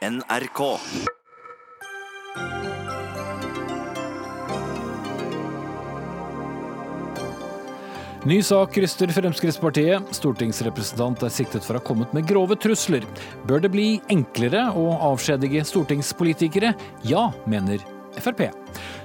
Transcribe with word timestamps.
NRK. 0.00 0.78
Ny 8.24 8.38
sak 8.40 8.78
ryster 8.80 9.12
Fremskrittspartiet. 9.12 10.08
Stortingsrepresentant 10.16 11.20
er 11.20 11.34
siktet 11.34 11.66
for 11.66 11.76
å 11.76 11.82
ha 11.82 11.84
kommet 11.84 12.16
med 12.16 12.24
grove 12.24 12.56
trusler. 12.56 13.04
Bør 13.44 13.60
det 13.60 13.74
bli 13.76 13.88
enklere 14.08 14.70
å 14.72 14.88
avskjedige 15.10 15.66
stortingspolitikere? 15.68 16.72
Ja, 17.04 17.28
mener 17.44 17.84
Frp. 18.16 18.46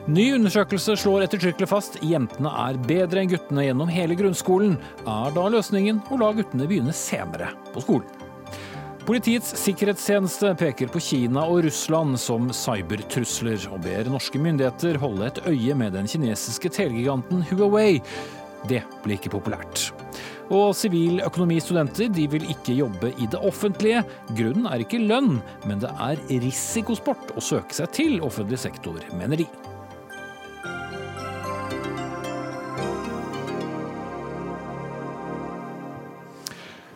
Ny 0.07 0.29
undersøkelse 0.37 0.95
slår 1.01 1.25
ettertrykkelig 1.27 1.73
fast 1.75 1.99
jentene 2.07 2.55
er 2.69 2.79
bedre 2.87 3.19
enn 3.19 3.35
guttene 3.35 3.67
gjennom 3.67 3.91
hele 3.91 4.15
grunnskolen. 4.15 4.79
Er 5.03 5.35
da 5.35 5.49
løsningen 5.51 6.05
å 6.07 6.23
la 6.23 6.31
guttene 6.39 6.71
begynne 6.71 6.95
senere 6.95 7.51
på 7.75 7.83
skolen? 7.83 8.24
Politiets 9.05 9.51
sikkerhetstjeneste 9.61 10.55
peker 10.57 10.89
på 10.89 10.97
Kina 10.97 11.43
og 11.45 11.59
Russland 11.67 12.17
som 12.17 12.47
cybertrusler, 12.49 13.67
og 13.69 13.83
ber 13.83 14.09
norske 14.09 14.39
myndigheter 14.41 14.97
holde 14.97 15.27
et 15.27 15.41
øye 15.45 15.75
med 15.77 15.93
den 15.93 16.09
kinesiske 16.09 16.71
telegiganten 16.73 17.43
Huawei. 17.51 17.99
Det 18.65 18.81
blir 19.03 19.19
ikke 19.19 19.35
populært. 19.35 19.91
Og 20.49 20.73
siviløkonomistudenter 20.77 22.09
de 22.17 22.25
vil 22.33 22.49
ikke 22.49 22.79
jobbe 22.79 23.13
i 23.21 23.29
det 23.29 23.43
offentlige. 23.45 24.01
Grunnen 24.33 24.65
er 24.71 24.81
ikke 24.81 25.03
lønn, 25.05 25.37
men 25.69 25.85
det 25.85 25.93
er 26.01 26.25
risikosport 26.41 27.35
å 27.37 27.45
søke 27.45 27.77
seg 27.77 27.93
til 27.93 28.17
offentlig 28.25 28.63
sektor, 28.65 28.97
mener 29.13 29.45
de. 29.45 29.74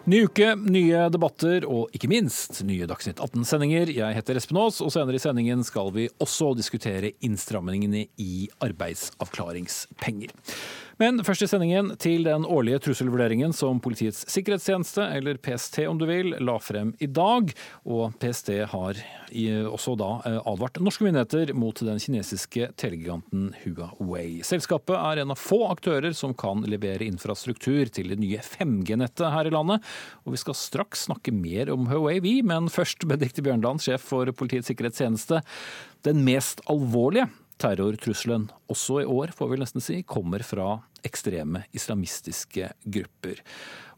Ny 0.10 0.24
uke, 0.26 0.56
nye 0.58 1.04
debatter 1.14 1.68
og 1.70 1.92
ikke 1.94 2.08
minst 2.10 2.64
nye 2.66 2.88
Dagsnytt 2.90 3.20
18-sendinger. 3.22 3.92
Jeg 3.94 4.16
heter 4.18 4.40
Espen 4.40 4.58
Aas, 4.58 4.80
og 4.82 4.90
senere 4.96 5.20
i 5.20 5.22
sendingen 5.22 5.62
skal 5.68 5.92
vi 5.94 6.08
også 6.24 6.56
diskutere 6.58 7.12
innstrammingene 7.28 8.08
i 8.18 8.48
arbeidsavklaringspenger. 8.66 10.34
Men 11.00 11.22
først 11.24 11.46
i 11.46 11.48
sendingen 11.48 11.94
til 11.96 12.26
den 12.28 12.44
årlige 12.44 12.82
trusselvurderingen 12.84 13.54
som 13.56 13.78
Politiets 13.80 14.26
sikkerhetstjeneste, 14.34 15.06
eller 15.16 15.40
PST 15.40 15.80
om 15.88 15.96
du 15.96 16.04
vil, 16.10 16.34
la 16.44 16.58
frem 16.60 16.92
i 17.00 17.08
dag. 17.08 17.54
Og 17.88 18.18
PST 18.20 18.52
har 18.74 19.00
også 19.72 19.96
da 20.00 20.10
eh, 20.28 20.42
advart 20.44 20.82
norske 20.84 21.08
myndigheter 21.08 21.56
mot 21.56 21.80
den 21.88 22.04
kinesiske 22.04 22.74
telegiganten 22.76 23.54
Huawei. 23.62 24.42
Selskapet 24.44 24.98
er 25.00 25.24
en 25.24 25.32
av 25.32 25.40
få 25.40 25.62
aktører 25.70 26.12
som 26.12 26.36
kan 26.36 26.68
levere 26.68 27.08
infrastruktur 27.08 27.88
til 27.96 28.12
det 28.12 28.20
nye 28.20 28.44
5G-nettet 28.44 29.32
her 29.32 29.48
i 29.48 29.56
landet. 29.56 29.86
Og 30.28 30.36
vi 30.36 30.44
skal 30.44 30.60
straks 30.60 31.08
snakke 31.08 31.32
mer 31.32 31.72
om 31.72 31.88
Huawei, 31.88 32.20
vi, 32.28 32.42
men 32.44 32.68
først 32.68 33.08
Benedicte 33.08 33.46
Bjørnland, 33.46 33.80
sjef 33.88 34.04
for 34.12 34.28
Politiets 34.36 34.68
sikkerhetstjeneste. 34.74 35.46
Den 36.04 36.26
mest 36.28 36.60
alvorlige 36.68 37.32
terrortrusselen, 37.60 38.48
også 38.72 39.02
i 39.04 39.08
år 39.10 39.34
får 39.36 39.52
vi 39.52 39.60
nesten 39.60 39.84
si, 39.84 40.00
kommer 40.08 40.44
fra 40.48 40.80
ekstreme 41.06 41.66
islamistiske 41.76 42.72
grupper. 42.84 43.42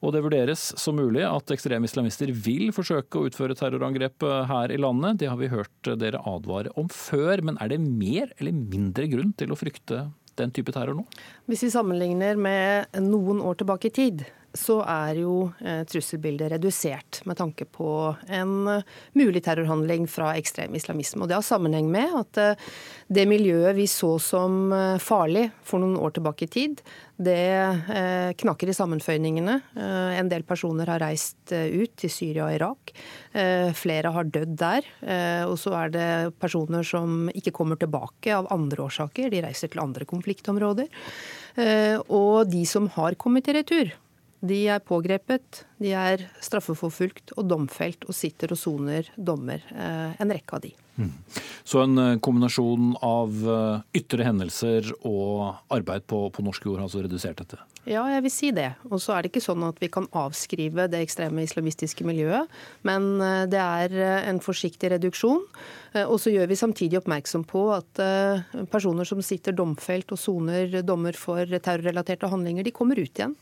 Og 0.01 0.15
det 0.15 0.23
vurderes 0.25 0.63
som 0.81 0.97
mulig 0.97 1.21
at 1.27 1.53
ekstreme 1.53 1.85
islamister 1.85 2.31
vil 2.33 2.71
forsøke 2.73 3.19
å 3.19 3.29
utføre 3.29 3.57
terrorangrep 3.57 4.25
her 4.49 4.73
i 4.73 4.79
landet. 4.81 5.19
Det 5.21 5.29
har 5.29 5.37
vi 5.37 5.51
hørt 5.51 5.91
dere 6.01 6.23
advare 6.25 6.73
om 6.79 6.89
før, 6.89 7.43
men 7.45 7.59
er 7.61 7.73
det 7.73 7.81
mer 7.85 8.33
eller 8.39 8.57
mindre 8.57 9.05
grunn 9.11 9.35
til 9.37 9.53
å 9.53 9.59
frykte 9.59 10.07
den 10.39 10.53
type 10.55 10.73
terror 10.73 10.97
nå? 10.97 11.05
Hvis 11.49 11.67
vi 11.67 11.73
sammenligner 11.73 12.39
med 12.39 13.01
noen 13.03 13.43
år 13.45 13.61
tilbake 13.61 13.91
i 13.91 13.95
tid, 13.95 14.25
så 14.57 14.81
er 14.83 15.21
jo 15.21 15.35
eh, 15.63 15.83
trusselbildet 15.87 16.51
redusert 16.51 17.21
med 17.29 17.37
tanke 17.39 17.65
på 17.71 18.11
en 18.27 18.55
eh, 18.67 18.87
mulig 19.15 19.43
terrorhandling 19.45 20.07
fra 20.11 20.33
ekstrem 20.39 20.75
islamisme. 20.75 21.23
Og 21.23 21.31
Det 21.31 21.37
har 21.37 21.45
sammenheng 21.45 21.87
med 21.91 22.15
at 22.19 22.41
eh, 22.41 22.65
det 23.11 23.27
miljøet 23.29 23.77
vi 23.77 23.87
så 23.91 24.17
som 24.21 24.73
farlig 25.03 25.49
for 25.67 25.83
noen 25.83 25.97
år 25.99 26.13
tilbake 26.15 26.45
i 26.47 26.51
tid, 26.51 26.81
det 27.21 28.33
knakker 28.39 28.71
i 28.71 28.73
sammenføyningene. 28.73 29.57
En 30.17 30.29
del 30.31 30.45
personer 30.47 30.89
har 30.89 31.03
reist 31.03 31.51
ut 31.51 31.91
til 31.99 32.09
Syria 32.09 32.47
og 32.47 32.55
Irak. 32.55 32.93
Flere 33.77 34.13
har 34.15 34.31
dødd 34.31 34.55
der. 34.57 34.87
Og 35.45 35.53
så 35.61 35.75
er 35.83 35.93
det 35.93 36.07
personer 36.41 36.87
som 36.87 37.27
ikke 37.35 37.53
kommer 37.53 37.77
tilbake 37.77 38.33
av 38.33 38.49
andre 38.55 38.87
årsaker. 38.87 39.29
De 39.29 39.43
reiser 39.45 39.69
til 39.69 39.83
andre 39.83 40.07
konfliktområder. 40.09 40.89
Og 42.07 42.49
de 42.49 42.63
som 42.65 42.89
har 42.95 43.19
kommet 43.21 43.51
i 43.51 43.59
retur, 43.59 43.93
de 44.41 44.61
er 44.73 44.81
pågrepet, 44.81 45.63
de 45.81 45.93
er 45.93 46.25
straffeforfulgt 46.41 47.35
og 47.37 47.45
domfelt 47.49 48.07
og 48.09 48.17
sitter 48.17 48.53
og 48.55 48.59
soner 48.59 49.09
dommer, 49.15 49.61
eh, 49.69 50.15
en 50.17 50.33
rekke 50.33 50.57
av 50.57 50.63
de. 50.63 50.71
Mm. 50.97 51.11
Så 51.63 51.83
en 51.83 51.97
eh, 52.01 52.17
kombinasjon 52.25 52.95
av 53.05 53.37
eh, 53.47 53.99
ytre 54.01 54.25
hendelser 54.25 54.89
og 55.07 55.61
arbeid 55.73 56.07
på, 56.09 56.23
på 56.33 56.45
norsk 56.45 56.65
jord 56.65 56.81
har 56.81 56.87
altså 56.89 57.03
redusert 57.05 57.37
dette? 57.43 57.61
Ja, 57.85 58.03
jeg 58.09 58.25
vil 58.25 58.33
si 58.33 58.49
det. 58.53 58.71
Og 58.89 58.97
så 59.01 59.13
er 59.13 59.21
det 59.21 59.31
ikke 59.31 59.45
sånn 59.45 59.65
at 59.65 59.77
vi 59.81 59.89
kan 59.93 60.09
avskrive 60.17 60.87
det 60.89 61.03
ekstreme 61.05 61.45
islamistiske 61.45 62.05
miljøet, 62.05 62.49
men 62.85 63.15
det 63.49 63.57
er 63.57 63.95
en 64.29 64.37
forsiktig 64.37 64.91
reduksjon. 64.93 65.41
Og 66.03 66.17
så 66.21 66.29
gjør 66.29 66.51
vi 66.51 66.59
samtidig 66.61 66.99
oppmerksom 66.99 67.47
på 67.49 67.63
at 67.73 68.03
personer 68.69 69.09
som 69.09 69.25
sitter 69.25 69.57
domfelt 69.57 70.13
og 70.13 70.21
soner 70.21 70.83
dommer 70.85 71.17
for 71.17 71.41
terrorrelaterte 71.57 72.29
handlinger, 72.29 72.69
de 72.69 72.75
kommer 72.75 73.01
ut 73.01 73.09
igjen. 73.09 73.33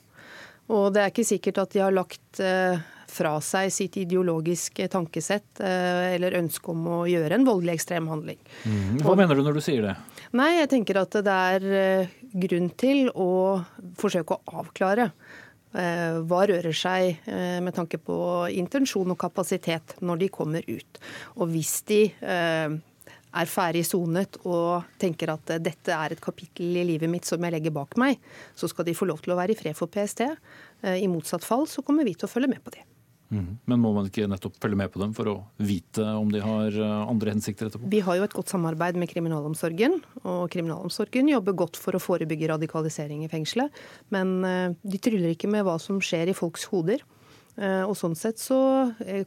Og 0.69 0.93
det 0.93 1.01
er 1.01 1.11
ikke 1.11 1.27
sikkert 1.27 1.63
at 1.63 1.73
de 1.73 1.81
har 1.81 1.93
lagt 1.93 2.41
eh, 2.43 2.77
fra 3.09 3.33
seg 3.41 3.71
sitt 3.73 3.97
ideologiske 4.03 4.85
tankesett 4.93 5.61
eh, 5.65 6.13
eller 6.13 6.37
ønske 6.39 6.73
om 6.73 6.85
å 6.93 7.01
gjøre 7.09 7.39
en 7.39 7.47
voldelig 7.47 7.79
ekstrem 7.79 8.09
handling. 8.11 8.39
Mm. 8.63 9.01
Hva 9.01 9.15
og, 9.15 9.19
mener 9.21 9.39
du 9.39 9.43
når 9.47 9.57
du 9.57 9.63
sier 9.65 9.87
det? 9.87 9.97
Nei, 10.37 10.51
jeg 10.59 10.71
tenker 10.75 11.01
at 11.01 11.19
det 11.25 11.37
er 11.55 11.69
eh, 11.81 12.17
grunn 12.45 12.69
til 12.77 13.09
å 13.15 13.29
forsøke 13.99 14.37
å 14.37 14.59
avklare 14.63 15.11
hva 15.69 16.39
rører 16.49 16.73
seg 16.73 17.27
med 17.61 17.75
tanke 17.77 17.99
på 18.01 18.15
intensjon 18.57 19.11
og 19.13 19.19
kapasitet 19.21 19.91
når 20.01 20.23
de 20.23 20.29
kommer 20.33 20.65
ut. 20.65 20.97
Og 21.37 21.51
hvis 21.51 21.75
de 21.85 21.99
er 23.29 23.49
ferdig 23.49 23.83
sonet 23.87 24.39
og 24.43 24.87
tenker 25.01 25.33
at 25.33 25.57
dette 25.61 25.93
er 25.93 26.15
et 26.15 26.23
kapittel 26.23 26.79
i 26.81 26.85
livet 26.93 27.11
mitt 27.11 27.27
som 27.29 27.43
jeg 27.43 27.53
legger 27.55 27.75
bak 27.75 27.97
meg, 28.01 28.17
så 28.57 28.69
skal 28.71 28.87
de 28.87 28.97
få 28.97 29.09
lov 29.09 29.21
til 29.23 29.35
å 29.35 29.39
være 29.39 29.53
i 29.53 29.59
fred 29.59 29.77
for 29.77 29.91
PST. 29.91 30.25
Eh, 30.25 31.03
I 31.03 31.11
motsatt 31.11 31.45
fall 31.45 31.67
så 31.69 31.85
kommer 31.85 32.07
vi 32.07 32.15
til 32.17 32.29
å 32.29 32.31
følge 32.31 32.51
med 32.51 32.63
på 32.65 32.73
det. 32.77 32.85
Mm. 33.29 33.59
Men 33.69 33.81
må 33.83 33.91
man 33.93 34.07
ikke 34.09 34.25
nettopp 34.25 34.55
følge 34.57 34.77
med 34.79 34.89
på 34.89 35.01
dem 35.03 35.11
for 35.13 35.29
å 35.29 35.35
vite 35.61 36.01
om 36.17 36.31
de 36.33 36.41
har 36.41 36.73
eh, 36.73 36.95
andre 37.03 37.35
hensikter 37.35 37.69
etterpå? 37.69 37.91
Vi 37.91 38.01
har 38.05 38.17
jo 38.17 38.25
et 38.25 38.33
godt 38.33 38.49
samarbeid 38.49 38.97
med 38.97 39.11
kriminalomsorgen, 39.11 39.99
og 40.23 40.47
kriminalomsorgen 40.53 41.29
jobber 41.29 41.57
godt 41.61 41.77
for 41.77 41.93
å 41.93 42.01
forebygge 42.01 42.49
radikalisering 42.49 43.21
i 43.25 43.29
fengselet. 43.31 43.75
Men 44.15 44.39
eh, 44.47 44.75
de 44.81 45.01
tryller 45.01 45.35
ikke 45.35 45.51
med 45.51 45.67
hva 45.67 45.77
som 45.81 46.01
skjer 46.01 46.33
i 46.33 46.37
folks 46.37 46.65
hoder. 46.73 47.05
Og 47.57 47.95
sånn 47.97 48.13
sett 48.15 48.39
så 48.39 48.59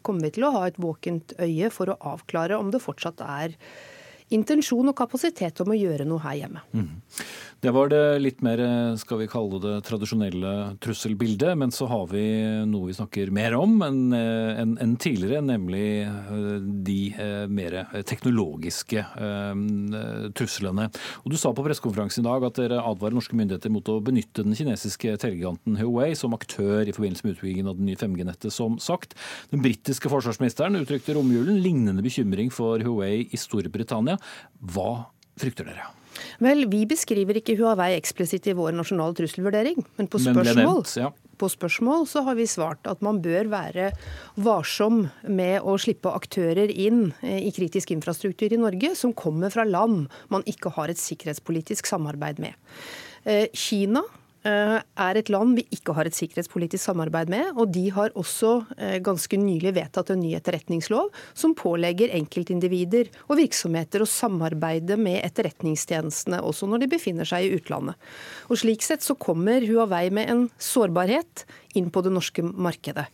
kommer 0.06 0.28
vi 0.28 0.36
til 0.38 0.46
å 0.46 0.52
ha 0.54 0.62
et 0.68 0.78
våkent 0.80 1.34
øye 1.42 1.68
for 1.74 1.90
å 1.92 1.98
avklare 2.14 2.56
om 2.56 2.70
det 2.72 2.80
fortsatt 2.80 3.20
er 3.24 3.56
intensjon 4.34 4.91
og 4.91 4.97
kapasitet 4.98 5.62
om 5.65 5.72
å 5.72 5.78
gjøre 5.78 6.09
noe 6.09 6.22
her 6.25 6.43
hjemme. 6.43 6.66
Mm. 6.72 6.91
Det 7.62 7.70
var 7.70 7.93
det 7.93 8.19
litt 8.19 8.41
mer, 8.43 8.59
skal 8.98 9.20
vi 9.20 9.28
kalle 9.31 9.60
det, 9.62 9.76
tradisjonelle 9.87 10.53
trusselbildet. 10.82 11.54
Men 11.60 11.70
så 11.70 11.87
har 11.87 12.09
vi 12.10 12.25
noe 12.66 12.88
vi 12.88 12.97
snakker 12.97 13.31
mer 13.31 13.54
om 13.54 13.76
enn 13.87 14.00
en, 14.16 14.72
en 14.82 14.97
tidligere, 14.98 15.38
nemlig 15.47 15.84
eh, 16.03 16.56
de 16.82 16.97
eh, 17.15 17.44
mer 17.47 17.76
teknologiske 18.09 18.98
eh, 18.98 19.62
truslene. 20.34 20.88
Og 21.22 21.31
Du 21.31 21.38
sa 21.38 21.53
på 21.54 21.62
pressekonferansen 21.62 22.25
i 22.25 22.26
dag 22.26 22.49
at 22.49 22.59
dere 22.59 22.81
advarer 22.82 23.14
norske 23.14 23.38
myndigheter 23.38 23.70
mot 23.70 23.93
å 23.94 24.00
benytte 24.03 24.43
den 24.43 24.59
kinesiske 24.59 25.14
telegiganten 25.22 25.78
Huawei 25.78 26.16
som 26.19 26.34
aktør 26.34 26.82
i 26.82 26.97
forbindelse 26.97 27.28
med 27.28 27.37
utbyggingen 27.37 27.70
av 27.70 27.78
det 27.78 27.87
nye 27.87 28.00
5G-nettet, 28.00 28.50
som 28.54 28.81
sagt. 28.82 29.14
Den 29.54 29.62
britiske 29.62 30.10
forsvarsministeren 30.10 30.81
uttrykte 30.82 31.14
romjulen 31.14 31.62
lignende 31.62 32.03
bekymring 32.03 32.50
for 32.50 32.82
Huawei 32.82 33.28
i 33.31 33.38
Storbritannia. 33.38 34.19
Hva 34.72 34.92
frykter 35.40 35.69
dere? 35.69 35.90
Vel, 36.42 36.66
Vi 36.70 36.84
beskriver 36.88 37.38
ikke 37.38 37.56
Huawei 37.58 37.94
eksplisitt 37.96 38.46
i 38.50 38.56
vår 38.56 38.74
nasjonale 38.76 39.16
trusselvurdering, 39.16 39.82
men 39.98 40.08
på 40.10 40.20
spørsmål, 40.22 40.82
nevnt, 40.82 40.94
ja. 41.00 41.10
på 41.40 41.48
spørsmål 41.50 42.06
så 42.10 42.24
har 42.26 42.36
vi 42.38 42.46
svart 42.50 42.88
at 42.90 43.02
man 43.04 43.20
bør 43.24 43.48
være 43.52 43.90
varsom 44.36 45.06
med 45.28 45.64
å 45.64 45.76
slippe 45.80 46.12
aktører 46.12 46.70
inn 46.70 47.12
eh, 47.22 47.40
i 47.48 47.52
kritisk 47.54 47.94
infrastruktur 47.94 48.52
i 48.52 48.60
Norge 48.60 48.94
som 48.98 49.14
kommer 49.16 49.52
fra 49.54 49.64
land 49.69 50.10
man 50.32 50.44
ikke 50.50 50.75
har 50.76 50.92
et 50.92 51.00
sikkerhetspolitisk 51.00 51.88
samarbeid 51.90 52.42
med. 52.42 52.58
Eh, 53.25 53.48
Kina 53.54 54.04
er 54.48 55.18
et 55.18 55.30
land 55.32 55.54
vi 55.58 55.64
ikke 55.74 55.94
har 55.96 56.08
et 56.08 56.16
sikkerhetspolitisk 56.16 56.82
samarbeid 56.88 57.30
med. 57.32 57.52
Og 57.54 57.70
de 57.74 57.84
har 57.94 58.14
også 58.18 58.52
eh, 58.76 58.98
ganske 59.04 59.38
nylig 59.38 59.74
vedtatt 59.76 60.12
en 60.12 60.22
ny 60.22 60.32
etterretningslov 60.38 61.12
som 61.38 61.54
pålegger 61.58 62.14
enkeltindivider 62.18 63.10
og 63.28 63.38
virksomheter 63.38 64.02
å 64.02 64.10
samarbeide 64.10 64.98
med 65.00 65.20
etterretningstjenestene, 65.22 66.42
også 66.42 66.68
når 66.70 66.84
de 66.84 66.92
befinner 66.96 67.28
seg 67.28 67.46
i 67.46 67.54
utlandet. 67.58 67.98
Og 68.50 68.62
Slik 68.62 68.82
sett 68.86 69.04
så 69.06 69.18
kommer 69.18 69.64
Huawei 69.66 70.08
med 70.14 70.30
en 70.32 70.46
sårbarhet 70.58 71.46
inn 71.78 71.90
på 71.94 72.02
det 72.04 72.14
norske 72.14 72.44
markedet. 72.44 73.08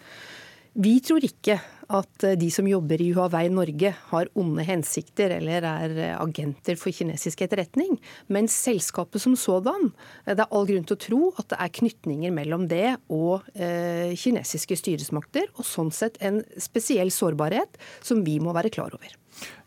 Vi 0.78 0.98
tror 1.02 1.24
ikke 1.26 1.58
at 1.88 2.24
eh, 2.26 2.36
de 2.38 2.48
som 2.52 2.68
jobber 2.68 3.00
i 3.00 3.10
Huawei 3.16 3.48
Norge 3.52 3.92
har 4.10 4.30
onde 4.38 4.64
hensikter 4.66 5.32
eller 5.38 5.64
er 5.64 5.94
eh, 5.96 6.16
agenter 6.20 6.76
for 6.80 6.94
kinesisk 6.94 7.42
etterretning. 7.46 7.96
Men 8.28 8.50
selskapet 8.52 9.24
som 9.24 9.36
sådan, 9.38 9.90
eh, 10.26 10.34
det 10.34 10.44
er 10.44 10.52
all 10.52 10.68
grunn 10.68 10.86
til 10.88 10.98
å 10.98 11.04
tro 11.06 11.20
at 11.40 11.48
det 11.52 11.60
er 11.64 11.74
knytninger 11.80 12.34
mellom 12.34 12.66
det 12.68 12.96
og 13.12 13.46
kinesiske 13.58 14.76
styresmakter, 14.78 15.48
og 15.56 15.66
sånn 15.66 15.90
sett 15.94 16.18
en 16.24 16.40
spesiell 16.60 17.10
sårbarhet 17.14 17.78
som 18.04 18.22
vi 18.26 18.38
må 18.42 18.54
være 18.56 18.72
klar 18.74 18.94
over. 18.94 19.14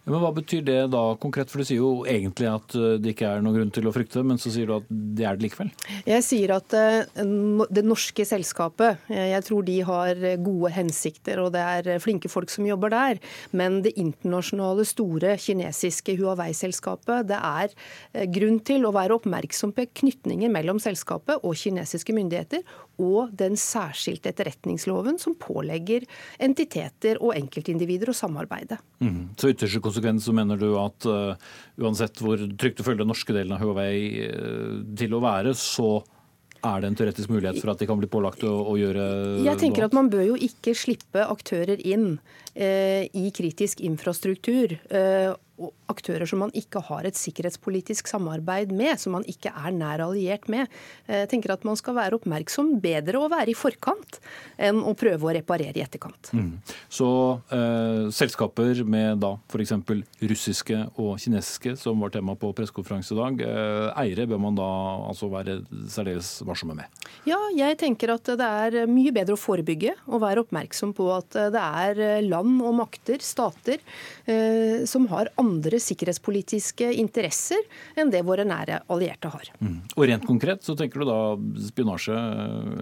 Men 0.07 0.21
Hva 0.24 0.31
betyr 0.33 0.63
det 0.65 0.80
da 0.94 1.01
konkret? 1.21 1.51
For 1.51 1.62
Du 1.62 1.68
sier 1.68 1.81
jo 1.81 1.92
egentlig 2.09 2.50
at 2.50 2.74
eh, 2.77 2.98
det 3.01 3.13
ikke 3.13 3.30
er 3.30 3.44
noen 3.44 3.59
grunn 3.59 3.74
til 3.74 3.86
å 3.86 3.94
frykte, 3.94 4.24
men 4.25 4.39
så 4.42 4.50
sier 4.53 4.69
du 4.69 4.75
at 4.80 4.88
det 4.89 5.27
er 5.27 5.38
det 5.38 5.45
likevel? 5.45 5.69
Jeg 6.07 6.25
sier 6.25 6.56
at 6.56 6.74
eh, 6.77 7.21
det 7.69 7.83
norske 7.86 8.25
selskapet, 8.25 9.03
eh, 9.13 9.30
jeg 9.36 9.45
tror 9.45 9.68
de 9.68 9.77
har 9.86 10.24
gode 10.42 10.74
hensikter 10.74 11.44
og 11.44 11.51
det 11.53 11.62
er 11.62 12.01
flinke 12.01 12.31
folk 12.31 12.50
som 12.53 12.65
jobber 12.65 12.94
der. 12.94 13.21
Men 13.53 13.81
det 13.86 13.94
internasjonale, 14.01 14.88
store 14.89 15.36
kinesiske 15.42 16.18
Huawei-selskapet, 16.18 17.30
det 17.30 17.38
er 17.38 18.25
grunn 18.33 18.57
til 18.65 18.88
å 18.88 18.94
være 18.95 19.19
oppmerksom 19.19 19.75
på 19.77 19.86
knytninger 20.01 20.51
mellom 20.51 20.81
selskapet 20.81 21.45
og 21.45 21.56
kinesiske 21.59 22.15
myndigheter, 22.18 22.65
og 23.01 23.33
den 23.38 23.57
særskilte 23.59 24.31
etterretningsloven 24.31 25.19
som 25.21 25.36
pålegger 25.39 26.06
entiteter 26.42 27.19
og 27.21 27.36
enkeltindivider 27.36 28.13
å 28.13 28.18
samarbeide. 28.18 28.77
Mm. 29.01 29.33
Så 29.39 29.51
ytterste 29.51 29.83
konsekvens 29.83 30.27
så 30.27 30.36
mener 30.38 30.59
du 30.62 30.69
at 30.80 31.09
uh, 31.09 31.36
uansett 31.81 32.21
hvor 32.21 32.39
trygt 32.62 32.80
du 32.80 32.86
føler 32.86 33.03
den 33.03 33.12
norske 33.12 33.36
delen 33.36 33.57
av 33.57 33.63
Huawei 33.63 34.27
uh, 34.30 34.81
til 34.98 35.18
å 35.18 35.24
være, 35.24 35.56
så 35.57 36.00
er 36.62 36.81
det 36.81 36.89
en 36.92 36.98
teoretisk 36.98 37.31
mulighet 37.31 37.59
for 37.62 37.74
at 37.74 37.81
de 37.81 37.88
kan 37.89 38.00
bli 38.00 38.09
pålagt 38.12 38.44
å, 38.45 38.51
å 38.69 38.75
gjøre 38.77 39.06
Jeg 39.47 39.59
tenker 39.62 39.88
at 39.88 39.95
Man 39.97 40.12
bør 40.13 40.31
jo 40.31 40.38
ikke 40.50 40.75
slippe 40.77 41.24
aktører 41.25 41.81
inn 41.81 42.19
eh, 42.54 43.07
i 43.18 43.31
kritisk 43.33 43.81
infrastruktur. 43.86 44.77
Eh, 44.89 45.31
aktører 45.91 46.27
som 46.29 46.41
man 46.43 46.53
ikke 46.57 46.81
har 46.87 47.07
et 47.07 47.17
sikkerhetspolitisk 47.19 48.09
samarbeid 48.11 48.71
med, 48.75 48.97
som 49.01 49.15
man 49.17 49.25
ikke 49.29 49.51
er 49.51 49.75
nær 49.75 50.03
alliert 50.05 50.47
med. 50.51 50.71
Jeg 51.07 51.29
tenker 51.31 51.53
at 51.53 51.65
Man 51.67 51.77
skal 51.77 51.95
være 51.95 52.17
oppmerksom, 52.17 52.73
bedre 52.81 53.19
å 53.21 53.29
være 53.31 53.53
i 53.53 53.57
forkant 53.57 54.17
enn 54.61 54.81
å 54.83 54.93
prøve 54.97 55.27
å 55.27 55.33
reparere 55.35 55.77
i 55.77 55.83
etterkant. 55.83 56.31
Mm. 56.35 56.55
Så 56.91 57.07
eh, 57.53 58.09
selskaper 58.15 58.81
med 58.87 59.21
da 59.21 59.35
f.eks. 59.51 59.75
russiske 60.31 60.79
og 60.95 61.13
kinesiske, 61.21 61.75
som 61.79 62.01
var 62.01 62.13
tema 62.15 62.35
på 62.39 62.51
pressekonferanse 62.57 63.15
i 63.15 63.19
dag, 63.19 63.43
eh, 63.45 63.87
eiere 64.03 64.27
bør 64.29 64.41
man 64.47 64.57
da 64.57 64.69
altså 65.11 65.29
være 65.31 65.59
særdeles 65.91 66.33
varsomme 66.47 66.75
med? 66.81 67.01
Ja, 67.29 67.39
jeg 67.55 67.77
tenker 67.81 68.15
at 68.15 68.33
det 68.39 68.49
er 68.65 68.89
mye 68.89 69.13
bedre 69.15 69.37
å 69.37 69.41
forebygge 69.41 69.95
og 70.09 70.23
være 70.25 70.45
oppmerksom 70.45 70.95
på 70.97 71.07
at 71.13 71.37
det 71.53 71.61
er 71.61 72.25
land 72.25 72.59
og 72.65 72.75
makter, 72.81 73.21
stater, 73.23 73.81
eh, 74.25 74.83
som 74.89 75.07
har 75.11 75.31
andre 75.41 75.50
sikkerhetspolitiske 75.59 76.92
interesser 77.01 77.62
enn 78.00 78.12
det 78.13 78.24
våre 78.27 78.45
nære 78.48 78.81
allierte 78.92 79.31
har. 79.33 79.51
Mm. 79.59 79.80
Og 79.95 80.06
Rent 80.07 80.27
konkret 80.27 80.63
så 80.65 80.75
tenker 80.80 81.01
du 81.01 81.09
da 81.09 81.19
spionasje 81.68 82.18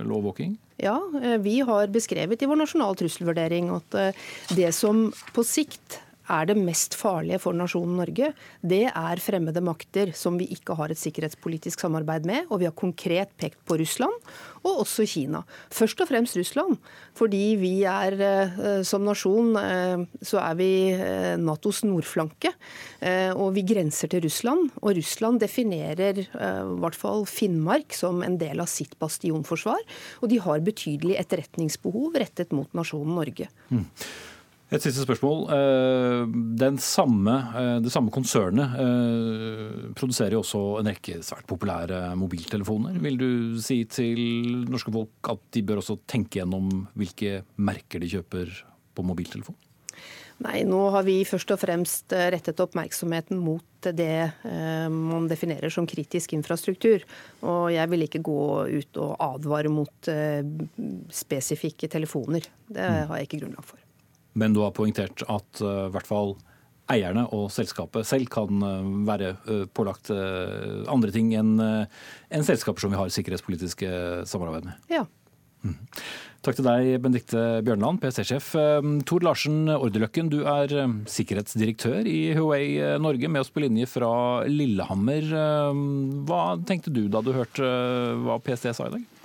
lovvåking? 0.08 0.58
Ja, 0.80 0.98
eh, 1.22 1.38
vi 1.44 1.60
har 1.66 1.90
beskrevet 1.92 2.42
i 2.42 2.50
vår 2.50 2.62
nasjonale 2.62 3.00
trusselvurdering 3.00 3.72
at 3.76 4.00
eh, 4.00 4.28
det 4.56 4.72
som 4.78 5.10
på 5.36 5.44
sikt 5.48 6.00
er 6.30 6.50
det 6.50 6.58
mest 6.58 6.96
farlige 6.98 7.40
for 7.42 7.58
nasjonen 7.58 7.98
Norge, 8.00 8.32
det 8.62 8.86
er 8.90 9.22
fremmede 9.24 9.64
makter 9.66 10.14
som 10.18 10.38
vi 10.40 10.48
ikke 10.56 10.76
har 10.80 10.94
et 10.94 11.02
sikkerhetspolitisk 11.02 11.82
samarbeid 11.82 12.28
med. 12.30 12.48
Og 12.50 12.62
vi 12.62 12.70
har 12.70 12.78
konkret 12.78 13.34
pekt 13.40 13.60
på 13.68 13.80
Russland, 13.82 14.16
og 14.64 14.84
også 14.84 15.06
Kina. 15.10 15.44
Først 15.74 16.02
og 16.04 16.10
fremst 16.10 16.38
Russland. 16.40 16.78
Fordi 17.18 17.44
vi 17.60 17.74
er 17.88 18.16
eh, 18.20 18.82
som 18.88 19.06
nasjon 19.08 19.56
eh, 19.60 20.06
så 20.26 20.42
er 20.44 20.58
vi 20.60 20.72
eh, 20.94 21.36
Natos 21.40 21.84
nordflanke. 21.88 22.54
Og 23.40 23.54
vi 23.56 23.64
grenser 23.64 24.10
til 24.12 24.26
Russland. 24.26 24.74
Og 24.82 24.98
Russland 24.98 25.40
definerer 25.40 26.20
i 26.20 26.80
hvert 26.84 26.98
fall 27.00 27.24
Finnmark 27.30 27.96
som 27.96 28.20
en 28.26 28.36
del 28.42 28.60
av 28.60 28.68
sitt 28.68 28.98
bastionforsvar. 29.00 29.80
Og 30.20 30.32
de 30.32 30.42
har 30.44 30.66
betydelig 30.66 31.16
etterretningsbehov 31.22 32.18
rettet 32.20 32.52
mot 32.56 32.68
nasjonen 32.76 33.16
Norge. 33.16 33.48
Mm. 33.72 33.86
Et 34.70 34.84
siste 34.84 35.02
spørsmål. 35.02 35.48
Eh, 35.50 36.76
samme, 36.78 37.36
eh, 37.58 37.78
det 37.82 37.90
samme 37.90 38.12
konsernet 38.14 38.76
eh, 38.78 39.94
produserer 39.98 40.36
jo 40.38 40.44
også 40.44 40.62
en 40.80 40.92
rekke 40.92 41.24
svært 41.26 41.48
populære 41.50 42.14
mobiltelefoner. 42.16 43.00
Vil 43.02 43.18
du 43.18 43.30
si 43.58 43.82
til 43.90 44.68
norske 44.70 44.94
folk 44.94 45.32
at 45.34 45.42
de 45.58 45.66
bør 45.66 45.82
også 45.82 45.98
tenke 46.06 46.38
gjennom 46.38 46.86
hvilke 46.94 47.42
merker 47.58 48.04
de 48.04 48.12
kjøper 48.14 48.54
på 48.94 49.08
mobiltelefon? 49.10 49.58
Nei, 50.46 50.62
nå 50.64 50.86
har 50.94 51.04
vi 51.04 51.18
først 51.28 51.50
og 51.52 51.60
fremst 51.60 52.14
rettet 52.14 52.62
oppmerksomheten 52.64 53.42
mot 53.44 53.66
det 53.84 54.30
man 54.46 55.28
definerer 55.28 55.74
som 55.74 55.90
kritisk 55.90 56.38
infrastruktur. 56.38 57.04
Og 57.44 57.74
jeg 57.74 57.92
vil 57.92 58.06
ikke 58.06 58.24
gå 58.24 58.40
ut 58.70 59.02
og 59.04 59.18
advare 59.20 59.74
mot 59.74 60.12
spesifikke 61.12 61.92
telefoner. 61.92 62.48
Det 62.72 62.88
har 62.88 63.20
jeg 63.20 63.28
ikke 63.28 63.44
grunnlag 63.44 63.68
for. 63.68 63.84
Men 64.38 64.54
du 64.54 64.62
har 64.64 64.76
poengtert 64.76 65.24
at 65.28 65.62
uh, 65.64 65.88
i 65.88 65.92
hvert 65.94 66.10
fall 66.10 66.36
eierne 66.90 67.28
og 67.38 67.52
selskapet 67.54 68.08
selv 68.10 68.30
kan 68.34 68.64
uh, 68.66 68.88
være 69.10 69.36
uh, 69.50 69.66
pålagt 69.74 70.12
andre 70.12 71.14
ting 71.14 71.34
enn 71.38 71.56
en 71.60 72.46
selskaper 72.46 72.82
som 72.82 72.94
vi 72.94 73.00
har 73.00 73.14
sikkerhetspolitiske 73.14 73.92
samarbeid 74.30 74.70
med. 74.70 74.90
Ja. 74.94 75.06
Mm. 75.60 75.76
Takk 76.40 76.56
til 76.56 76.64
deg, 76.64 76.94
Benedikte 77.04 77.42
Bjørnland, 77.68 78.00
PST-sjef. 78.00 78.54
Tor 79.10 79.26
Larsen 79.28 79.68
Orderløkken, 79.74 80.30
du 80.32 80.38
er 80.48 80.72
sikkerhetsdirektør 81.12 82.08
i 82.08 82.32
Huawei 82.38 82.80
Norge, 83.04 83.28
med 83.28 83.44
oss 83.44 83.52
på 83.52 83.66
linje 83.66 83.90
fra 83.92 84.48
Lillehammer. 84.48 85.28
Hva 86.30 86.44
tenkte 86.64 86.96
du 86.96 87.10
da 87.12 87.20
du 87.26 87.34
hørte 87.36 87.74
hva 88.24 88.40
PST 88.46 88.72
sa 88.72 88.88
i 88.88 88.96
dag? 88.96 89.19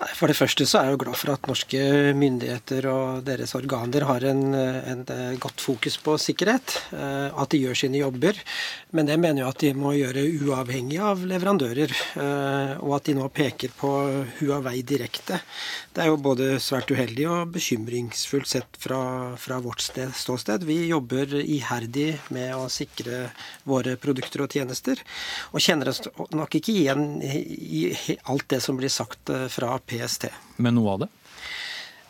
For 0.00 0.30
det 0.30 0.36
første 0.38 0.64
så 0.64 0.78
er 0.78 0.86
jeg 0.88 0.94
jo 0.94 1.00
glad 1.02 1.16
for 1.20 1.30
at 1.34 1.46
norske 1.48 1.80
myndigheter 2.16 2.86
og 2.88 3.24
deres 3.26 3.52
organer 3.58 4.06
har 4.08 4.24
en, 4.30 4.54
en, 4.56 5.02
godt 5.40 5.60
fokus 5.60 5.98
på 6.00 6.14
sikkerhet. 6.16 6.72
Eh, 6.96 7.28
at 7.28 7.52
de 7.52 7.60
gjør 7.60 7.76
sine 7.76 8.00
jobber. 8.00 8.38
Men 8.96 9.10
det 9.10 9.18
mener 9.20 9.42
jeg 9.42 9.52
at 9.52 9.64
de 9.64 9.72
må 9.76 9.92
gjøre 9.98 10.24
uavhengig 10.40 11.02
av 11.04 11.20
leverandører. 11.28 11.92
Eh, 12.16 12.72
og 12.80 12.94
at 12.96 13.10
de 13.10 13.16
nå 13.18 13.26
peker 13.36 13.74
på 13.76 13.90
Huawei 14.38 14.80
direkte. 14.88 15.42
Det 15.92 16.06
er 16.06 16.08
jo 16.08 16.16
både 16.24 16.54
svært 16.64 16.94
uheldig 16.94 17.28
og 17.28 17.52
bekymringsfullt 17.58 18.48
sett 18.48 18.80
fra, 18.80 19.02
fra 19.36 19.60
vårt 19.60 19.84
sted, 19.84 20.16
ståsted. 20.16 20.64
Vi 20.64 20.78
jobber 20.94 21.36
iherdig 21.42 22.14
med 22.32 22.54
å 22.56 22.70
sikre 22.72 23.26
våre 23.68 23.98
produkter 24.00 24.46
og 24.46 24.56
tjenester. 24.56 25.04
Og 25.52 25.60
kjenner 25.60 25.92
oss 25.92 26.00
nok 26.32 26.56
ikke 26.56 26.72
igjen 26.72 27.06
i 27.20 27.84
alt 28.32 28.48
det 28.48 28.64
som 28.64 28.80
blir 28.80 28.92
sagt 28.92 29.28
fra 29.52 29.76
PST. 29.90 30.30
Men 30.62 30.78
noe 30.78 30.94
av 30.94 31.04
det? 31.04 31.10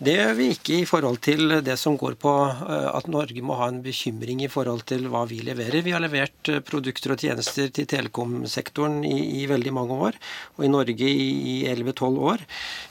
Det 0.01 0.15
gjør 0.15 0.31
vi 0.39 0.45
ikke 0.55 0.77
i 0.81 0.85
forhold 0.89 1.19
til 1.21 1.59
det 1.61 1.75
som 1.77 1.99
går 2.01 2.15
på 2.23 2.31
eh, 2.49 2.87
at 2.89 3.09
Norge 3.13 3.43
må 3.45 3.59
ha 3.59 3.67
en 3.69 3.83
bekymring 3.85 4.39
i 4.41 4.49
forhold 4.49 4.87
til 4.89 5.05
hva 5.13 5.27
vi 5.29 5.43
leverer. 5.45 5.85
Vi 5.85 5.93
har 5.93 6.01
levert 6.01 6.49
eh, 6.49 6.63
produkter 6.65 7.13
og 7.13 7.21
tjenester 7.21 7.69
til 7.69 7.85
telekomsektoren 7.85 9.03
i, 9.05 9.43
i 9.43 9.45
veldig 9.51 9.75
mange 9.77 10.01
år, 10.09 10.17
og 10.57 10.65
i 10.65 10.73
Norge 10.73 11.05
i 11.05 11.59
11-12 11.69 12.17
år. 12.31 12.47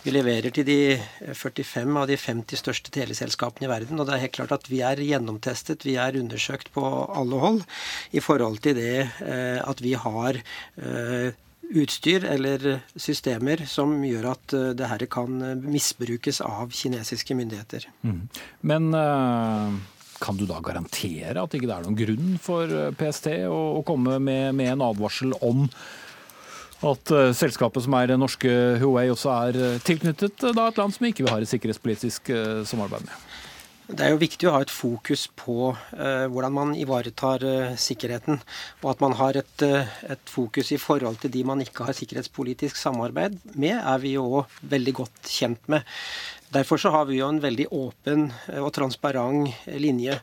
Vi 0.05 0.13
leverer 0.13 0.53
til 0.53 0.69
de 0.69 0.77
45 1.34 1.98
av 1.98 2.08
de 2.13 2.22
50 2.27 2.62
største 2.62 2.93
teleselskapene 2.93 3.65
i 3.65 3.74
verden, 3.74 3.98
og 3.98 4.05
det 4.05 4.19
er 4.19 4.25
helt 4.27 4.38
klart 4.38 4.53
at 4.60 4.69
vi 4.69 4.86
er 4.86 5.01
gjennomtestet, 5.01 5.89
vi 5.89 5.98
er 5.98 6.22
undersøkt 6.22 6.69
på 6.77 6.86
alle 7.10 7.41
hold 7.41 7.65
i 8.13 8.22
forhold 8.22 8.62
til 8.62 8.77
det 8.77 8.98
eh, 9.25 9.58
at 9.65 9.81
vi 9.81 9.98
har 9.98 10.43
utstyr 11.69 12.25
eller 12.25 12.79
systemer 12.95 13.63
som 13.69 13.93
gjør 14.05 14.31
at 14.33 14.55
eh, 14.57 14.71
det 14.77 14.89
her 14.89 15.05
kan 15.11 15.39
misbrukes 15.61 16.41
av 16.45 16.73
kinesiske 16.73 17.38
myndigheter. 17.38 17.88
Mm. 18.01 18.27
Men 18.61 18.91
kan 20.19 20.35
du 20.35 20.45
da 20.49 20.59
garantere 20.63 21.39
at 21.39 21.55
ikke 21.55 21.69
det 21.69 21.75
er 21.77 21.85
noen 21.85 21.99
grunn 21.99 22.38
for 22.43 22.67
eh, 22.67 22.91
PST 22.97 23.31
å, 23.47 23.81
komme 23.88 24.19
med, 24.19 24.55
med, 24.57 24.73
en 24.73 24.88
advarsel 24.89 25.35
om 25.39 25.67
at 26.79 27.11
selskapet 27.35 27.83
som 27.83 27.95
er 27.97 28.13
norske 28.15 28.51
Huawei 28.79 29.09
også 29.11 29.33
er 29.49 29.81
tilknyttet 29.83 30.45
da, 30.55 30.69
et 30.69 30.77
land 30.79 30.95
som 30.95 31.09
ikke 31.09 31.25
vil 31.25 31.33
ha 31.33 31.41
et 31.43 31.51
sikkerhetspolitisk 31.51 32.31
samarbeid 32.71 33.03
med? 33.03 33.25
Det 33.89 34.05
er 34.05 34.12
jo 34.13 34.19
viktig 34.22 34.46
å 34.46 34.51
ha 34.53 34.60
et 34.62 34.69
fokus 34.69 35.24
på 35.34 35.72
eh, 35.74 36.25
hvordan 36.29 36.53
man 36.53 36.74
ivaretar 36.77 37.41
eh, 37.41 37.72
sikkerheten. 37.74 38.38
Og 38.84 38.91
at 38.91 39.00
man 39.01 39.15
har 39.17 39.39
et, 39.39 39.63
uh, 39.65 39.89
et, 40.05 40.22
fokus 40.29 40.69
i 40.75 40.77
forhold 40.77 41.17
til 41.24 41.34
de 41.34 41.41
man 41.50 41.63
ikke 41.63 41.88
har 41.88 41.98
sikkerhetspolitisk 41.98 42.77
samarbeid 42.77 43.39
med, 43.55 43.79
er 43.79 44.03
vi 44.03 44.13
jo 44.13 44.43
veldig 44.62 44.93
godt 45.01 45.31
kjent 45.34 45.65
med. 45.74 45.89
Derfor 46.50 46.77
så 46.82 46.89
har 46.89 47.06
vi 47.06 47.20
jo 47.20 47.27
en 47.29 47.39
veldig 47.44 47.68
åpen 47.77 48.24
og 48.58 48.72
transparent 48.74 49.68
linje. 49.77 50.15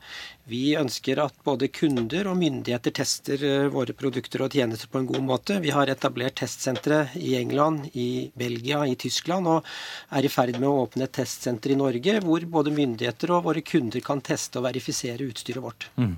Vi 0.50 0.74
ønsker 0.78 1.20
at 1.22 1.36
både 1.46 1.68
kunder 1.70 2.26
og 2.26 2.38
myndigheter 2.40 2.94
tester 2.98 3.44
våre 3.70 3.94
produkter 3.94 4.42
og 4.42 4.56
tjenester 4.58 4.90
på 4.90 4.98
en 5.02 5.06
god 5.06 5.22
måte. 5.22 5.60
Vi 5.62 5.70
har 5.74 5.86
etablert 5.92 6.40
testsentre 6.42 7.04
i 7.14 7.36
England, 7.38 7.92
i 7.94 8.26
Belgia, 8.34 8.82
i 8.90 8.98
Tyskland 8.98 9.46
og 9.54 9.70
er 10.18 10.26
i 10.26 10.32
ferd 10.32 10.58
med 10.58 10.66
å 10.66 10.82
åpne 10.82 11.06
et 11.06 11.14
testsenter 11.14 11.76
i 11.76 11.78
Norge 11.78 12.18
hvor 12.26 12.50
både 12.58 12.74
myndigheter 12.74 13.36
og 13.36 13.46
våre 13.46 13.62
kunder 13.62 14.02
kan 14.02 14.22
teste 14.22 14.58
og 14.58 14.66
verifisere 14.66 15.30
utstyret 15.30 15.62
vårt. 15.62 15.90
Mm. 15.94 16.16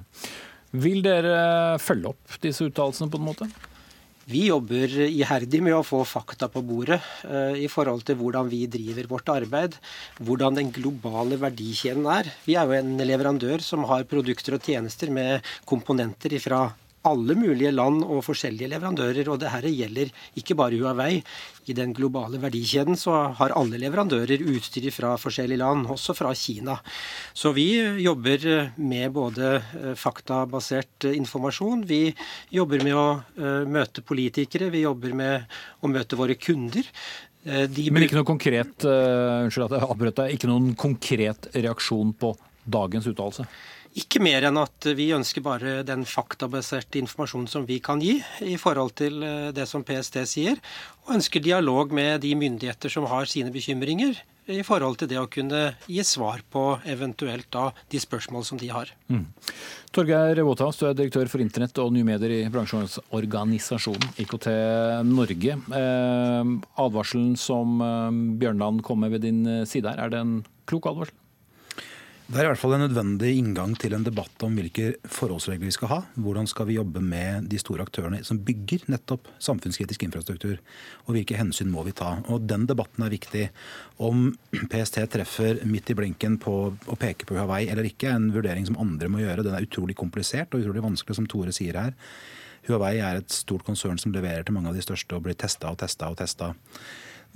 Vil 0.88 1.04
dere 1.04 1.76
følge 1.80 2.14
opp 2.14 2.40
disse 2.40 2.64
uttalelsene 2.64 3.12
på 3.12 3.20
en 3.20 3.28
måte? 3.28 3.52
Vi 4.28 4.42
jobber 4.50 4.92
iherdig 5.06 5.62
med 5.64 5.72
å 5.72 5.84
få 5.86 6.02
fakta 6.04 6.50
på 6.52 6.60
bordet 6.60 6.98
uh, 7.24 7.54
i 7.56 7.64
forhold 7.72 8.02
til 8.04 8.18
hvordan 8.20 8.50
vi 8.52 8.66
driver 8.68 9.08
vårt 9.08 9.30
arbeid, 9.32 9.78
hvordan 10.20 10.58
den 10.58 10.72
globale 10.74 11.38
verdikjeden 11.40 12.04
er. 12.12 12.28
Vi 12.44 12.58
er 12.60 12.68
jo 12.68 12.76
en 12.76 13.00
leverandør 13.08 13.64
som 13.64 13.86
har 13.88 14.04
produkter 14.10 14.58
og 14.58 14.68
tjenester 14.68 15.08
med 15.14 15.48
komponenter 15.68 16.36
fra 16.44 16.66
alle 17.08 17.36
mulige 17.38 17.72
land 17.74 18.04
og 18.04 18.22
forskjellige 18.26 18.70
leverandører. 18.74 19.28
Og 19.32 19.40
det 19.40 19.52
her 19.52 19.68
gjelder 19.68 20.12
ikke 20.38 20.56
bare 20.58 20.78
Huawei. 20.78 21.22
I 21.68 21.76
den 21.76 21.92
globale 21.96 22.40
verdikjeden 22.40 22.96
så 22.96 23.14
har 23.36 23.52
alle 23.58 23.80
leverandører 23.80 24.44
utstyr 24.54 24.88
fra 24.94 25.14
forskjellige 25.20 25.60
land, 25.60 25.88
også 25.92 26.14
fra 26.16 26.32
Kina. 26.36 26.78
Så 27.36 27.52
vi 27.56 27.68
jobber 28.00 28.46
med 28.80 29.12
både 29.12 29.54
eh, 29.58 29.94
faktabasert 29.98 31.10
informasjon, 31.12 31.84
vi 31.88 32.06
jobber 32.54 32.84
med 32.86 32.96
å 32.96 33.06
eh, 33.36 33.64
møte 33.68 34.04
politikere, 34.06 34.72
vi 34.72 34.86
jobber 34.86 35.16
med 35.16 35.58
å 35.84 35.92
møte 35.92 36.16
våre 36.16 36.38
kunder. 36.40 36.88
Eh, 37.44 37.66
de 37.70 37.88
Men 37.90 38.04
ikke 38.04 38.18
noe 38.18 38.28
konkret, 38.28 38.84
uh, 38.84 39.44
unnskyld 39.46 39.68
at 39.68 39.76
jeg 39.78 39.88
avbrøt 39.92 40.20
deg, 40.20 40.36
ikke 40.36 40.50
noen 40.50 40.72
konkret 40.78 41.50
reaksjon 41.54 42.12
på 42.18 42.34
dagens 42.68 43.08
uttalelse? 43.08 43.46
Ikke 43.98 44.20
mer 44.22 44.44
enn 44.46 44.58
at 44.60 44.86
vi 44.94 45.08
ønsker 45.16 45.42
bare 45.42 45.82
den 45.86 46.04
faktabaserte 46.06 47.00
informasjonen 47.00 47.48
som 47.50 47.66
vi 47.66 47.80
kan 47.82 48.02
gi 48.02 48.18
i 48.46 48.56
forhold 48.60 48.94
til 49.00 49.22
eh, 49.26 49.50
det 49.54 49.66
som 49.70 49.84
PST 49.86 50.20
sier, 50.28 50.60
og 51.06 51.16
ønsker 51.16 51.42
dialog 51.42 51.94
med 51.94 52.22
de 52.22 52.34
myndigheter 52.38 52.92
som 52.92 53.08
har 53.10 53.26
sine 53.30 53.50
bekymringer 53.54 54.20
i 54.48 54.62
forhold 54.64 54.96
til 55.00 55.10
det 55.10 55.18
å 55.20 55.26
kunne 55.28 55.74
gi 55.90 56.00
svar 56.06 56.40
på 56.52 56.62
eventuelt 56.88 57.50
da 57.52 57.66
de 57.92 58.00
spørsmål 58.00 58.46
som 58.48 58.60
de 58.60 58.70
har. 58.72 58.92
Mm. 59.12 59.26
Torgeir 59.92 60.40
Våthaus, 60.46 60.78
du 60.80 60.86
er 60.88 60.96
direktør 60.96 61.28
for 61.28 61.44
internett 61.44 61.76
og 61.82 61.92
nye 61.92 62.06
medier 62.06 62.32
i 62.38 62.40
bransjeorganisasjonen 62.52 64.14
IKT 64.24 64.48
Norge. 65.10 65.58
Eh, 65.82 66.56
advarselen 66.86 67.34
som 67.40 67.80
eh, 67.82 68.20
Bjørnland 68.40 68.84
kom 68.86 69.02
med 69.04 69.16
ved 69.16 69.26
din 69.26 69.42
side 69.68 69.90
her, 69.90 70.06
er 70.06 70.14
det 70.14 70.22
en 70.22 70.38
klok 70.68 70.92
advarsel? 70.92 71.16
Det 72.28 72.36
er 72.36 72.44
i 72.44 72.48
hvert 72.50 72.60
fall 72.60 72.74
en 72.76 72.82
nødvendig 72.82 73.30
inngang 73.38 73.72
til 73.80 73.94
en 73.96 74.02
debatt 74.04 74.42
om 74.44 74.52
hvilke 74.58 74.90
forholdsregler 75.08 75.64
vi 75.64 75.72
skal 75.72 75.88
ha. 75.88 75.96
Hvordan 76.20 76.44
skal 76.50 76.66
vi 76.68 76.74
jobbe 76.76 77.00
med 77.00 77.46
de 77.48 77.56
store 77.56 77.86
aktørene 77.86 78.18
som 78.20 78.42
bygger 78.44 78.84
nettopp 78.92 79.30
samfunnskritisk 79.40 80.04
infrastruktur. 80.04 80.58
Og 81.06 81.16
hvilke 81.16 81.38
hensyn 81.40 81.72
må 81.72 81.86
vi 81.86 81.94
ta. 81.96 82.18
Og 82.28 82.44
Den 82.44 82.66
debatten 82.68 83.06
er 83.06 83.14
viktig. 83.16 83.46
Om 83.96 84.28
PST 84.68 85.00
treffer 85.08 85.64
midt 85.64 85.88
i 85.88 85.96
blinken 85.96 86.36
på 86.36 86.58
å 86.68 87.00
peke 87.00 87.24
på 87.24 87.38
Huawei 87.38 87.62
eller 87.64 87.88
ikke, 87.88 88.12
en 88.12 88.28
vurdering 88.36 88.68
som 88.68 88.76
andre 88.76 89.08
må 89.08 89.24
gjøre. 89.24 89.48
Den 89.48 89.56
er 89.56 89.64
utrolig 89.64 89.96
komplisert 89.96 90.52
og 90.52 90.60
utrolig 90.60 90.84
vanskelig, 90.84 91.16
som 91.16 91.32
Tore 91.32 91.56
sier 91.56 91.80
her. 91.80 91.96
Huawei 92.68 92.98
er 93.00 93.22
et 93.22 93.32
stort 93.32 93.64
konsern 93.64 93.96
som 93.96 94.12
leverer 94.12 94.44
til 94.44 94.52
mange 94.52 94.68
av 94.68 94.76
de 94.76 94.84
største 94.84 95.16
og 95.16 95.24
blir 95.24 95.40
testa 95.40 95.72
og 95.72 95.80
testa 95.80 96.12
og 96.12 96.20
testa. 96.20 96.52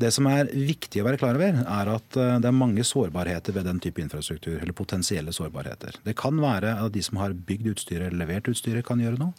Det 0.01 0.09
som 0.15 0.27
er 0.31 0.49
viktig 0.49 1.03
å 1.03 1.07
være 1.07 1.21
klar 1.21 1.37
over, 1.37 1.59
er 1.61 1.91
at 1.93 2.17
eh, 2.17 2.37
det 2.41 2.49
er 2.49 2.57
mange 2.57 2.85
sårbarheter 2.87 3.55
ved 3.57 3.67
den 3.69 3.81
type 3.83 4.01
infrastruktur. 4.01 4.57
Eller 4.57 4.77
potensielle 4.77 5.35
sårbarheter. 5.37 5.99
Det 6.07 6.17
kan 6.19 6.41
være 6.41 6.79
at 6.81 6.95
de 6.95 7.03
som 7.05 7.21
har 7.21 7.37
bygd 7.37 7.75
utstyret 7.75 8.09
eller 8.09 8.25
levert 8.25 8.49
utstyret, 8.51 8.87
kan 8.89 9.03
gjøre 9.03 9.21
noe. 9.21 9.37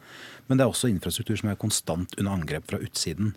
Men 0.47 0.59
det 0.59 0.65
er 0.65 0.73
også 0.73 0.91
infrastruktur 0.91 1.39
som 1.39 1.49
er 1.49 1.59
konstant 1.59 2.13
under 2.19 2.35
angrep 2.35 2.69
fra 2.69 2.81
utsiden. 2.83 3.33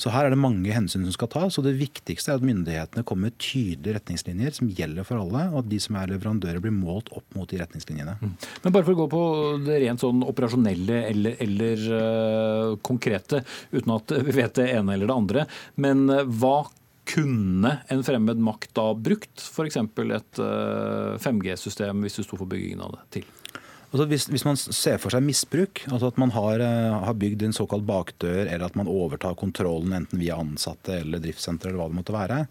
Så 0.00 0.12
her 0.14 0.26
er 0.26 0.32
det 0.32 0.40
mange 0.40 0.72
hensyn 0.72 1.04
som 1.04 1.14
skal 1.14 1.30
tas. 1.34 1.58
og 1.60 1.66
Det 1.66 1.76
viktigste 1.76 2.32
er 2.32 2.40
at 2.40 2.46
myndighetene 2.46 3.04
kommer 3.06 3.28
med 3.28 3.36
tydelige 3.42 3.98
retningslinjer 3.98 4.56
som 4.56 4.70
gjelder 4.72 5.06
for 5.06 5.20
alle, 5.20 5.46
og 5.52 5.62
at 5.62 5.70
de 5.70 5.80
som 5.82 5.98
er 6.00 6.14
leverandører 6.14 6.62
blir 6.64 6.74
målt 6.74 7.12
opp 7.16 7.36
mot 7.36 7.50
de 7.50 7.60
retningslinjene. 7.60 8.16
Mm. 8.20 8.34
Men 8.64 8.74
bare 8.76 8.86
for 8.86 8.96
å 8.96 9.00
gå 9.02 9.08
på 9.12 9.22
det 9.66 9.80
rent 9.84 10.02
sånn 10.02 10.24
operasjonelle 10.24 11.02
eller, 11.10 11.36
eller 11.44 11.86
uh, 11.92 12.76
konkrete, 12.86 13.44
uten 13.74 13.96
at 13.98 14.16
vi 14.24 14.36
vet 14.40 14.56
det 14.56 14.70
ene 14.72 14.96
eller 14.96 15.10
det 15.10 15.18
andre. 15.20 15.48
Men 15.80 16.06
uh, 16.08 16.24
hva 16.24 16.62
kunne 17.10 17.72
en 17.90 18.04
fremmed 18.06 18.40
makt 18.40 18.72
da 18.78 18.90
brukt 18.94 19.42
f.eks. 19.42 19.78
et 19.80 20.40
5G-system 21.24 21.96
eh, 21.96 22.02
hvis 22.04 22.20
du 22.20 22.22
sto 22.22 22.38
for 22.38 22.48
byggingen 22.50 22.84
av 22.86 22.94
det 22.94 23.06
til? 23.18 23.26
Altså 23.90 24.04
hvis, 24.06 24.28
hvis, 24.30 24.44
man 24.46 24.58
ser 24.58 25.00
for 25.02 25.10
seg 25.10 25.24
misbruk, 25.26 25.82
altså 25.90 26.12
at 26.12 26.18
man 26.22 26.30
har, 26.30 26.62
eh, 26.62 26.98
har, 27.02 27.16
bygd 27.18 27.42
en 27.42 27.56
såkalt 27.56 27.82
bakdør, 27.88 28.44
eller 28.44 28.68
at 28.68 28.76
man 28.78 28.90
overtar 28.90 29.34
kontrollen 29.38 29.96
enten 29.96 30.20
via 30.22 30.38
ansatte 30.38 31.00
eller 31.00 31.22
driftssenter 31.22 31.72
eller 31.72 31.82
hva 31.82 31.88
det 31.90 31.98
måtte 31.98 32.14
være, 32.14 32.44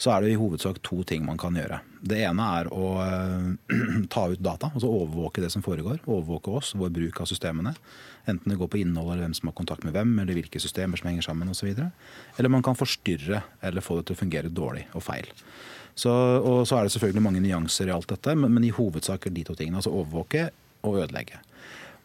så 0.00 0.14
er 0.14 0.24
det 0.24 0.30
i 0.32 0.38
hovedsak 0.40 0.78
to 0.86 1.02
ting 1.04 1.26
man 1.26 1.36
kan 1.40 1.58
gjøre. 1.58 1.82
Det 2.00 2.22
ene 2.24 2.46
er 2.56 2.70
å 2.72 2.86
uh, 2.96 3.74
ta 4.14 4.22
ut 4.32 4.40
data, 4.40 4.70
altså 4.72 4.88
overvåke 4.88 5.42
det 5.44 5.50
som 5.52 5.64
foregår. 5.64 6.00
Overvåke 6.06 6.54
oss, 6.56 6.72
vår 6.80 6.94
bruk 6.96 7.20
av 7.20 7.28
systemene. 7.28 7.74
Enten 8.24 8.48
det 8.54 8.56
går 8.56 8.70
på 8.72 8.80
innhold 8.80 9.12
eller 9.12 9.26
hvem 9.26 9.36
som 9.36 9.50
har 9.50 9.56
kontakt 9.58 9.84
med 9.84 9.92
hvem, 9.92 10.14
eller 10.22 10.38
hvilke 10.38 10.62
systemer 10.62 10.96
som 10.96 11.10
henger 11.10 11.28
sammen 11.28 11.52
osv. 11.52 11.68
Eller 11.76 12.52
man 12.52 12.64
kan 12.64 12.78
forstyrre 12.78 13.42
eller 13.60 13.84
få 13.84 13.98
det 13.98 14.08
til 14.08 14.16
å 14.16 14.22
fungere 14.22 14.54
dårlig 14.56 14.86
og 14.96 15.04
feil. 15.04 15.28
Så, 16.00 16.10
og 16.40 16.62
så 16.68 16.78
er 16.78 16.86
det 16.86 16.94
selvfølgelig 16.94 17.26
mange 17.26 17.44
nyanser 17.44 17.90
i 17.90 17.92
alt 17.92 18.08
dette, 18.08 18.32
men, 18.38 18.54
men 18.56 18.64
i 18.64 18.72
hovedsak 18.72 19.28
er 19.28 19.36
de 19.36 19.44
to 19.44 19.58
tingene. 19.58 19.82
Altså 19.82 19.92
overvåke 19.92 20.48
å 20.86 20.94
ødelegge. 20.96 21.40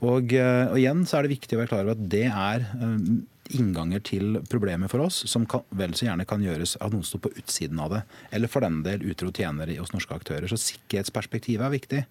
Og, 0.05 0.33
eh, 0.35 0.65
og, 0.67 0.77
igjen 0.79 1.05
så 1.07 1.19
er 1.19 1.25
det 1.25 1.35
viktig 1.37 1.55
å 1.55 1.61
være 1.61 1.71
klar 1.71 1.85
over 1.85 1.95
at 1.95 2.09
det 2.11 2.25
er 2.27 2.65
eh, 2.65 2.97
innganger 3.53 4.01
til 4.05 4.39
problemet 4.49 4.89
for 4.91 5.03
oss 5.05 5.21
som 5.29 5.45
kan, 5.49 5.65
vel 5.77 5.93
så 5.97 6.07
gjerne 6.07 6.25
kan 6.27 6.43
gjøres 6.43 6.75
av 6.81 6.93
noen 6.93 7.05
som 7.05 7.15
står 7.15 7.25
på 7.27 7.33
utsiden 7.43 7.81
av 7.81 7.93
det. 7.93 8.01
Eller 8.35 8.51
for 8.51 8.65
den 8.65 8.81
del 8.85 9.05
utro 9.05 9.31
tjenere 9.35 9.77
hos 9.77 9.93
norske 9.93 10.15
aktører. 10.15 10.49
Så 10.49 10.57
sikkerhetsperspektivet 10.61 11.65
er 11.65 11.73
viktig. 11.73 12.01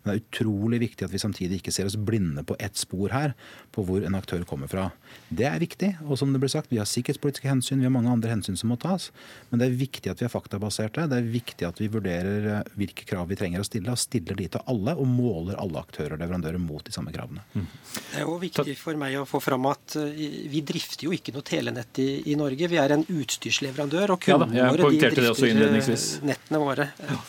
Men 0.00 0.10
det 0.10 0.16
er 0.16 0.24
utrolig 0.24 0.80
viktig 0.80 1.06
at 1.06 1.12
vi 1.12 1.20
samtidig 1.20 1.60
ikke 1.60 1.74
ser 1.74 1.86
oss 1.86 1.98
blinde 2.00 2.42
på 2.46 2.56
ett 2.58 2.78
spor 2.80 3.12
her, 3.12 3.34
på 3.74 3.84
hvor 3.86 4.04
en 4.06 4.16
aktør 4.16 4.46
kommer 4.48 4.70
fra. 4.70 4.88
Det 5.28 5.46
er 5.46 5.60
viktig. 5.60 5.92
Og 6.08 6.18
som 6.18 6.32
det 6.32 6.40
ble 6.42 6.50
sagt, 6.50 6.72
vi 6.72 6.80
har 6.80 6.88
sikkerhetspolitiske 6.88 7.50
hensyn, 7.50 7.82
vi 7.82 7.88
har 7.88 7.94
mange 7.94 8.10
andre 8.10 8.32
hensyn 8.32 8.58
som 8.58 8.72
må 8.72 8.78
tas. 8.80 9.10
Men 9.50 9.62
det 9.62 9.68
er 9.68 9.78
viktig 9.82 10.10
at 10.12 10.22
vi 10.22 10.26
er 10.26 10.32
faktabaserte. 10.32 11.06
Det 11.10 11.20
er 11.20 11.30
viktig 11.30 11.68
at 11.68 11.82
vi 11.82 11.90
vurderer 11.92 12.50
eh, 12.56 12.72
hvilke 12.80 13.06
krav 13.08 13.28
vi 13.30 13.38
trenger 13.38 13.62
å 13.62 13.68
stille, 13.68 13.92
og 13.92 14.00
stiller 14.00 14.38
de 14.40 14.48
til 14.56 14.64
alle, 14.72 14.96
og 14.96 15.06
måler 15.10 15.60
alle 15.60 15.84
aktører 15.84 16.16
og 16.16 16.24
leverandører 16.24 16.62
mot 16.62 16.82
de 16.86 16.96
samme 16.96 17.12
kravene. 17.14 17.44
Mm. 17.54 17.68
Det 18.00 18.22
er 18.22 18.30
òg 18.30 18.40
viktig 18.48 18.78
for 18.80 18.98
meg 18.98 19.20
å 19.20 19.28
få 19.28 19.42
fram 19.44 19.68
at 19.70 19.98
vi 20.16 20.30
vi 20.50 20.62
drifter 20.80 21.06
jo 21.06 21.16
ikke 21.16 21.34
noe 21.36 21.44
telenett 21.46 22.00
i, 22.02 22.08
i 22.32 22.38
Norge. 22.38 22.70
Vi 22.72 22.80
er 22.80 22.96
en 22.96 23.04
utstyrsleverandør, 23.04 24.16
og 24.16 24.24
kundene 24.24 24.56
ja, 24.56 24.70
våre 24.72 24.88
de 24.90 25.02
drifter 25.04 26.24
nettene 26.26 26.62
våre. 26.62 26.88
Ja. 27.04 27.20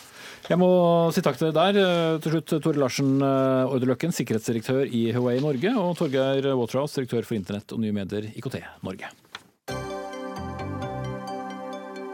Jeg 0.48 0.58
må 0.58 0.68
si 1.14 1.22
takk 1.22 1.38
til 1.38 1.52
deg 1.54 1.76
der. 1.78 2.18
Til 2.22 2.34
slutt 2.34 2.54
Tore 2.64 2.80
Larsen 2.82 3.12
eh, 3.22 3.74
Orderløkken, 3.76 4.14
sikkerhetsdirektør 4.16 4.90
i 4.90 5.04
Huawei 5.14 5.38
Norge, 5.44 5.74
og 5.78 5.94
Torgeir 6.00 6.50
Waterhouse, 6.58 6.98
direktør 6.98 7.28
for 7.28 7.38
internett 7.38 7.76
og 7.76 7.84
nye 7.84 7.94
medier 7.94 8.26
IKT 8.32 8.58
Norge. 8.82 9.12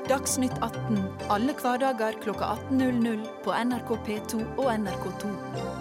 Dagsnytt 0.08 0.54
18 0.64 1.02
alle 1.32 1.52
hverdager 1.56 2.16
kl 2.22 2.32
18.00 2.32 3.26
på 3.44 3.52
NRK 3.52 3.92
P2 4.06 4.40
og 4.56 4.72
NRK2. 4.72 5.77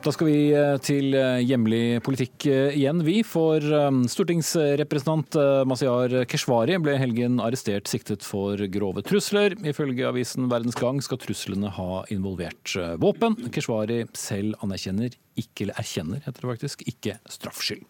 Da 0.00 0.08
skal 0.14 0.30
vi 0.30 0.36
eh, 0.56 0.78
til 0.80 1.12
eh, 1.12 1.42
hjemlig 1.44 2.00
politikk 2.00 2.46
eh, 2.48 2.76
igjen, 2.78 3.02
vi. 3.04 3.18
For 3.26 3.60
stortingsrepresentant 4.08 5.36
Masiar 5.68 6.14
Keshvari 6.30 6.78
ble 6.80 6.94
helgen 6.96 7.36
arrestert 7.44 7.90
siktet 7.90 8.24
for 8.24 8.56
grove 8.72 9.04
trusler. 9.04 9.58
Ifølge 9.60 10.08
avisen 10.08 10.48
Verdens 10.48 10.78
Gang 10.80 11.02
skal 11.04 11.20
truslene 11.20 11.68
ha 11.76 12.04
involvert 12.08 12.72
våpen. 13.02 13.36
Keshvari 13.52 14.06
selv 14.16 14.56
anerkjenner 14.64 15.12
ikke, 15.40 15.66
eller 15.66 15.80
erkjenner, 15.80 16.24
heter 16.24 16.42
det 16.42 16.52
faktisk, 16.54 16.82
ikke 16.88 17.18
straffskyld. 17.30 17.84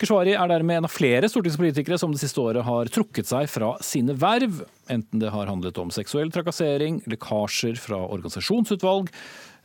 Keshvari 0.00 0.32
er 0.38 0.48
dermed 0.50 0.80
en 0.80 0.88
av 0.88 0.94
flere 0.94 1.28
stortingspolitikere 1.30 1.98
som 2.00 2.14
det 2.14 2.22
siste 2.22 2.40
året 2.40 2.64
har 2.66 2.90
trukket 2.94 3.28
seg 3.28 3.50
fra 3.52 3.74
sine 3.84 4.14
verv, 4.18 4.62
enten 4.90 5.22
det 5.22 5.34
har 5.34 5.50
handlet 5.50 5.78
om 5.82 5.90
seksuell 5.94 6.32
trakassering, 6.34 7.02
lekkasjer 7.10 7.78
fra 7.78 8.00
organisasjonsutvalg, 8.06 9.10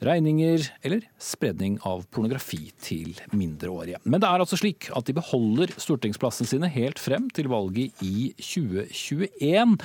regninger 0.04 0.68
eller 0.86 1.06
spredning 1.22 1.78
av 1.88 2.04
pornografi 2.14 2.72
til 2.82 3.16
mindreårige. 3.36 4.02
Men 4.04 4.24
det 4.24 4.30
er 4.30 4.44
altså 4.44 4.60
slik 4.60 4.90
at 4.96 5.08
de 5.08 5.16
beholder 5.18 5.74
stortingsplassene 5.80 6.50
sine 6.50 6.72
helt 6.72 7.02
frem 7.02 7.30
til 7.34 7.50
valget 7.52 8.06
i 8.06 8.32
2021. 8.40 9.80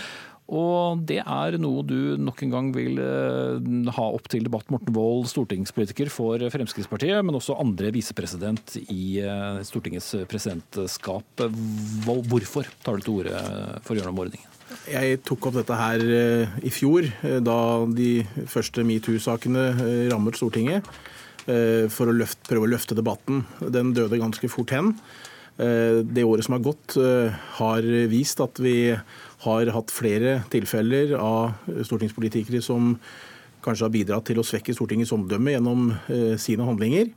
Og 0.51 1.03
det 1.07 1.21
er 1.23 1.57
noe 1.63 1.85
du 1.87 2.17
nok 2.19 2.41
en 2.43 2.55
gang 2.55 2.71
vil 2.75 2.99
eh, 2.99 3.69
ha 3.95 4.07
opp 4.11 4.27
til 4.33 4.43
debatt. 4.47 4.67
Morten 4.75 4.97
Wold, 4.97 5.29
stortingspolitiker 5.31 6.11
for 6.11 6.43
Fremskrittspartiet, 6.51 7.23
men 7.23 7.39
også 7.39 7.59
andre 7.63 7.93
visepresident 7.95 8.75
i 8.83 9.21
eh, 9.23 9.63
Stortingets 9.67 10.11
presidentskap. 10.31 11.47
Hvorfor 12.07 12.67
tar 12.83 12.99
du 12.99 13.07
til 13.07 13.21
orde 13.21 13.45
for 13.85 13.95
å 13.95 14.01
gjøre 14.01 14.11
noe 14.11 14.19
med 14.19 14.27
ordningen? 14.31 14.50
Jeg 14.91 15.21
tok 15.27 15.49
opp 15.49 15.57
dette 15.59 15.79
her 15.79 16.05
eh, 16.05 16.59
i 16.67 16.73
fjor, 16.75 17.09
da 17.45 17.57
de 17.91 18.11
første 18.51 18.85
metoo-sakene 18.87 19.67
rammet 20.13 20.39
Stortinget. 20.39 20.87
For 21.91 22.07
å 22.07 22.15
løfte, 22.15 22.45
prøve 22.47 22.69
å 22.69 22.71
løfte 22.71 22.95
debatten. 22.95 23.41
Den 23.75 23.95
døde 23.97 24.21
ganske 24.21 24.47
fort 24.53 24.71
hen. 24.71 24.93
Det 25.57 26.23
året 26.23 26.47
som 26.47 26.55
har 26.55 26.63
gått, 26.63 26.95
har 27.57 27.89
vist 28.13 28.43
at 28.45 28.61
vi 28.63 28.93
har 29.47 29.73
hatt 29.75 29.91
flere 29.91 30.37
tilfeller 30.53 31.17
av 31.19 31.57
stortingspolitikere 31.89 32.61
som 32.63 32.93
kanskje 33.65 33.87
har 33.87 33.95
bidratt 33.95 34.29
til 34.31 34.41
å 34.41 34.47
svekke 34.47 34.75
Stortingets 34.77 35.13
omdømme 35.17 35.55
gjennom 35.55 35.91
eh, 35.93 36.35
sine 36.41 36.67
handlinger. 36.67 37.11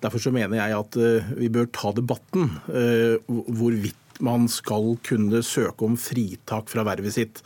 Derfor 0.00 0.22
så 0.22 0.32
mener 0.34 0.60
jeg 0.60 0.76
at 0.78 1.00
eh, 1.00 1.32
vi 1.40 1.50
bør 1.52 1.68
ta 1.74 1.92
debatten 1.96 2.48
eh, 2.72 3.18
hvorvidt 3.28 3.98
man 4.24 4.48
skal 4.50 4.94
kunne 5.06 5.42
søke 5.46 5.86
om 5.86 5.98
fritak 6.00 6.70
fra 6.72 6.84
vervet 6.86 7.16
sitt. 7.16 7.42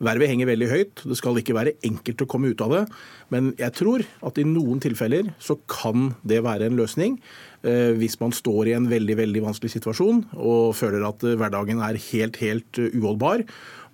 Vervet 0.00 0.30
henger 0.30 0.48
veldig 0.48 0.68
høyt. 0.70 1.02
Det 1.04 1.16
skal 1.18 1.36
ikke 1.36 1.56
være 1.56 1.74
enkelt 1.84 2.22
å 2.24 2.28
komme 2.30 2.52
ut 2.54 2.62
av 2.64 2.72
det. 2.72 2.84
Men 3.32 3.50
jeg 3.60 3.74
tror 3.76 4.04
at 4.26 4.40
i 4.40 4.46
noen 4.48 4.80
tilfeller 4.80 5.28
så 5.42 5.58
kan 5.68 6.14
det 6.24 6.40
være 6.46 6.70
en 6.70 6.78
løsning. 6.78 7.18
Hvis 7.60 8.16
man 8.22 8.32
står 8.32 8.70
i 8.70 8.76
en 8.78 8.88
veldig 8.88 9.18
veldig 9.18 9.42
vanskelig 9.44 9.74
situasjon 9.74 10.22
og 10.40 10.72
føler 10.78 11.04
at 11.04 11.20
hverdagen 11.20 11.82
er 11.84 12.00
helt, 12.00 12.40
helt 12.40 12.80
uholdbar 12.80 13.44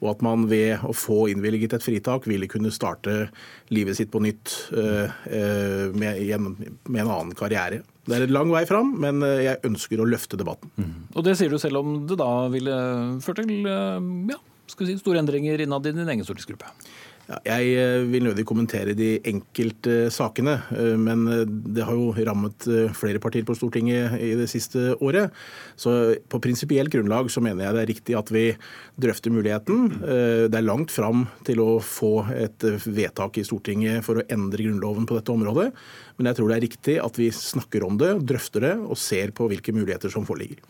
og 0.03 0.11
at 0.13 0.25
man 0.25 0.45
ved 0.51 0.83
å 0.85 0.93
få 0.97 1.27
innvilget 1.33 1.77
et 1.77 1.85
fritak 1.85 2.27
ville 2.29 2.49
kunne 2.51 2.73
starte 2.75 3.29
livet 3.73 3.97
sitt 3.99 4.13
på 4.13 4.21
nytt 4.25 4.53
eh, 4.77 5.15
eh, 5.33 5.87
med, 5.97 6.67
med 6.85 7.01
en 7.03 7.13
annen 7.13 7.37
karriere. 7.39 7.81
Det 8.07 8.15
er 8.15 8.27
en 8.27 8.35
lang 8.37 8.53
vei 8.53 8.63
fram, 8.69 8.93
men 9.03 9.25
eh, 9.27 9.47
jeg 9.49 9.63
ønsker 9.71 10.03
å 10.03 10.09
løfte 10.09 10.39
debatten. 10.39 10.73
Mm. 10.77 10.93
Og 11.15 11.27
Det 11.27 11.37
sier 11.41 11.53
du 11.53 11.59
selv 11.63 11.81
om 11.81 11.97
det 12.09 12.21
da 12.21 12.31
ville 12.53 12.77
ført 13.25 13.41
til 13.41 13.65
ja, 13.65 14.39
skal 14.69 14.91
si, 14.91 14.99
store 15.01 15.23
endringer 15.23 15.65
innad 15.65 15.89
i 15.89 15.95
din 15.97 16.13
egen 16.13 16.27
stortingsgruppe? 16.27 16.69
Jeg 17.27 17.71
eh, 17.75 18.05
vil 18.07 18.23
nødig 18.23 18.45
kommentere 18.47 18.93
de 18.95 19.17
enkelte 19.27 20.13
sakene, 20.15 20.61
eh, 20.79 20.93
men 20.95 21.25
eh, 21.27 21.43
det 21.75 21.83
har 21.83 21.99
jo 21.99 22.13
rammet 22.15 22.69
flere 22.95 23.19
partier 23.23 23.43
på 23.47 23.57
Stortinget 23.59 24.15
i 24.23 24.31
det 24.39 24.47
siste 24.51 24.93
året. 25.03 25.35
Så 25.75 25.91
på 26.31 26.41
prinsipielt 26.43 26.93
grunnlag 26.95 27.31
så 27.35 27.43
mener 27.43 27.67
jeg 27.67 27.77
det 27.77 27.83
er 27.83 27.91
riktig 27.91 28.19
at 28.19 28.31
vi 28.31 28.45
drøfter 29.03 29.35
muligheten. 29.35 29.89
Det 30.47 30.55
er 30.55 30.65
langt 30.65 30.95
fram 30.95 31.27
til 31.47 31.61
å 31.65 31.69
få 31.83 32.29
et 32.33 32.65
vedtak 32.87 33.41
i 33.41 33.47
Stortinget 33.47 34.07
for 34.07 34.21
å 34.21 34.27
endre 34.33 34.63
Grunnloven 34.63 35.09
på 35.09 35.19
dette 35.19 35.35
området. 35.35 35.69
Men 36.17 36.31
jeg 36.31 36.39
tror 36.39 36.51
det 36.51 36.57
er 36.57 36.65
riktig 36.65 36.99
at 37.03 37.19
vi 37.21 37.29
snakker 37.35 37.85
om 37.87 37.99
det, 38.01 38.15
drøfter 38.29 38.65
det 38.65 38.77
og 38.87 38.99
ser 39.01 39.35
på 39.37 39.51
hvilke 39.51 39.75
muligheter 39.77 40.13
som 40.15 40.25
foreligger. 40.29 40.63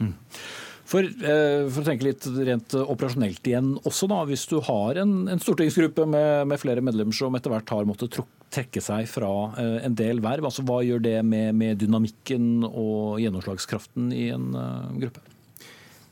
For, 0.86 1.02
eh, 1.02 1.66
for, 1.66 1.82
å 1.82 1.86
tenke 1.86 2.06
litt 2.06 2.26
rent 2.46 2.76
operasjonelt 2.78 3.48
igjen 3.50 3.72
også, 3.82 4.06
da, 4.10 4.20
hvis 4.28 4.46
du 4.50 4.60
har 4.62 5.00
en, 5.02 5.14
en 5.32 5.42
stortingsgruppe 5.42 6.06
med, 6.06 6.46
med, 6.52 6.60
flere 6.62 6.84
medlemmer 6.84 7.16
som 7.16 7.34
etter 7.34 7.50
hvert 7.50 7.72
har 7.74 7.88
måttet 7.88 8.20
trekke 8.54 8.82
seg 8.84 9.08
fra 9.10 9.32
eh, 9.58 9.78
en 9.88 9.96
del 9.98 10.22
verv, 10.24 10.46
altså 10.46 10.62
hva 10.66 10.82
gjør 10.86 11.02
det 11.02 11.16
med, 11.26 11.56
med 11.58 11.82
dynamikken 11.82 12.68
og 12.68 13.18
gjennomslagskraften 13.22 14.12
i 14.14 14.28
en 14.36 14.52
uh, 14.54 14.94
gruppe? 15.02 15.24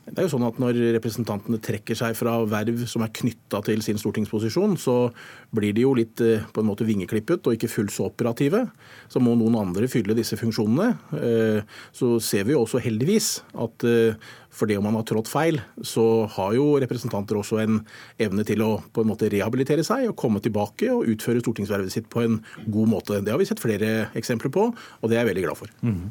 Det 0.05 0.21
er 0.21 0.27
jo 0.27 0.33
sånn 0.35 0.45
at 0.45 0.59
Når 0.61 0.77
representantene 0.99 1.59
trekker 1.63 1.97
seg 1.97 2.13
fra 2.17 2.37
verv 2.49 2.83
som 2.89 3.03
er 3.05 3.13
knytta 3.15 3.61
til 3.65 3.81
sin 3.85 3.97
stortingsposisjon, 4.01 4.77
så 4.77 5.09
blir 5.55 5.73
de 5.75 5.85
jo 5.85 5.95
litt 5.97 6.21
eh, 6.21 6.45
på 6.53 6.61
en 6.61 6.69
måte 6.69 6.85
vingeklippet 6.85 7.47
og 7.47 7.55
ikke 7.55 7.71
fullt 7.71 7.93
så 7.95 8.09
operative. 8.11 8.65
Så 9.09 9.21
må 9.23 9.33
noen 9.39 9.57
andre 9.57 9.89
fylle 9.89 10.17
disse 10.17 10.37
funksjonene. 10.37 10.91
Eh, 11.17 11.77
så 11.95 12.15
ser 12.23 12.45
vi 12.45 12.53
jo 12.53 12.63
også 12.65 12.83
heldigvis 12.85 13.29
at 13.65 13.87
eh, 13.89 14.19
for 14.55 14.69
det 14.69 14.77
om 14.79 14.85
man 14.87 14.95
har 14.95 15.07
trådt 15.07 15.31
feil, 15.31 15.59
så 15.83 16.25
har 16.37 16.53
jo 16.55 16.67
representanter 16.79 17.39
også 17.39 17.59
en 17.63 17.81
evne 18.21 18.45
til 18.47 18.61
å 18.63 18.69
på 18.93 19.03
en 19.03 19.09
måte 19.09 19.27
rehabilitere 19.31 19.83
seg 19.83 20.07
og 20.09 20.17
komme 20.19 20.41
tilbake 20.43 20.91
og 20.93 21.09
utføre 21.11 21.41
stortingsvervet 21.43 21.91
sitt 21.91 22.07
på 22.11 22.23
en 22.23 22.39
god 22.63 22.93
måte. 22.93 23.19
Det 23.25 23.33
har 23.33 23.41
vi 23.41 23.49
sett 23.49 23.63
flere 23.63 24.11
eksempler 24.15 24.53
på, 24.53 24.69
og 24.71 25.11
det 25.11 25.17
er 25.17 25.25
jeg 25.25 25.33
veldig 25.33 25.45
glad 25.49 25.59
for. 25.59 25.75
Mm. 25.83 26.07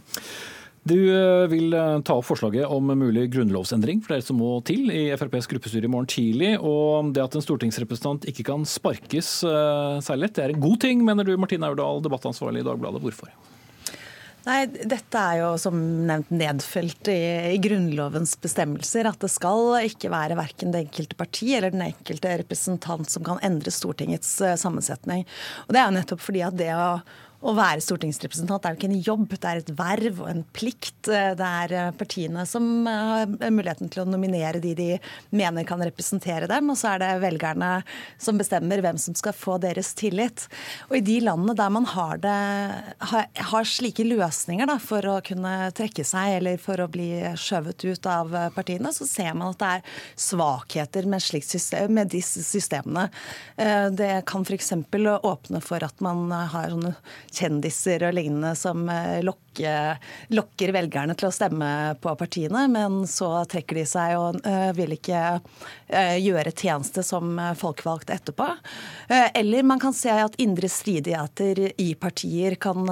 Du 0.85 0.99
eh, 1.09 1.47
vil 1.49 1.73
eh, 1.73 2.01
ta 2.05 2.19
opp 2.19 2.27
forslaget 2.29 2.69
om 2.69 2.91
mulig 2.93 3.31
grunnlovsendring 3.33 4.03
for 4.05 4.13
dere 4.13 4.27
som 4.27 4.37
må 4.37 4.59
til 4.69 4.91
i 4.93 5.07
FrPs 5.17 5.49
gruppestyre 5.49 5.89
i 5.89 5.93
morgen 5.93 6.11
tidlig. 6.13 6.51
Og 6.61 7.15
det 7.17 7.25
at 7.25 7.39
en 7.39 7.45
stortingsrepresentant 7.45 8.29
ikke 8.29 8.45
kan 8.51 8.69
sparkes 8.69 9.39
eh, 9.49 9.97
særlig 10.05 10.27
lett, 10.27 10.37
det 10.37 10.45
er 10.45 10.55
en 10.55 10.67
god 10.67 10.77
ting, 10.85 11.01
mener 11.07 11.25
du 11.25 11.39
Martine 11.41 11.73
Aurdal, 11.73 12.05
debattansvarlig 12.05 12.61
i 12.61 12.69
Dagbladet. 12.69 13.01
Hvorfor? 13.01 13.33
Nei, 14.45 14.59
Dette 14.69 15.17
er 15.17 15.41
jo 15.41 15.51
som 15.57 15.81
nevnt 16.05 16.29
nedfelt 16.37 17.09
i, 17.09 17.21
i, 17.55 17.59
Grunnlovens 17.65 18.37
bestemmelser. 18.45 19.09
At 19.09 19.25
det 19.25 19.33
skal 19.33 19.87
ikke 19.89 20.13
være 20.13 20.37
verken 20.37 20.75
det 20.75 20.85
enkelte 20.85 21.17
parti 21.17 21.55
eller 21.57 21.73
den 21.73 21.87
enkelte 21.87 22.37
representant 22.45 23.09
som 23.09 23.25
kan 23.25 23.41
endre 23.41 23.73
Stortingets 23.73 24.37
sammensetning. 24.61 25.25
Og 25.65 25.73
Det 25.73 25.81
er 25.81 25.89
jo 25.89 25.97
nettopp 25.97 26.29
fordi 26.29 26.45
at 26.45 26.61
det 26.61 26.75
å 26.77 26.91
å 27.45 27.53
være 27.57 27.83
stortingsrepresentant 27.85 28.65
er 28.65 28.75
jo 28.75 28.79
ikke 28.79 28.89
en 28.89 29.05
jobb, 29.05 29.25
det 29.35 29.51
er 29.51 29.61
et 29.61 29.73
verv 29.77 30.21
og 30.25 30.31
en 30.31 30.43
plikt. 30.57 30.93
Det 31.05 31.49
er 31.49 31.75
eh, 31.77 31.91
partiene 31.99 32.45
som 32.49 32.87
har 32.89 33.29
muligheten 33.53 33.91
til 33.93 34.05
å 34.05 34.09
nominere 34.09 34.63
de 34.63 34.73
de 34.79 34.89
mener 35.35 35.67
kan 35.69 35.83
representere 35.85 36.49
dem, 36.51 36.71
og 36.73 36.79
så 36.81 36.95
er 36.95 37.03
det 37.03 37.11
velgerne 37.25 37.71
som 38.21 38.41
bestemmer 38.41 38.81
hvem 38.85 38.99
som 39.01 39.17
skal 39.19 39.37
få 39.37 39.59
deres 39.63 39.93
tillit. 39.99 40.47
Og 40.89 40.99
i 40.99 41.05
de 41.05 41.19
landene 41.27 41.57
der 41.59 41.73
man 41.75 41.89
har, 41.93 42.21
det, 42.23 42.35
har, 43.05 43.69
slike 43.69 44.07
løsninger 44.09 44.69
da, 44.71 44.79
for 44.83 45.05
å 45.09 45.19
kunne 45.25 45.71
trekke 45.77 46.05
seg 46.07 46.39
eller 46.39 46.61
for 46.63 46.81
å 46.81 46.89
bli 46.91 47.11
skjøvet 47.41 47.85
ut 47.85 48.09
av 48.11 48.33
partiene, 48.57 48.93
så 48.95 49.07
ser 49.09 49.33
man 49.37 49.53
at 49.53 49.61
det 49.61 49.73
er 49.77 50.01
svakheter 50.27 51.09
med, 51.11 51.25
system, 51.25 51.93
med 51.97 52.13
disse 52.15 52.45
systemene. 52.47 53.11
Eh, 53.57 53.91
det 53.93 54.13
kan 54.31 54.47
f.eks. 54.49 54.73
åpne 54.75 55.63
for 55.65 55.85
at 55.85 56.01
man 56.05 56.31
har 56.33 56.73
sånne 56.73 56.95
kjendiser 57.35 58.07
og 58.07 58.15
lignende 58.17 58.55
som 58.59 58.87
eh, 58.91 59.21
lokker, 59.25 60.01
lokker, 60.35 60.73
velgerne 60.75 61.17
til 61.19 61.29
å 61.29 61.35
stemme 61.35 61.69
på 62.03 62.15
partiene, 62.21 62.67
men 62.71 63.03
så 63.11 63.31
trekker 63.51 63.81
de 63.81 63.87
seg 63.89 64.17
og 64.19 64.41
uh, 64.47 64.71
vil 64.77 64.97
ikke 64.97 65.23
uh, 65.39 66.17
gjøre 66.19 66.55
tjeneste 66.55 67.05
som 67.07 67.39
folkevalgt 67.59 68.13
etterpå. 68.15 68.49
Eller 69.11 69.67
man 69.67 69.83
kan 69.83 69.95
se 69.97 70.13
at 70.13 70.37
indre 70.43 70.71
stridigheter 70.71 71.67
i 71.81 71.93
partier 71.99 72.57
kan 72.61 72.87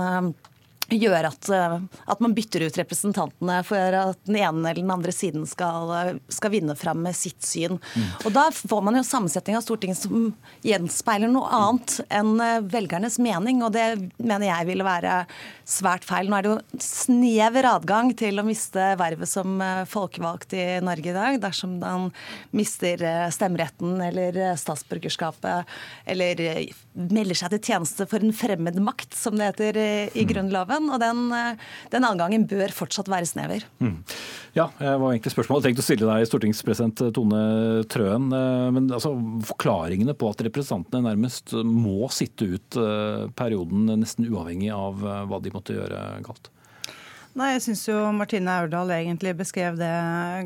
gjør 0.98 1.28
at, 1.28 1.48
eh, 1.48 1.76
at, 2.06 2.20
man 2.22 2.34
bytter 2.36 2.66
ut 2.66 2.78
representantene 2.78 3.58
for 3.66 3.96
at 3.98 4.20
den 4.28 4.38
ene 4.40 4.62
eller 4.70 4.80
den 4.82 4.92
andre 4.94 5.14
siden 5.14 5.46
skal, 5.48 6.20
skal 6.32 6.52
vinne 6.54 6.76
fram 6.78 7.02
med 7.04 7.16
sitt 7.16 7.42
syn. 7.46 7.78
Mm. 7.94 8.08
Og 8.26 8.32
Da 8.36 8.46
får 8.54 8.82
man 8.84 8.98
jo 8.98 9.04
sammensetning 9.06 9.58
av 9.58 9.64
Stortinget 9.64 10.02
som 10.02 10.32
gjenspeiler 10.66 11.30
noe 11.32 11.50
annet 11.52 11.98
enn 12.12 12.34
eh, 12.42 12.60
velgernes 12.72 13.18
mening, 13.22 13.62
og 13.64 13.74
det 13.76 13.86
mener 14.18 14.48
jeg 14.48 14.70
ville 14.70 14.86
være 14.86 15.22
svært 15.68 16.06
feil. 16.06 16.30
Nå 16.30 16.38
er 16.38 16.46
det 16.46 16.52
jo 16.52 16.82
snever 16.82 17.68
adgang 17.70 18.12
til 18.18 18.40
å 18.40 18.46
miste 18.46 18.92
vervet 19.00 19.30
som 19.30 19.60
eh, 19.62 19.84
folkevalgt 19.88 20.56
i 20.58 20.66
Norge 20.84 21.12
i 21.12 21.16
dag, 21.16 21.40
dersom 21.42 21.78
man 21.82 22.10
mister 22.52 23.00
stemmeretten 23.32 23.96
eller 24.04 24.36
statsborgerskapet, 24.58 25.68
eller 26.12 26.42
melder 26.92 27.38
seg 27.38 27.54
til 27.54 27.72
tjeneste 27.72 28.06
for 28.10 28.22
en 28.22 28.34
fremmed 28.36 28.78
makt, 28.82 29.14
som 29.16 29.38
det 29.38 29.52
heter 29.52 29.78
i 29.82 30.24
mm. 30.24 30.28
Grunnloven 30.32 30.81
den, 30.82 30.90
og 30.92 31.00
den, 31.00 31.32
eh, 31.32 31.56
den 31.90 32.04
adgangen 32.04 32.46
bør 32.48 32.72
fortsatt 32.74 33.08
være 33.08 33.26
snever. 33.26 33.64
Mm. 33.80 34.02
Ja, 34.54 34.68
det 34.78 34.96
var 35.00 35.12
egentlig 35.12 35.32
spørsmålet 35.32 35.68
tenkt 35.68 35.82
å 35.82 35.86
stille 35.86 36.08
deg, 36.08 36.26
stortingspresident 36.28 37.04
Tone 37.14 37.84
Trøen. 37.92 38.30
Eh, 38.32 38.70
men 38.74 38.90
altså, 38.90 39.14
forklaringene 39.52 40.16
på 40.18 40.30
at 40.32 40.42
representantene 40.48 41.12
nærmest 41.12 41.54
må 41.64 42.10
sitte 42.12 42.48
ut 42.56 42.80
eh, 42.80 43.28
perioden 43.38 43.86
nesten 44.00 44.28
uavhengig 44.28 44.72
av 44.74 45.00
hva 45.02 45.40
de 45.42 45.52
måtte 45.54 45.76
gjøre 45.76 46.02
galt? 46.26 46.50
Nei, 47.32 47.54
Jeg 47.54 47.62
syns 47.64 47.86
jo 47.88 47.96
Martine 48.12 48.58
Aurdal 48.60 48.90
egentlig 48.92 49.32
beskrev 49.38 49.78
det 49.80 49.92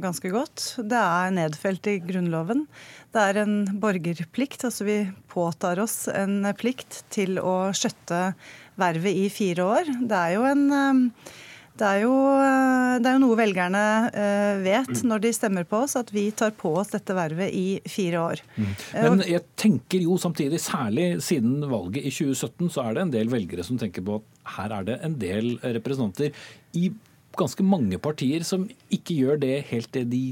ganske 0.05 0.31
godt. 0.31 0.77
Det 0.79 1.01
er 1.01 1.33
nedfelt 1.35 1.89
i 1.91 1.97
Grunnloven. 1.99 2.63
Det 3.11 3.25
er 3.25 3.41
en 3.43 3.57
borgerplikt. 3.83 4.63
altså 4.69 4.87
Vi 4.87 4.99
påtar 5.33 5.81
oss 5.83 6.07
en 6.07 6.47
plikt 6.55 7.03
til 7.11 7.41
å 7.43 7.73
skjøtte 7.75 8.37
vervet 8.81 9.19
i 9.25 9.27
fire 9.33 9.67
år. 9.67 9.91
Det 10.07 10.23
er 10.23 10.37
jo 10.37 10.47
en 10.49 10.65
eh, 10.77 11.35
det 11.77 11.85
er, 11.85 11.99
jo, 12.07 12.13
eh, 12.41 12.95
det 13.05 13.09
er 13.11 13.17
jo, 13.19 13.21
noe 13.21 13.37
velgerne 13.37 13.81
eh, 14.09 14.63
vet 14.65 15.03
når 15.05 15.27
de 15.27 15.33
stemmer 15.37 15.67
på 15.69 15.83
oss, 15.85 15.93
at 16.01 16.09
vi 16.15 16.31
tar 16.33 16.55
på 16.57 16.73
oss 16.81 16.95
dette 16.95 17.13
vervet 17.17 17.53
i 17.53 17.83
fire 17.85 18.23
år. 18.23 18.43
Mm. 18.57 18.71
Men 18.95 19.25
jeg 19.29 19.45
tenker 19.61 20.07
jo 20.07 20.17
samtidig, 20.21 20.63
særlig 20.65 21.11
siden 21.25 21.61
valget 21.69 22.09
i 22.09 22.15
2017, 22.15 22.73
så 22.73 22.87
er 22.87 22.97
det 22.97 23.05
en 23.05 23.13
del 23.19 23.33
velgere 23.33 23.67
som 23.67 23.81
tenker 23.81 24.07
på 24.07 24.17
at 24.23 24.57
her 24.57 24.79
er 24.79 24.89
det 24.89 24.99
en 25.05 25.19
del 25.21 25.53
representanter 25.61 26.33
i 26.81 26.89
ganske 27.37 27.69
mange 27.69 28.01
partier 28.01 28.47
som 28.49 28.65
ikke 28.89 29.19
gjør 29.21 29.43
det 29.45 29.57
helt 29.69 29.93
det 29.93 30.07
de 30.09 30.25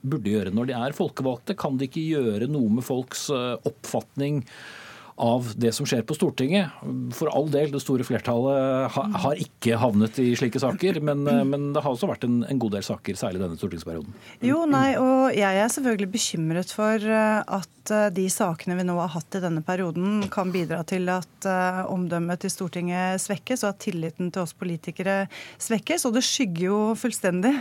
burde 0.00 0.32
gjøre 0.32 0.54
når 0.56 0.70
de 0.70 0.78
er 0.80 0.96
folkevalgte? 0.96 1.60
Kan 1.60 1.76
de 1.76 1.90
ikke 1.90 2.08
gjøre 2.08 2.48
noe 2.48 2.72
med 2.78 2.86
folks 2.86 3.28
oppfatning 3.34 4.46
av 5.20 5.52
det 5.60 5.72
som 5.76 5.86
skjer 5.88 6.02
på 6.08 6.16
Stortinget. 6.16 6.72
For 7.16 7.30
all 7.32 7.50
del, 7.52 7.70
det 7.74 7.82
store 7.84 8.06
flertallet 8.06 8.96
har 8.96 9.42
ikke 9.44 9.78
havnet 9.80 10.18
i 10.22 10.32
slike 10.38 10.62
saker, 10.62 11.00
men, 11.04 11.26
eh, 11.28 11.42
men 11.46 11.70
det 11.74 11.84
har 11.84 11.92
også 11.92 12.08
vært 12.10 12.26
en, 12.28 12.40
en, 12.48 12.60
god 12.60 12.78
del 12.78 12.86
saker, 12.86 13.18
særlig 13.18 13.42
denne 13.42 13.58
stortingsperioden. 13.60 14.16
Jo, 14.44 14.64
nei, 14.68 14.94
og 15.00 15.36
jeg 15.36 15.60
er 15.60 15.72
selvfølgelig 15.72 16.10
bekymret 16.12 16.72
for 16.74 17.04
at 17.04 17.68
de 18.14 18.26
sakene 18.30 18.76
vi 18.78 18.84
nå 18.86 18.94
har 19.00 19.10
hatt 19.14 19.38
i 19.38 19.42
denne 19.42 19.62
perioden, 19.66 20.26
kan 20.30 20.52
bidra 20.54 20.82
til 20.86 21.08
at 21.10 21.46
omdømmet 21.90 22.42
til 22.42 22.52
Stortinget 22.52 23.22
svekkes, 23.22 23.64
og 23.64 23.72
at 23.72 23.80
tilliten 23.82 24.28
til 24.30 24.44
oss 24.44 24.52
politikere 24.54 25.24
svekkes. 25.58 26.04
Og 26.06 26.14
det 26.14 26.24
skygger 26.26 26.66
jo 26.66 26.80
fullstendig 27.00 27.54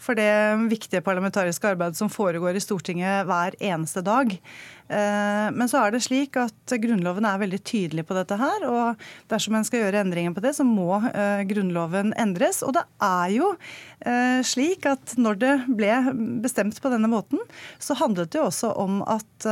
for 0.00 0.18
det 0.18 0.30
viktige 0.70 1.02
parlamentariske 1.04 1.74
arbeidet 1.74 1.98
som 1.98 2.12
foregår 2.12 2.56
i 2.56 2.62
Stortinget 2.62 3.26
hver 3.28 3.58
eneste 3.60 4.04
dag. 4.06 4.32
Eh, 4.88 5.48
men 5.56 5.68
så 5.70 5.80
er 5.80 5.94
det 5.94 6.02
slik 6.04 6.36
at 6.36 6.74
Grunnloven 6.80 7.24
er 7.24 7.40
veldig 7.40 7.60
tydelig 7.64 8.04
på 8.08 8.16
dette 8.18 8.36
her. 8.40 8.66
og 8.68 9.04
Dersom 9.32 9.56
en 9.56 9.66
skal 9.66 9.84
gjøre 9.84 10.02
endringer 10.04 10.34
på 10.36 10.44
det, 10.44 10.54
så 10.58 10.66
må 10.68 10.98
eh, 11.10 11.44
Grunnloven 11.48 12.12
endres. 12.20 12.62
Og 12.66 12.74
det 12.76 12.84
er 13.04 13.32
jo 13.36 13.52
eh, 14.04 14.40
slik 14.46 14.88
at 14.90 15.16
når 15.20 15.40
det 15.40 15.54
ble 15.68 15.92
bestemt 16.44 16.80
på 16.82 16.92
denne 16.92 17.10
måten, 17.10 17.40
så 17.78 17.96
handlet 17.98 18.32
det 18.32 18.42
jo 18.42 18.48
også 18.50 18.74
om 18.80 19.00
at 19.08 19.46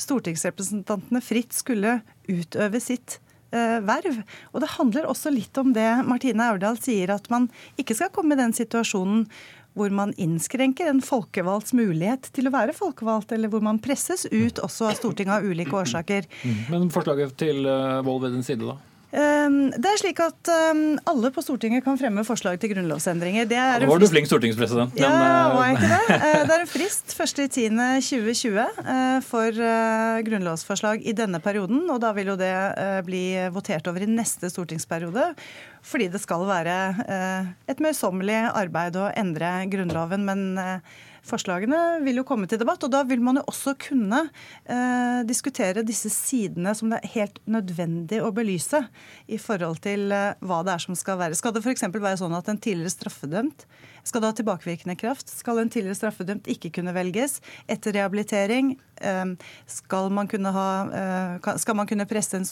stortingsrepresentantene 0.00 1.20
fritt 1.22 1.54
skulle 1.54 2.00
utøve 2.28 2.80
sitt 2.82 3.18
verv. 3.50 4.20
Og 4.52 4.60
det 4.62 4.74
handler 4.76 5.08
også 5.10 5.32
litt 5.34 5.56
om 5.60 5.72
det 5.76 5.88
Martine 6.06 6.50
Aurdal 6.52 6.78
sier, 6.80 7.10
at 7.14 7.26
man 7.32 7.48
ikke 7.80 7.96
skal 7.98 8.12
komme 8.14 8.36
i 8.36 8.40
den 8.40 8.54
situasjonen 8.56 9.26
hvor 9.78 9.92
man 9.94 10.10
innskrenker 10.18 10.88
en 10.90 11.02
folkevalgts 11.04 11.72
mulighet 11.78 12.26
til 12.34 12.50
å 12.50 12.54
være 12.54 12.74
folkevalgt, 12.74 13.30
eller 13.36 13.50
hvor 13.52 13.62
man 13.62 13.78
presses 13.82 14.26
ut 14.26 14.58
også 14.58 14.88
av 14.90 14.96
Stortinget 14.98 15.36
av 15.36 15.46
ulike 15.46 15.76
årsaker. 15.78 16.26
Mm. 16.42 16.60
Men 16.72 16.88
forslaget 16.90 17.36
til 17.38 17.62
Vold 18.06 18.24
ved 18.24 18.34
din 18.34 18.46
side, 18.46 18.66
da? 18.66 18.89
Ehm, 19.10 19.72
det 19.74 19.90
er 19.90 19.98
slik 19.98 20.20
at 20.22 20.50
ehm, 20.52 20.98
alle 21.10 21.30
på 21.34 21.42
Stortinget 21.42 21.82
kan 21.86 21.98
fremme 21.98 22.22
forslag 22.26 22.60
til 22.62 22.72
grunnlovsendringer. 22.74 23.48
Det 23.50 23.58
er 23.58 23.86
var 23.90 24.02
du 24.02 24.06
flink 24.10 24.30
stortingspresident. 24.30 24.94
Men... 24.94 25.02
Ja, 25.02 25.48
var 25.54 25.66
jeg 25.66 25.78
ikke 25.78 25.90
det? 25.90 25.98
Eh, 26.30 26.42
det 26.46 26.54
er 26.54 26.62
en 26.62 26.68
frist 26.68 27.14
1.10.2020 27.16 28.58
eh, 28.60 29.18
for 29.24 29.60
grunnlovsforslag 30.26 31.02
i 31.06 31.14
denne 31.16 31.40
perioden. 31.42 31.82
Og 31.90 32.00
da 32.02 32.12
vil 32.16 32.32
jo 32.32 32.38
det 32.38 32.54
bli 33.06 33.24
votert 33.54 33.88
over 33.90 34.04
i 34.04 34.10
neste 34.10 34.50
stortingsperiode 34.52 35.30
fordi 35.86 36.10
det 36.12 36.20
skal 36.20 36.44
være 36.48 36.76
eh, 37.08 37.52
et 37.72 37.80
møysommelig 37.82 38.40
arbeid 38.52 38.98
å 39.00 39.08
endre 39.16 39.52
Grunnloven. 39.72 40.26
men 40.28 40.58
eh, 40.60 40.98
Forslagene 41.26 42.00
vil 42.04 42.20
jo 42.20 42.26
komme 42.28 42.48
til 42.50 42.60
debatt, 42.60 42.84
og 42.86 42.92
da 42.92 43.02
vil 43.08 43.22
man 43.24 43.40
jo 43.40 43.46
også 43.50 43.74
kunne 43.80 44.22
eh, 44.64 45.20
diskutere 45.28 45.84
disse 45.86 46.12
sidene 46.12 46.74
som 46.76 46.92
det 46.92 47.00
er 47.00 47.14
helt 47.16 47.40
nødvendig 47.50 48.22
å 48.24 48.32
belyse 48.34 48.82
i 49.28 49.40
forhold 49.40 49.82
til 49.84 50.10
eh, 50.16 50.34
hva 50.40 50.62
det 50.66 50.74
er 50.74 50.84
som 50.86 50.98
skal 50.98 51.20
være. 51.20 51.38
Skal 51.38 51.54
det 51.56 51.64
f.eks. 51.64 51.86
være 51.92 52.20
sånn 52.20 52.36
at 52.38 52.50
en 52.50 52.60
tidligere 52.60 52.94
straffedømt 52.94 53.66
skal 54.04 54.22
det 54.22 54.30
ha 54.30 54.36
tilbakevirkende 54.38 54.96
kraft? 54.96 55.28
Skal 55.28 55.60
en 55.62 55.72
tidligere 55.72 55.98
straffedømt 55.98 56.48
ikke 56.50 56.72
kunne 56.78 56.94
velges? 56.96 57.38
Etter 57.70 57.94
rehabilitering 57.96 58.72
eh, 59.00 59.34
skal 59.70 60.10
man 60.14 60.30
kunne, 60.30 60.52
ha, 60.56 60.68
eh, 61.00 61.52
skal 61.60 61.78
man 61.78 61.90
kunne 61.90 62.08
presse 62.10 62.38
en 62.38 62.48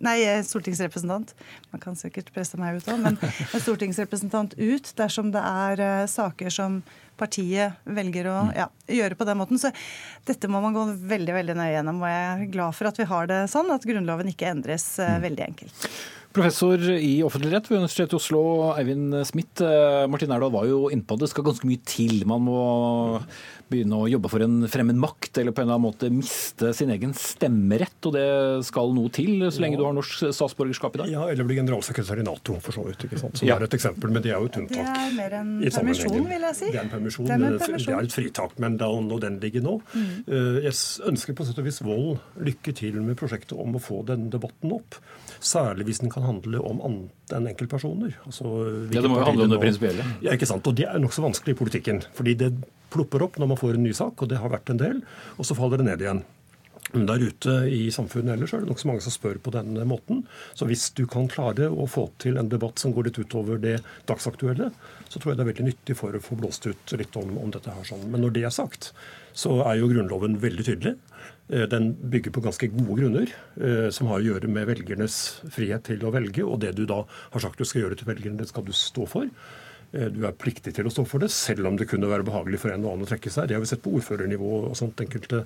nei, 0.00 0.16
eh, 0.24 0.42
stortingsrepresentant 0.46 1.34
Man 1.72 1.80
kan 1.80 1.96
sikkert 1.96 2.32
presse 2.34 2.58
meg 2.60 2.80
ut 2.80 2.88
òg, 2.88 3.00
men 3.02 3.18
en 3.22 3.62
stortingsrepresentant 3.62 4.56
ut 4.58 4.92
dersom 4.98 5.32
det 5.34 5.42
er 5.42 6.06
saker 6.10 6.52
som 6.52 6.82
partiet 7.20 7.78
velger 7.84 8.28
å 8.30 8.38
ja, 8.56 8.66
gjøre 8.90 9.18
på 9.18 9.26
den 9.28 9.38
måten. 9.40 9.60
Så 9.60 9.70
dette 10.28 10.50
må 10.50 10.62
man 10.64 10.74
gå 10.76 10.86
veldig 11.12 11.36
veldig 11.36 11.56
nøye 11.58 11.76
gjennom. 11.76 12.02
Og 12.02 12.10
jeg 12.10 12.24
er 12.32 12.50
glad 12.56 12.78
for 12.78 12.90
at 12.90 12.98
vi 12.98 13.08
har 13.12 13.30
det 13.30 13.44
sånn, 13.52 13.70
at 13.74 13.86
Grunnloven 13.86 14.32
ikke 14.32 14.50
endres 14.50 14.88
uh, 15.02 15.20
veldig 15.22 15.46
enkelt. 15.50 15.86
Professor 16.32 16.84
i 16.96 17.14
offentlig 17.24 17.52
rett 17.52 17.70
ved 17.70 17.82
Universitetet 17.82 18.16
i 18.16 18.20
Oslo, 18.20 18.42
Eivind 18.74 19.14
Smith. 19.28 19.62
Eh, 19.64 20.04
Martin 20.10 20.32
Erdal 20.32 20.52
var 20.54 20.68
jo 20.68 20.86
innpå 20.92 21.16
det. 21.16 21.26
Det 21.26 21.34
skal 21.34 21.46
ganske 21.50 21.68
mye 21.68 21.82
til. 21.86 22.22
Man 22.28 22.46
må 22.46 22.62
begynne 23.72 23.98
å 24.04 24.08
jobbe 24.10 24.30
for 24.32 24.44
en 24.44 24.66
fremmed 24.70 24.98
makt, 25.00 25.40
eller 25.40 25.54
på 25.54 25.62
en 25.62 25.68
eller 25.68 25.78
annen 25.78 25.86
måte 25.86 26.10
miste 26.12 26.72
sin 26.76 26.92
egen 26.92 27.14
stemmerett. 27.16 27.96
Og 28.08 28.16
det 28.16 28.26
skal 28.68 28.92
noe 28.96 29.12
til, 29.14 29.46
så 29.48 29.64
lenge 29.64 29.78
ja. 29.78 29.82
du 29.82 29.86
har 29.86 29.96
norsk 29.96 30.26
statsborgerskap 30.36 30.98
i 30.98 31.02
dag? 31.02 31.12
Ja, 31.12 31.26
eller 31.32 31.48
bli 31.48 31.58
generalsekretær 31.60 32.20
i 32.22 32.26
Nato, 32.26 32.58
for 32.64 32.76
så 32.76 32.84
vidt. 32.86 33.06
ikke 33.08 33.20
sant? 33.20 33.40
Som 33.40 33.48
ja. 33.48 33.56
er 33.58 33.66
et 33.68 33.76
eksempel, 33.78 34.12
men 34.12 34.24
det 34.24 34.34
er 34.34 34.42
jo 34.42 34.50
et 34.50 34.60
unntak. 34.62 34.82
Det 34.82 35.06
er 35.06 35.16
mer 35.16 35.38
en 35.40 35.52
permisjon, 35.62 36.18
vil 36.32 36.48
jeg 36.48 36.58
si. 36.58 36.70
Det 36.70 36.80
er 36.80 36.84
en 36.84 36.92
permisjon, 36.92 37.28
det 37.28 37.36
er, 37.36 37.46
en 37.48 37.62
permisjon. 37.64 37.92
Det 37.92 37.98
er 37.98 38.10
et 38.10 38.16
fritak, 38.18 38.56
men 38.62 38.78
da 38.80 38.90
når 39.02 39.24
den 39.26 39.40
ligger 39.42 39.64
nå 39.64 39.78
mm. 39.80 40.10
Eh, 40.32 40.58
jeg 40.66 40.74
ønsker 41.08 41.34
på 41.36 41.44
sett 41.46 41.58
og 41.58 41.66
vis 41.66 41.80
Vold 41.82 42.20
lykke 42.44 42.74
til 42.76 42.98
med 43.02 43.16
prosjektet 43.18 43.56
om 43.58 43.76
å 43.76 43.80
få 43.82 44.02
denne 44.06 44.30
debatten 44.32 44.72
opp. 44.74 44.98
Særlig 45.42 45.88
hvis 45.88 46.02
den 46.02 46.12
kan 46.12 46.21
handle 46.26 46.60
om 46.66 46.82
annet 46.86 47.34
enn 47.36 47.48
enkeltpersoner. 47.52 48.14
Altså, 48.26 48.52
ja, 48.92 49.00
det 49.00 49.10
må 49.10 49.20
jo 49.20 49.26
handle 49.28 49.48
om 49.48 49.54
det 49.54 49.62
prinsipielle. 49.62 50.06
Ja, 50.24 50.36
ikke 50.36 50.48
sant. 50.50 50.66
Og 50.68 50.76
det 50.78 50.88
er 50.88 51.02
nokså 51.02 51.24
vanskelig 51.24 51.56
i 51.56 51.60
politikken. 51.62 52.02
fordi 52.16 52.36
det 52.38 52.52
plopper 52.92 53.24
opp 53.24 53.38
når 53.40 53.52
man 53.54 53.60
får 53.60 53.78
en 53.78 53.86
ny 53.86 53.92
sak, 53.96 54.20
og 54.20 54.28
det 54.28 54.40
har 54.42 54.52
vært 54.52 54.70
en 54.72 54.80
del, 54.80 55.02
og 55.38 55.48
så 55.48 55.56
faller 55.56 55.80
det 55.80 55.88
ned 55.88 56.04
igjen. 56.04 56.24
Men 56.92 57.06
der 57.08 57.22
ute 57.24 57.52
i 57.72 57.86
samfunnet 57.94 58.34
ellers 58.34 58.52
er 58.52 58.64
det 58.64 58.68
nokså 58.68 58.88
mange 58.90 59.04
som 59.04 59.14
spør 59.14 59.38
på 59.40 59.52
den 59.54 59.78
måten. 59.88 60.26
Så 60.52 60.66
hvis 60.68 60.90
du 60.98 61.06
kan 61.08 61.30
klare 61.30 61.70
å 61.70 61.86
få 61.88 62.08
til 62.20 62.36
en 62.36 62.50
debatt 62.52 62.82
som 62.82 62.92
går 62.92 63.08
litt 63.08 63.20
utover 63.22 63.60
det 63.62 63.78
dagsaktuelle, 64.10 64.68
så 65.08 65.20
tror 65.20 65.32
jeg 65.32 65.38
det 65.38 65.46
er 65.46 65.50
veldig 65.52 65.68
nyttig 65.70 65.96
for 65.96 66.12
å 66.12 66.20
få 66.20 66.36
blåst 66.40 66.68
ut 66.68 66.94
litt 66.98 67.16
om, 67.16 67.32
om 67.40 67.54
dette 67.54 67.72
her. 67.72 67.86
sånn. 67.88 68.04
Men 68.12 68.26
når 68.26 68.36
det 68.36 68.44
er 68.44 68.52
sagt, 68.52 68.90
så 69.32 69.62
er 69.64 69.80
jo 69.80 69.88
Grunnloven 69.88 70.36
veldig 70.42 70.66
tydelig. 70.68 70.96
Eh, 71.52 71.66
den 71.68 71.92
bygger 72.10 72.32
på 72.32 72.40
ganske 72.40 72.68
gode 72.72 73.00
grunner, 73.00 73.32
eh, 73.60 73.90
som 73.90 74.08
har 74.08 74.22
å 74.22 74.24
gjøre 74.24 74.48
med 74.48 74.70
velgernes 74.70 75.42
frihet 75.52 75.84
til 75.84 76.00
å 76.06 76.12
velge. 76.14 76.44
Og 76.46 76.60
det 76.60 76.74
du 76.78 76.86
da 76.86 77.02
har 77.04 77.44
sagt 77.44 77.58
du 77.58 77.64
skal 77.68 77.84
gjøre 77.84 77.98
til 77.98 78.08
velgerne, 78.08 78.38
det 78.38 78.48
skal 78.48 78.64
du 78.64 78.72
stå 78.72 79.06
for. 79.06 79.28
Eh, 79.92 80.08
du 80.08 80.24
er 80.24 80.32
pliktig 80.32 80.72
til 80.72 80.88
å 80.88 80.92
stå 80.92 81.04
for 81.04 81.20
det, 81.20 81.28
selv 81.30 81.66
om 81.68 81.76
det 81.76 81.88
kunne 81.90 82.08
være 82.08 82.24
behagelig 82.24 82.62
for 82.62 82.72
en 82.72 82.84
og 82.86 82.94
annen 82.94 83.04
å 83.04 83.10
trekke 83.10 83.30
seg. 83.30 83.48
Det 83.48 83.58
har 83.58 83.60
vi 83.60 83.68
sett 83.68 83.82
på 83.84 83.92
ordførernivå 83.92 84.70
og 84.70 84.76
sånt 84.78 84.96
enkelte 85.04 85.44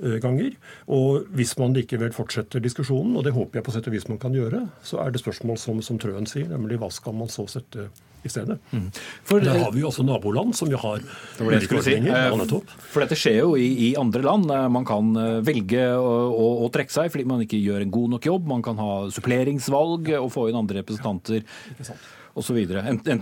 ganger. 0.00 0.54
Og 0.88 1.26
hvis 1.36 1.58
man 1.58 1.74
likevel 1.74 2.14
fortsetter 2.16 2.62
diskusjonen, 2.62 3.18
og 3.18 3.24
det 3.26 3.34
håper 3.36 3.58
jeg 3.58 3.66
på 3.66 3.74
sett 3.74 3.88
og 3.90 3.92
vis 3.92 4.08
man 4.08 4.22
kan 4.22 4.32
gjøre, 4.32 4.62
så 4.82 5.02
er 5.02 5.10
det 5.10 5.20
spørsmål 5.20 5.58
som, 5.58 5.82
som 5.82 5.98
Trøen 6.00 6.24
sier, 6.30 6.48
nemlig 6.48 6.78
hva 6.80 6.88
skal 6.88 7.12
man 7.18 7.28
så 7.28 7.44
sette 7.50 7.90
i 8.24 8.30
stedet. 8.32 8.58
Mm. 8.70 8.86
For, 9.26 9.40
Der 9.40 9.58
har 9.64 9.72
vi 9.74 9.82
jo 9.84 9.88
også 9.90 10.04
naboland 10.06 10.54
som 10.56 10.68
vi 10.70 10.78
har 10.78 11.00
ulike 11.40 11.80
ordninger. 11.80 12.44
si. 12.44 12.60
for 12.92 13.04
dette 13.04 13.18
skjer 13.18 13.40
jo 13.40 13.56
i, 13.56 13.68
i, 13.88 13.90
andre 14.00 14.22
land. 14.26 14.52
Man 14.72 14.86
kan 14.88 15.12
velge 15.46 15.82
å, 15.96 16.14
å, 16.30 16.46
å, 16.66 16.70
trekke 16.72 16.92
seg 16.92 17.10
fordi 17.12 17.28
man 17.28 17.44
ikke 17.44 17.60
gjør 17.60 17.86
en 17.86 17.94
god 17.94 18.16
nok 18.16 18.30
jobb. 18.30 18.48
Man 18.50 18.64
kan 18.66 18.80
ha 18.80 18.94
suppleringsvalg 19.14 20.12
og 20.20 20.32
få 20.34 20.48
inn 20.50 20.60
andre 20.60 20.82
representanter. 20.82 21.44
Ikke 21.74 21.90
osv. 22.34 22.58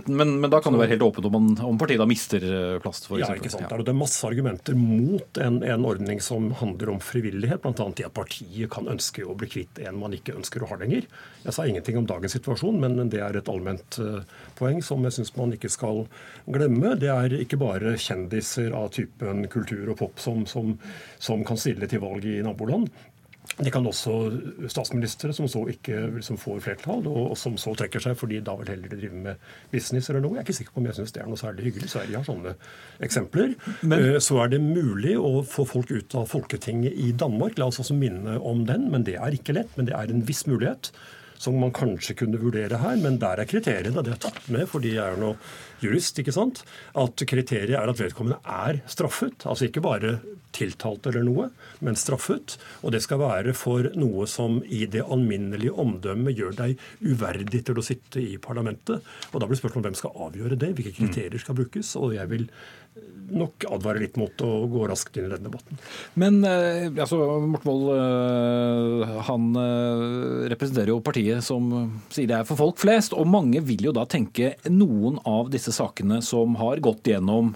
Men, 0.05 0.39
men 0.41 0.49
da 0.51 0.59
kan 0.61 0.73
det 0.73 0.81
være 0.81 0.93
helt 0.95 1.05
åpent 1.05 1.27
om, 1.29 1.35
man, 1.35 1.65
om 1.65 1.77
partiet 1.81 2.01
da 2.01 2.07
mister 2.09 2.43
eh, 2.45 2.77
plass? 2.83 3.01
For 3.07 3.21
ja, 3.21 3.31
ikke 3.35 3.51
sant. 3.51 3.67
Ja. 3.69 3.79
Det 3.81 3.93
er 3.93 3.97
masse 3.97 4.25
argumenter 4.27 4.77
mot 4.77 5.39
en, 5.41 5.61
en 5.65 5.87
ordning 5.87 6.21
som 6.23 6.51
handler 6.59 6.93
om 6.93 7.01
frivillighet, 7.03 7.63
bl.a. 7.63 7.89
i 7.97 8.07
at 8.07 8.15
partiet 8.15 8.71
kan 8.73 8.89
ønske 8.91 9.25
å 9.25 9.35
bli 9.39 9.49
kvitt 9.49 9.81
en 9.83 9.99
man 9.99 10.15
ikke 10.15 10.37
ønsker 10.37 10.63
å 10.63 10.71
ha 10.73 10.79
lenger. 10.81 11.07
Jeg 11.45 11.55
sa 11.55 11.65
ingenting 11.65 11.97
om 11.99 12.07
dagens 12.09 12.35
situasjon, 12.37 12.79
men 12.81 13.11
det 13.11 13.21
er 13.23 13.39
et 13.39 13.51
allment 13.51 13.99
uh, 14.03 14.21
poeng 14.59 14.81
som 14.85 15.03
jeg 15.07 15.15
syns 15.15 15.33
man 15.37 15.55
ikke 15.55 15.71
skal 15.71 16.03
glemme. 16.51 16.95
Det 16.99 17.09
er 17.13 17.37
ikke 17.39 17.59
bare 17.61 17.95
kjendiser 17.99 18.75
av 18.77 18.91
typen 18.95 19.45
kultur 19.51 19.93
og 19.93 19.99
pop 20.01 20.19
som, 20.21 20.45
som, 20.49 20.75
som 21.21 21.45
kan 21.47 21.59
stille 21.59 21.87
til 21.89 22.03
valg 22.03 22.27
i 22.27 22.39
naboland. 22.45 22.91
Det 23.59 23.73
kan 23.75 23.83
også 23.83 24.13
statsministre 24.71 25.33
som 25.35 25.47
så 25.51 25.65
ikke 25.73 25.97
liksom 26.15 26.37
får 26.39 26.61
flertall, 26.63 27.03
og, 27.11 27.33
som 27.39 27.57
så 27.59 27.73
trekker 27.75 28.03
seg 28.03 28.15
fordi 28.19 28.39
da 28.45 28.55
vil 28.61 28.71
heller 28.71 28.93
drive 28.93 29.19
med 29.25 29.51
business 29.73 30.07
eller 30.09 30.23
noe. 30.23 30.37
Jeg 30.37 30.43
er 30.43 30.47
ikke 30.47 30.57
sikker 30.61 30.75
på 30.75 30.79
om 30.79 30.87
jeg 30.87 30.99
syns 31.01 31.15
det 31.15 31.23
er 31.23 31.27
noe 31.27 31.41
særlig 31.41 31.67
hyggelig. 31.67 31.91
Sverige 31.91 32.21
har 32.21 32.27
sånne 32.27 32.55
eksempler. 33.03 33.55
Men, 33.81 33.97
eh, 33.99 34.19
så 34.23 34.39
er 34.45 34.53
det 34.53 34.61
mulig 34.63 35.17
å 35.19 35.43
få 35.43 35.67
folk 35.67 35.91
ut 35.91 36.15
av 36.15 36.29
Folketinget 36.31 36.95
i 36.95 37.11
Danmark. 37.11 37.59
La 37.59 37.67
oss 37.67 37.81
også 37.83 37.97
minne 37.99 38.39
om 38.39 38.63
den, 38.69 38.87
men 38.93 39.03
det 39.03 39.17
er 39.19 39.35
ikke 39.35 39.57
lett. 39.59 39.75
Men 39.75 39.91
det 39.91 39.97
er 39.97 40.13
en 40.13 40.23
viss 40.23 40.45
mulighet 40.47 40.93
som 41.39 41.55
man 41.59 41.71
kanskje 41.75 42.15
kunne 42.19 42.39
vurdere 42.39 42.79
her. 42.79 42.95
Men 42.99 43.19
der 43.19 43.43
er 43.43 43.49
kriteriene, 43.49 44.03
det 44.03 44.15
er 44.15 44.23
tatt 44.27 44.47
med 44.51 44.67
fordi 44.71 44.95
jeg 44.95 45.03
er 45.03 45.19
noe 45.19 45.35
jurist, 45.83 46.19
ikke 46.19 46.35
sant, 46.35 46.63
at 46.97 47.25
kriteriet 47.29 47.77
er 47.77 47.91
at 47.91 48.01
vedkommende 48.01 48.39
er 48.43 48.81
straffet. 48.89 49.45
Altså 49.49 49.69
ikke 49.69 49.83
bare 49.85 50.17
tiltalt 50.55 51.05
eller 51.09 51.25
noe, 51.27 51.47
men 51.85 51.97
straffet. 51.99 52.57
Og 52.83 52.93
det 52.95 53.03
skal 53.05 53.21
være 53.21 53.53
for 53.57 53.91
noe 53.99 54.27
som 54.29 54.59
i 54.65 54.85
det 54.89 55.05
alminnelige 55.05 55.75
omdømmet 55.79 56.37
gjør 56.37 56.57
deg 56.57 56.83
uverdig 57.05 57.63
til 57.67 57.79
å 57.79 57.85
sitte 57.85 58.23
i 58.23 58.37
parlamentet. 58.41 59.05
Og 59.31 59.41
da 59.41 59.49
blir 59.49 59.59
spørsmålet 59.59 59.91
hvem 59.91 59.99
skal 60.01 60.27
avgjøre 60.27 60.59
det, 60.59 60.73
hvilke 60.77 60.97
kriterier 60.97 61.41
skal 61.41 61.57
brukes. 61.59 61.95
Og 61.99 62.15
jeg 62.17 62.31
vil 62.33 62.49
nok 63.29 63.65
advare 63.69 64.01
litt 64.01 64.15
mot 64.17 64.41
å 64.41 64.49
gå 64.69 64.85
raskt 64.89 65.17
inn 65.19 65.27
i 65.27 65.31
denne 65.31 65.49
debatten. 65.49 65.77
Men 66.19 66.39
eh, 66.47 66.87
altså, 66.89 67.19
Morten 67.45 67.69
Wold 67.69 67.91
eh, 67.93 69.11
han 69.27 69.49
eh, 69.61 70.47
representerer 70.53 70.93
jo 70.93 71.03
partiet 71.05 71.45
som 71.45 71.69
sier 72.09 72.29
det 72.29 72.39
er 72.39 72.47
for 72.49 72.59
folk 72.59 72.79
flest. 72.81 73.13
Og 73.13 73.29
mange 73.29 73.61
vil 73.65 73.85
jo 73.89 73.93
da 73.95 74.07
tenke 74.09 74.55
noen 74.71 75.19
av 75.29 75.51
disse 75.53 75.68
sakene 75.75 76.21
som 76.25 76.57
har 76.59 76.81
gått 76.83 77.07
gjennom 77.09 77.53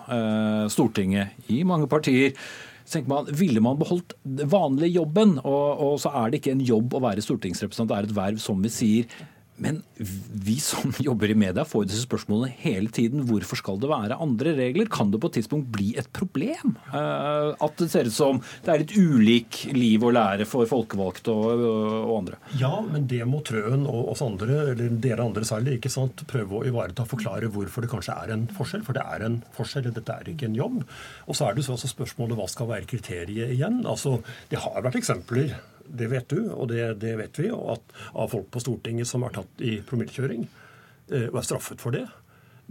Stortinget 0.72 1.50
i 1.52 1.64
mange 1.68 1.90
partier. 1.92 2.38
Så 2.84 2.98
tenker 2.98 3.10
man, 3.10 3.30
Ville 3.32 3.62
man 3.64 3.80
beholdt 3.80 4.16
vanlig 4.24 4.92
jobben, 4.96 5.38
og, 5.44 5.84
og 5.84 6.00
så 6.04 6.12
er 6.20 6.32
det 6.32 6.42
ikke 6.42 6.56
en 6.56 6.66
jobb 6.68 6.98
å 6.98 7.04
være 7.04 7.24
stortingsrepresentant, 7.24 7.92
det 7.94 8.00
er 8.00 8.10
et 8.10 8.18
verv 8.18 8.42
som 8.44 8.60
vi 8.64 8.72
sier. 8.74 9.22
Men 9.62 9.82
vi 9.98 10.56
som 10.64 10.94
jobber 11.08 11.32
i 11.32 11.38
media 11.38 11.66
får 11.68 11.84
jo 11.84 11.90
disse 11.92 12.08
spørsmålene 12.08 12.54
hele 12.64 12.90
tiden. 12.94 13.26
Hvorfor 13.30 13.60
skal 13.60 13.80
det 13.82 13.90
være 13.92 14.18
andre 14.24 14.56
regler? 14.58 14.90
Kan 14.92 15.12
det 15.14 15.22
på 15.22 15.30
et 15.30 15.38
tidspunkt 15.40 15.70
bli 15.74 15.92
et 16.00 16.10
problem? 16.16 16.76
Uh, 16.90 17.54
at 17.54 17.78
det 17.80 17.90
ser 17.94 18.10
ut 18.10 18.16
som 18.16 18.42
det 18.66 18.74
er 18.74 18.84
litt 18.84 18.96
ulik 18.98 19.60
liv 19.76 20.04
og 20.04 20.16
lære 20.18 20.48
for 20.50 20.70
folkevalgte 20.70 21.34
og, 21.34 21.66
og, 21.68 22.14
andre? 22.18 22.40
Ja, 22.60 22.74
men 22.86 23.08
det 23.12 23.22
må 23.30 23.44
Trøen 23.46 23.86
og 23.90 24.14
oss 24.14 24.24
andre, 24.26 24.72
eller 24.74 24.96
dere 25.04 25.26
andre 25.26 25.46
særlig, 25.48 25.78
ikke 25.78 25.92
sant, 25.94 26.26
prøve 26.30 26.60
å 26.60 26.64
ivareta. 26.68 27.06
Forklare 27.10 27.52
hvorfor 27.54 27.86
det 27.86 27.92
kanskje 27.92 28.16
er 28.24 28.34
en 28.36 28.48
forskjell. 28.58 28.86
For 28.88 28.98
det 28.98 29.06
er 29.06 29.28
en 29.28 29.42
forskjell, 29.56 29.92
dette 29.94 30.18
er 30.18 30.34
ikke 30.34 30.50
en 30.50 30.58
jobb. 30.58 30.82
Og 31.28 31.38
så 31.38 31.50
er 31.50 31.58
det 31.58 31.68
så 31.68 31.76
også 31.78 31.92
spørsmålet 31.92 32.40
hva 32.40 32.50
skal 32.52 32.72
være 32.72 32.90
kriteriet 32.90 33.54
igjen. 33.54 33.84
Altså, 33.86 34.18
Det 34.50 34.62
har 34.64 34.82
vært 34.86 34.98
eksempler 35.00 35.54
det 35.88 36.10
vet 36.12 36.30
du, 36.32 36.50
og 36.54 36.70
det, 36.72 36.82
det 37.04 37.16
vet 37.20 37.40
vi, 37.42 37.50
og 37.54 37.78
at, 37.78 37.96
av 38.16 38.34
folk 38.34 38.50
på 38.54 38.62
Stortinget 38.64 39.10
som 39.10 39.26
er 39.26 39.36
tatt 39.36 39.64
i 39.64 39.78
promillekjøring 39.88 40.46
eh, 40.48 41.30
og 41.30 41.40
er 41.42 41.48
straffet 41.48 41.84
for 41.84 41.96
det. 41.96 42.06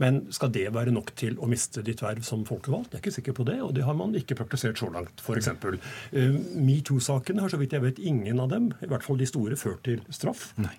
Men 0.00 0.22
skal 0.32 0.52
det 0.54 0.70
være 0.72 0.92
nok 0.94 1.12
til 1.20 1.36
å 1.42 1.48
miste 1.50 1.82
ditt 1.84 2.00
verv 2.02 2.24
som 2.24 2.46
folkevalgt? 2.48 2.94
Jeg 2.94 2.98
er 2.98 3.02
ikke 3.04 3.16
sikker 3.18 3.36
på 3.36 3.44
det, 3.48 3.58
og 3.64 3.74
det 3.76 3.84
har 3.84 3.96
man 3.98 4.14
ikke 4.16 4.38
praktisert 4.38 4.80
så 4.80 4.88
langt. 4.92 5.20
F.eks. 5.20 5.50
Uh, 5.52 6.38
Metoo-sakene 6.56 7.44
har 7.44 7.52
så 7.52 7.60
vidt 7.60 7.76
jeg 7.76 7.84
vet 7.84 8.00
ingen 8.00 8.40
av 8.40 8.48
dem, 8.54 8.70
i 8.80 8.88
hvert 8.88 9.04
fall 9.04 9.20
de 9.20 9.28
store, 9.28 9.58
ført 9.60 9.84
til 9.84 10.00
straff. 10.08 10.48
Nei. 10.56 10.74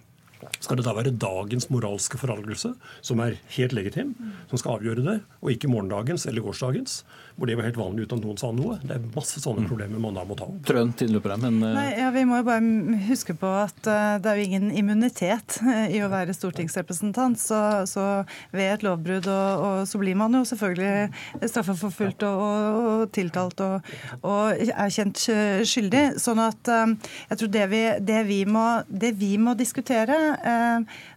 Skal 0.60 0.80
det 0.80 0.84
da 0.84 0.92
være 0.98 1.14
dagens 1.16 1.70
moralske 1.72 2.20
forargelse, 2.20 2.74
som 3.06 3.22
er 3.24 3.38
helt 3.56 3.76
legitim, 3.78 4.12
som 4.50 4.60
skal 4.60 4.80
avgjøre 4.80 5.06
det, 5.06 5.18
og 5.40 5.54
ikke 5.54 5.72
morgendagens 5.72 6.26
eller 6.28 6.44
gårsdagens? 6.44 7.04
Hvor 7.36 7.50
det 7.50 7.56
var 7.58 7.66
helt 7.66 7.80
vanlig 7.80 8.06
uten 8.06 8.20
at 8.20 8.26
noen 8.28 8.40
sa 8.40 8.50
noe. 8.54 8.76
Det 8.84 8.94
er 8.96 9.06
masse 9.16 9.42
sånne 9.42 9.64
mm. 9.64 9.70
problemer 9.72 10.02
man 10.02 10.18
da 10.18 10.26
må 10.28 10.38
ta 10.38 10.46
opp. 10.46 10.60
Trøen, 10.68 10.92
tiden 10.98 11.16
løper 11.18 11.34
men... 11.42 11.58
Uh... 11.64 11.72
Nei, 11.78 11.88
ja, 11.98 12.12
Vi 12.14 12.26
må 12.30 12.40
jo 12.42 12.46
bare 12.46 13.00
huske 13.08 13.36
på 13.40 13.50
at 13.58 13.80
uh, 13.90 14.20
det 14.22 14.30
er 14.30 14.40
jo 14.40 14.46
ingen 14.48 14.68
immunitet 14.78 15.58
uh, 15.66 15.88
i 15.90 16.02
å 16.06 16.10
være 16.14 16.36
stortingsrepresentant. 16.38 17.42
Så, 17.42 17.60
så 17.90 18.06
ved 18.54 18.76
et 18.76 18.86
lovbrudd 18.86 19.30
og, 19.32 19.64
og, 19.66 19.80
så 19.90 20.02
blir 20.02 20.18
man 20.20 20.38
jo 20.38 20.44
selvfølgelig 20.48 21.48
straffeforfulgt 21.50 22.26
og, 22.28 22.44
og, 22.44 22.90
og 22.94 23.14
tiltalt 23.16 23.64
og, 23.64 23.94
er 24.24 24.94
kjent 24.94 25.26
skyldig. 25.68 26.04
Sånn 26.22 26.42
at 26.44 26.70
jeg 26.70 27.40
tror 27.40 27.52
det 27.54 27.66
vi, 27.72 27.82
det 28.06 28.22
vi, 28.30 28.40
må, 28.50 28.66
det 28.88 29.14
vi 29.20 29.36
må, 29.42 29.56
diskutere 29.58 30.16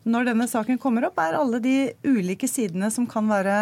når 0.06 0.28
denne 0.28 0.46
saken 0.50 0.78
kommer 0.82 1.08
opp, 1.08 1.18
er 1.18 1.34
alle 1.38 1.58
de 1.62 1.74
ulike 2.06 2.48
sidene 2.50 2.90
som 2.94 3.08
kan 3.10 3.26
være 3.26 3.56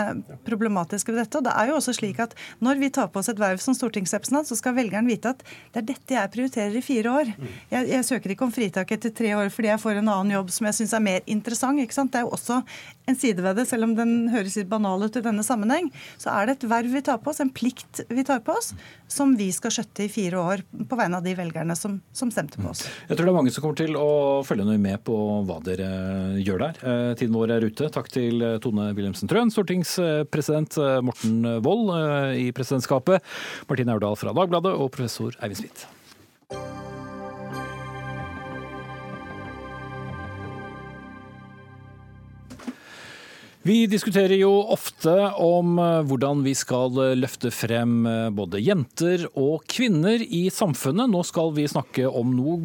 problematiske 0.44 1.12
ved 1.12 1.22
dette. 1.22 1.40
Og 1.40 1.46
det 1.46 1.54
er 1.56 1.70
jo 1.70 1.78
også 1.78 1.94
slik 1.96 2.20
at 2.20 2.34
når 2.64 2.80
vi 2.82 2.90
tar 2.92 3.08
på 3.12 3.22
oss 3.22 3.30
et 3.32 3.40
verv 3.40 3.62
som 3.64 3.76
stortingsrepresentant, 3.76 4.50
så 4.50 4.58
skal 4.58 4.76
velgeren 4.76 5.08
vite 5.08 5.32
at 5.32 5.44
det 5.44 5.80
er 5.80 5.88
dette 5.94 6.18
jeg 6.18 6.32
prioriterer 6.34 6.76
i 6.76 6.84
fire 6.84 7.14
år. 7.22 7.32
Jeg, 7.72 7.88
jeg 7.94 8.08
søker 8.10 8.34
ikke 8.34 8.48
om 8.48 8.52
fritak 8.54 8.92
etter 8.94 9.14
tre 9.14 9.32
år 9.38 9.48
fordi 9.54 9.72
jeg 9.72 9.82
får 9.82 10.02
en 10.02 10.12
annen 10.12 10.34
jobb 10.36 10.52
som 10.52 10.68
jeg 10.68 10.78
syns 10.80 10.94
er 10.96 11.04
mer 11.04 11.24
interessant. 11.30 11.80
ikke 11.80 11.96
sant? 11.96 12.12
Det 12.12 12.20
er 12.20 12.28
jo 12.28 12.34
også 12.36 12.60
en 13.08 13.18
side 13.20 13.42
ved 13.44 13.58
det, 13.58 13.66
selv 13.68 13.88
om 13.88 13.94
den 13.96 14.28
høres 14.32 14.56
litt 14.56 14.70
banal 14.70 15.02
ut 15.04 15.16
i 15.16 15.24
denne 15.24 15.44
sammenheng. 15.44 15.90
Så 16.20 16.32
er 16.32 16.48
det 16.48 16.58
et 16.58 16.68
verv 16.70 16.92
vi 16.94 17.02
tar 17.04 17.20
på 17.24 17.32
oss, 17.32 17.40
en 17.44 17.52
plikt 17.52 18.04
vi 18.08 18.24
tar 18.24 18.40
på 18.44 18.54
oss, 18.56 18.72
som 19.10 19.34
vi 19.36 19.50
skal 19.52 19.74
skjøtte 19.74 20.06
i 20.06 20.12
fire 20.12 20.40
år 20.40 20.64
på 20.88 20.98
vegne 20.98 21.20
av 21.20 21.26
de 21.26 21.34
velgerne 21.36 21.76
som, 21.76 21.98
som 22.16 22.32
stemte 22.32 22.60
på 22.60 22.70
oss. 22.72 22.84
Jeg 23.08 23.16
tror 23.16 23.28
det 23.28 23.34
er 23.34 23.38
mange 23.40 23.52
som 23.54 23.64
kommer 23.64 23.80
til 23.80 23.98
å 24.00 24.08
følge 24.46 24.68
noe 24.68 24.80
med 24.80 25.04
på 25.04 25.16
hva 25.48 25.58
dere 25.64 25.90
gjør 26.42 26.64
der. 26.66 26.80
Eh, 26.82 27.14
tiden 27.20 27.36
vår 27.36 27.56
er 27.56 27.66
ute. 27.68 27.90
Takk 27.94 28.10
til 28.12 28.42
Tone 28.64 28.90
Wilhelmsen 28.92 29.30
Trøen, 29.30 29.52
stortingspresident 29.54 30.78
Morten 31.06 31.42
Wold 31.64 31.92
i 32.40 32.48
presidentskapet, 32.56 33.22
Martine 33.70 33.94
Aurdal 33.94 34.18
fra 34.18 34.34
Dagbladet 34.36 34.74
og 34.74 34.90
professor 34.94 35.36
Eivind 35.40 35.62
Smith. 35.62 35.86
Vi 43.64 43.86
diskuterer 43.88 44.36
jo 44.36 44.50
ofte 44.74 45.12
om 45.40 45.78
eh, 45.80 46.02
hvordan 46.04 46.42
vi 46.44 46.52
skal 46.52 46.98
eh, 47.00 47.14
løfte 47.16 47.48
frem 47.48 48.02
eh, 48.04 48.26
både 48.36 48.58
jenter 48.60 49.22
og 49.40 49.62
kvinner 49.72 50.20
i 50.20 50.42
samfunnet. 50.52 51.08
Nå 51.08 51.22
skal 51.24 51.48
vi 51.56 51.64
snakke 51.72 52.04
om 52.04 52.34
noe 52.36 52.58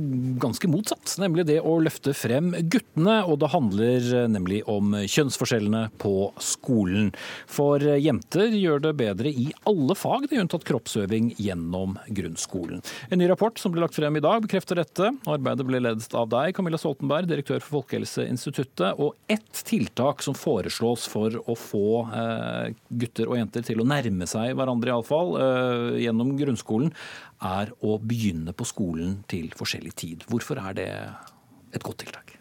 ganske 0.43 0.67
motsatt, 0.67 1.13
nemlig 1.23 1.45
det 1.47 1.61
å 1.63 1.77
løfte 1.79 2.11
frem 2.11 2.49
guttene. 2.67 3.21
Og 3.31 3.39
det 3.39 3.51
handler 3.53 4.09
nemlig 4.27 4.59
om 4.67 4.91
kjønnsforskjellene 4.99 5.85
på 6.03 6.33
skolen. 6.43 7.13
For 7.47 7.79
jenter 7.79 8.51
gjør 8.59 8.83
det 8.89 8.93
bedre 8.99 9.31
i 9.31 9.47
alle 9.71 9.95
fag, 9.95 10.27
det 10.27 10.35
er 10.35 10.43
unntatt 10.43 10.67
kroppsøving 10.67 11.31
gjennom 11.39 11.95
grunnskolen. 12.11 12.83
En 13.07 13.23
ny 13.23 13.31
rapport 13.31 13.55
som 13.55 13.71
ble 13.71 13.85
lagt 13.85 13.95
frem 13.95 14.19
i 14.19 14.25
dag 14.27 14.43
bekrefter 14.43 14.83
dette. 14.83 15.13
Arbeidet 15.31 15.69
ble 15.71 15.79
ledet 15.79 16.11
av 16.11 16.27
deg, 16.35 16.51
Camilla 16.59 16.81
Stoltenberg, 16.81 17.31
direktør 17.31 17.63
for 17.63 17.85
Folkehelseinstituttet. 17.85 18.99
Og 18.99 19.15
ett 19.31 19.63
tiltak 19.63 20.27
som 20.27 20.35
foreslås 20.35 20.88
oss 20.91 21.05
for 21.09 21.35
å 21.39 21.55
få 21.57 21.85
eh, 22.07 22.73
gutter 23.01 23.29
og 23.29 23.39
jenter 23.39 23.65
til 23.65 23.83
å 23.83 23.87
nærme 23.87 24.27
seg 24.29 24.55
hverandre, 24.57 24.93
iallfall, 24.93 25.35
eh, 25.41 25.99
gjennom 26.05 26.35
grunnskolen, 26.39 26.91
er 27.45 27.71
å 27.85 27.99
begynne 28.01 28.55
på 28.55 28.67
skolen 28.67 29.21
til 29.31 29.53
forskjellig 29.55 29.95
tid. 29.95 30.27
Hvorfor 30.31 30.61
er 30.65 30.77
det 30.81 30.91
et 31.75 31.85
godt 31.85 32.03
tiltak? 32.03 32.39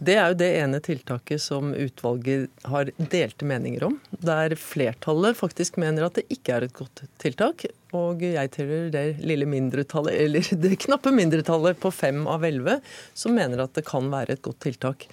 Det 0.00 0.14
er 0.16 0.30
jo 0.30 0.36
det 0.38 0.48
ene 0.60 0.78
tiltaket 0.80 1.42
som 1.42 1.72
utvalget 1.74 2.62
har 2.70 2.88
delte 2.96 3.44
meninger 3.44 3.82
om. 3.88 3.98
Der 4.22 4.54
flertallet 4.56 5.36
faktisk 5.36 5.76
mener 5.82 6.06
at 6.06 6.16
det 6.16 6.24
ikke 6.32 6.54
er 6.56 6.66
et 6.66 6.76
godt 6.76 7.02
tiltak. 7.20 7.66
Og 7.96 8.22
jeg 8.22 8.52
tilhører 8.54 8.92
det 8.94 9.04
lille 9.26 9.48
mindretallet, 9.50 10.14
eller 10.24 10.46
det 10.62 10.78
knappe 10.86 11.12
mindretallet 11.12 11.80
på 11.82 11.92
fem 11.92 12.22
av 12.30 12.46
elleve, 12.46 12.78
som 13.18 13.34
mener 13.36 13.64
at 13.64 13.74
det 13.76 13.84
kan 13.88 14.08
være 14.12 14.38
et 14.38 14.44
godt 14.46 14.62
tiltak. 14.68 15.08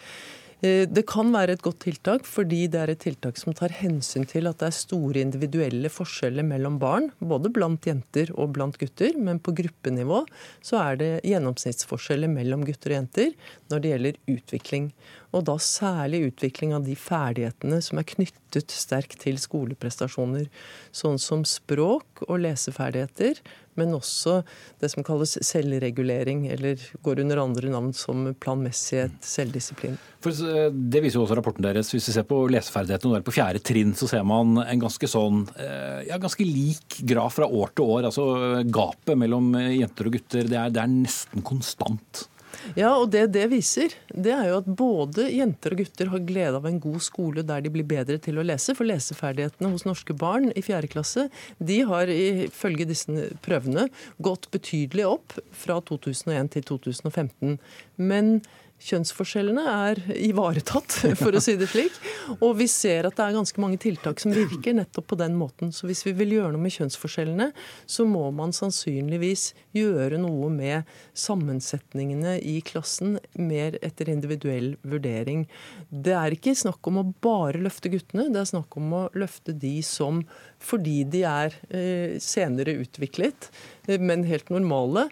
Eh, 0.66 0.88
det 0.90 1.04
kan 1.06 1.30
være 1.30 1.54
et 1.54 1.62
godt 1.62 1.84
tiltak 1.84 2.24
fordi 2.26 2.64
det 2.74 2.80
er 2.82 2.90
et 2.90 3.04
tiltak 3.04 3.38
som 3.38 3.54
tar 3.54 3.76
hensyn 3.78 4.26
til 4.26 4.50
at 4.50 4.58
det 4.58 4.72
er 4.72 4.78
store 4.78 5.22
individuelle 5.22 5.92
forskjeller 5.94 6.46
mellom 6.48 6.80
barn, 6.82 7.12
både 7.22 7.52
blant 7.54 7.86
jenter 7.86 8.32
og 8.34 8.56
blant 8.56 8.80
gutter. 8.82 9.14
Men 9.22 9.38
på 9.38 9.54
gruppenivå 9.58 10.24
så 10.66 10.82
er 10.82 10.98
det 11.02 11.12
gjennomsnittsforskjeller 11.30 12.32
mellom 12.34 12.66
gutter 12.66 12.96
og 12.96 13.00
jenter 13.02 13.38
når 13.70 13.84
det 13.84 13.94
gjelder 13.94 14.20
utvikling. 14.34 14.90
Og 15.38 15.46
da 15.46 15.60
særlig 15.62 16.24
utvikling 16.32 16.74
av 16.74 16.88
de 16.88 16.98
ferdighetene 16.98 17.78
som 17.84 18.02
er 18.02 18.10
knyttet 18.10 18.74
sterkt 18.74 19.22
til 19.28 19.38
skoleprestasjoner. 19.42 20.50
Sånn 20.96 21.22
som 21.22 21.46
språk 21.46 22.26
og 22.26 22.42
leseferdigheter, 22.48 23.44
men 23.78 23.96
også 23.98 24.42
det 24.82 24.90
som 24.94 25.06
kalles 25.06 25.38
selvregulering, 25.46 26.46
eller 26.54 26.82
går 27.06 27.24
under 27.24 27.42
andre 27.44 27.72
navn 27.74 27.92
som 27.96 28.28
planmessighet, 28.42 29.18
selvdisiplin. 29.26 29.98
For 30.24 30.34
eh, 30.50 30.70
Det 30.74 31.04
viser 31.04 31.20
jo 31.20 31.26
også 31.26 31.38
rapporten 31.40 31.66
deres. 31.66 31.92
Hvis 31.94 32.10
vi 32.10 32.16
ser 32.18 32.28
på 32.28 32.44
leseferdighetene 32.52 33.16
der 33.16 33.24
er 33.24 33.28
på 33.28 33.36
fjerde 33.36 33.64
trinn, 33.64 33.94
så 33.98 34.10
ser 34.10 34.26
man 34.28 34.58
en 34.64 34.82
ganske 34.82 35.10
sånn, 35.10 35.46
eh, 35.62 36.08
ja, 36.10 36.22
ganske 36.22 36.46
lik 36.48 37.02
graf 37.08 37.38
fra 37.38 37.50
år 37.50 37.76
til 37.76 37.94
år. 37.98 38.10
Altså 38.10 38.64
Gapet 38.68 39.20
mellom 39.20 39.54
jenter 39.58 40.10
og 40.10 40.18
gutter 40.18 40.50
det 40.50 40.58
er, 40.58 40.74
det 40.74 40.84
er 40.84 40.92
nesten 40.92 41.46
konstant. 41.46 42.28
Ja, 42.76 42.92
og 42.98 43.12
det 43.14 43.28
det 43.36 43.46
viser, 43.52 43.94
det 44.12 44.34
er 44.34 44.50
jo 44.50 44.60
at 44.62 44.68
både 44.80 45.28
jenter 45.32 45.76
og 45.76 45.82
gutter 45.84 46.12
har 46.12 46.26
glede 46.28 46.60
av 46.60 46.68
en 46.68 46.80
god 46.84 47.00
skole 47.06 47.46
der 47.48 47.64
de 47.64 47.72
blir 47.74 47.88
bedre 47.88 48.18
til 48.22 48.40
å 48.40 48.46
lese. 48.46 48.76
For 48.78 48.88
leseferdighetene 48.90 49.72
hos 49.72 49.86
norske 49.88 50.16
barn 50.18 50.52
i 50.52 50.64
4. 50.66 50.90
klasse 50.92 51.28
de 51.58 51.82
har 51.88 52.12
ifølge 52.12 52.90
disse 52.90 53.30
prøvene 53.46 53.88
gått 54.24 54.50
betydelig 54.54 55.08
opp 55.08 55.38
fra 55.56 55.80
2001 55.88 56.54
til 56.58 56.68
2015. 56.74 57.58
Men 57.98 58.40
kjønnsforskjellene 58.84 59.64
er 59.72 60.02
ivaretatt, 60.28 61.00
for 61.22 61.36
å 61.36 61.42
si 61.44 61.56
det 61.60 61.70
slik. 61.72 61.96
Og 62.38 62.58
vi 62.60 62.68
ser 62.72 63.08
at 63.08 63.18
det 63.18 63.26
er 63.26 63.38
ganske 63.38 63.62
mange 63.62 63.80
tiltak 63.82 64.22
som 64.22 64.36
virker 64.36 64.78
nettopp 64.78 65.10
på 65.12 65.20
den 65.20 65.38
måten. 65.40 65.74
Så 65.74 65.90
hvis 65.90 66.04
vi 66.06 66.14
vil 66.18 66.36
gjøre 66.38 66.54
noe 66.54 66.64
med 66.64 66.76
kjønnsforskjellene, 66.76 67.50
så 67.90 68.06
må 68.08 68.28
man 68.36 68.54
sannsynligvis 68.56 69.50
gjøre 69.78 70.22
noe 70.22 70.52
med 70.54 70.98
sammensetningene 71.18 72.38
i 72.40 72.60
klassen 72.66 73.18
mer 73.40 73.80
etter 73.82 74.12
individuell 74.14 74.76
vurdering. 74.88 75.46
Det 75.90 76.16
er 76.18 76.38
ikke 76.38 76.56
snakk 76.58 76.92
om 76.92 77.02
å 77.02 77.08
bare 77.24 77.64
løfte 77.64 77.92
guttene, 77.94 78.30
det 78.34 78.44
er 78.44 78.52
snakk 78.54 78.78
om 78.80 78.94
å 78.94 79.06
løfte 79.18 79.56
de 79.58 79.78
som 79.86 80.24
fordi 80.64 81.04
de 81.06 81.24
er 81.28 81.54
eh, 81.70 82.18
senere 82.24 82.78
utviklet, 82.82 83.50
eh, 83.88 84.02
men 84.02 84.26
helt 84.28 84.50
normale, 84.54 85.08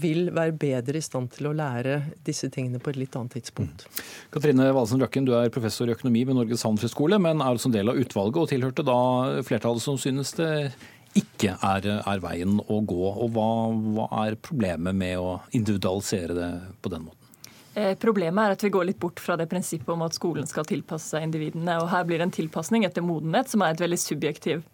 vil 0.00 0.30
være 0.34 0.54
bedre 0.58 1.00
i 1.00 1.04
stand 1.04 1.32
til 1.34 1.50
å 1.50 1.54
lære 1.56 2.00
disse 2.26 2.50
tingene 2.54 2.80
på 2.82 2.92
et 2.92 3.00
litt 3.00 3.16
annet 3.18 3.36
tidspunkt. 3.38 3.86
Katrine 4.34 4.70
Valsen 4.76 5.02
Løkken, 5.02 5.26
du 5.26 5.34
er 5.38 5.52
professor 5.54 5.90
i 5.90 5.94
økonomi 5.96 6.24
ved 6.28 6.38
Norges 6.38 6.64
handelshøyskole, 6.66 7.18
men 7.22 7.42
er 7.42 7.56
også 7.56 7.70
en 7.70 7.76
del 7.76 7.92
av 7.92 8.00
utvalget 8.00 8.42
og 8.42 8.50
tilhørte 8.52 8.86
da 8.86 8.98
flertallet 9.46 9.84
som 9.84 9.98
synes 10.00 10.34
det 10.38 10.52
ikke 11.18 11.54
er, 11.62 11.90
er 12.02 12.22
veien 12.22 12.58
å 12.58 12.80
gå. 12.82 13.02
Og 13.10 13.34
hva, 13.34 13.50
hva 13.96 14.08
er 14.24 14.38
problemet 14.42 14.96
med 14.98 15.20
å 15.20 15.36
individualisere 15.54 16.34
det 16.36 16.50
på 16.82 16.90
den 16.92 17.06
måten? 17.06 17.20
Eh, 17.74 17.94
problemet 17.98 18.38
er 18.38 18.54
at 18.54 18.62
vi 18.62 18.70
går 18.70 18.86
litt 18.86 19.00
bort 19.02 19.18
fra 19.22 19.34
det 19.38 19.48
prinsippet 19.50 19.90
om 19.90 20.04
at 20.06 20.14
skolen 20.14 20.46
skal 20.46 20.66
tilpasse 20.68 21.10
seg 21.10 21.26
individene. 21.26 21.80
og 21.82 21.90
Her 21.90 22.06
blir 22.06 22.22
det 22.22 22.28
en 22.28 22.34
tilpasning 22.34 22.86
etter 22.86 23.02
modenhet, 23.02 23.50
som 23.50 23.64
er 23.64 23.74
et 23.74 23.82
veldig 23.82 23.98
subjektiv 23.98 24.62
eh, 24.62 24.73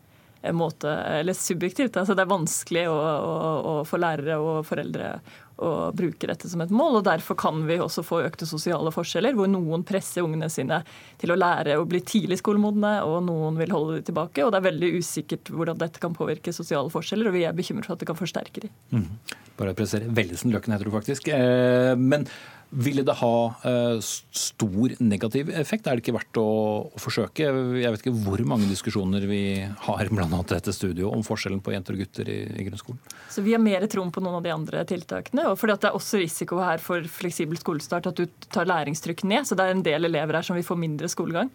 måte, 0.57 0.91
eller 1.21 1.37
subjektivt. 1.37 1.97
altså 1.97 2.17
Det 2.17 2.25
er 2.25 2.33
vanskelig 2.33 2.87
å, 2.89 2.97
å, 2.97 3.53
å 3.73 3.75
få 3.89 4.01
lærere 4.01 4.39
og 4.41 4.65
foreldre 4.69 5.15
å 5.61 5.71
bruke 5.97 6.29
dette 6.31 6.49
som 6.51 6.63
et 6.65 6.73
mål. 6.75 7.01
og 7.01 7.07
Derfor 7.09 7.39
kan 7.39 7.63
vi 7.69 7.79
også 7.81 8.05
få 8.07 8.23
økte 8.27 8.49
sosiale 8.49 8.93
forskjeller, 8.95 9.37
hvor 9.39 9.51
noen 9.51 9.85
presser 9.87 10.25
ungene 10.27 10.51
sine 10.53 10.83
til 11.21 11.35
å 11.35 11.39
lære 11.39 11.79
å 11.79 11.87
bli 11.89 12.03
tidlig 12.07 12.41
skolemodne, 12.41 12.97
og 13.07 13.21
noen 13.29 13.59
vil 13.61 13.75
holde 13.75 13.99
dem 13.99 14.09
tilbake. 14.11 14.45
og 14.45 14.55
Det 14.55 14.61
er 14.61 14.69
veldig 14.71 14.93
usikkert 15.01 15.53
hvordan 15.55 15.81
dette 15.81 16.03
kan 16.03 16.17
påvirke 16.17 16.55
sosiale 16.57 16.93
forskjeller, 16.93 17.31
og 17.31 17.37
vi 17.37 17.45
er 17.49 17.57
bekymret 17.57 17.89
for 17.89 17.97
at 17.97 18.03
det 18.03 18.11
kan 18.11 18.19
forsterke 18.19 18.67
dem. 18.67 18.73
Mm. 18.95 19.37
Bare 19.61 19.77
presisere. 19.77 20.09
Vellesen 20.17 20.55
Løkken 20.55 20.73
heter 20.75 20.89
du 20.89 20.95
faktisk. 20.95 21.29
Eh, 21.29 21.93
men 22.01 22.27
ville 22.71 23.03
det 23.03 23.17
ha 23.19 23.37
uh, 23.65 23.99
stor 24.01 24.93
negativ 25.03 25.51
effekt? 25.59 25.89
Er 25.89 25.99
det 25.99 26.05
ikke 26.05 26.15
verdt 26.15 26.39
å, 26.39 26.47
å, 26.87 27.01
forsøke? 27.03 27.49
Jeg 27.83 27.91
vet 27.91 28.05
ikke 28.05 28.15
hvor 28.23 28.43
mange 28.47 28.69
diskusjoner 28.71 29.27
vi 29.27 29.43
har 29.89 30.11
blant 30.13 30.31
annet 30.31 30.55
dette 30.55 30.75
studio 30.75 31.11
om 31.11 31.25
forskjellen 31.27 31.63
på 31.67 31.75
jenter 31.75 31.99
og 31.99 32.05
gutter 32.05 32.31
i, 32.31 32.39
i 32.63 32.69
grunnskolen. 32.69 33.01
Så 33.31 33.43
Vi 33.43 33.57
har 33.57 33.63
mer 33.63 33.87
troen 33.91 34.13
på 34.15 34.23
noen 34.23 34.39
av 34.39 34.47
de 34.47 34.55
andre 34.55 34.85
tiltakene. 34.87 35.49
Og 35.51 35.59
fordi 35.59 35.79
Det 35.81 35.91
er 35.91 35.97
også 35.99 36.21
risiko 36.21 36.61
her 36.63 36.79
for 36.79 37.03
fleksibel 37.03 37.59
skolestart 37.59 38.07
at 38.07 38.17
du 38.17 38.27
tar 38.51 38.69
læringstrykk 38.71 39.25
ned. 39.25 39.47
så 39.47 39.57
Det 39.57 39.67
er 39.67 39.75
en 39.75 39.83
del 39.83 40.05
elever 40.05 40.35
her 40.35 40.43
som 40.43 40.57
vil 40.57 40.67
få 40.67 40.79
mindre 40.79 41.09
skolegang. 41.09 41.51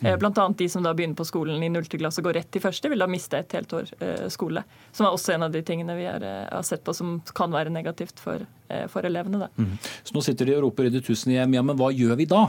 Mm. 0.00 0.18
Bl.a. 0.18 0.48
de 0.56 0.68
som 0.68 0.82
da 0.82 0.92
begynner 0.94 1.16
på 1.16 1.24
skolen 1.24 1.62
i 1.62 1.68
0. 1.68 1.86
klasse 1.96 2.20
og 2.20 2.28
går 2.28 2.38
rett 2.40 2.50
til 2.52 2.62
første, 2.62 2.90
vil 2.92 3.00
da 3.00 3.08
miste 3.10 3.38
et 3.40 3.56
helt 3.56 3.72
år 3.72 3.88
eh, 4.02 4.26
skole. 4.32 4.64
Som 4.92 5.06
er 5.06 5.16
også 5.16 5.36
en 5.36 5.46
av 5.46 5.54
de 5.54 5.62
tingene 5.64 5.96
vi 5.96 6.06
har, 6.08 6.24
eh, 6.24 6.44
har 6.50 6.66
sett 6.66 6.84
på 6.84 6.94
som 6.96 7.16
kan 7.34 7.52
være 7.54 7.72
negativt 7.72 8.20
for, 8.20 8.44
eh, 8.68 8.86
for 8.92 9.06
elevene. 9.06 9.48
Mm. 9.56 9.78
Så 10.02 10.16
nå 10.16 10.22
sitter 10.26 10.50
de 10.50 10.58
og 10.58 10.66
roper 10.66 10.90
i 10.90 10.94
det 10.94 11.04
tusen 11.06 11.32
hjem, 11.32 11.56
ja, 11.56 11.62
men 11.64 11.78
hva 11.78 11.92
gjør 11.94 12.18
vi 12.20 12.28
da? 12.28 12.46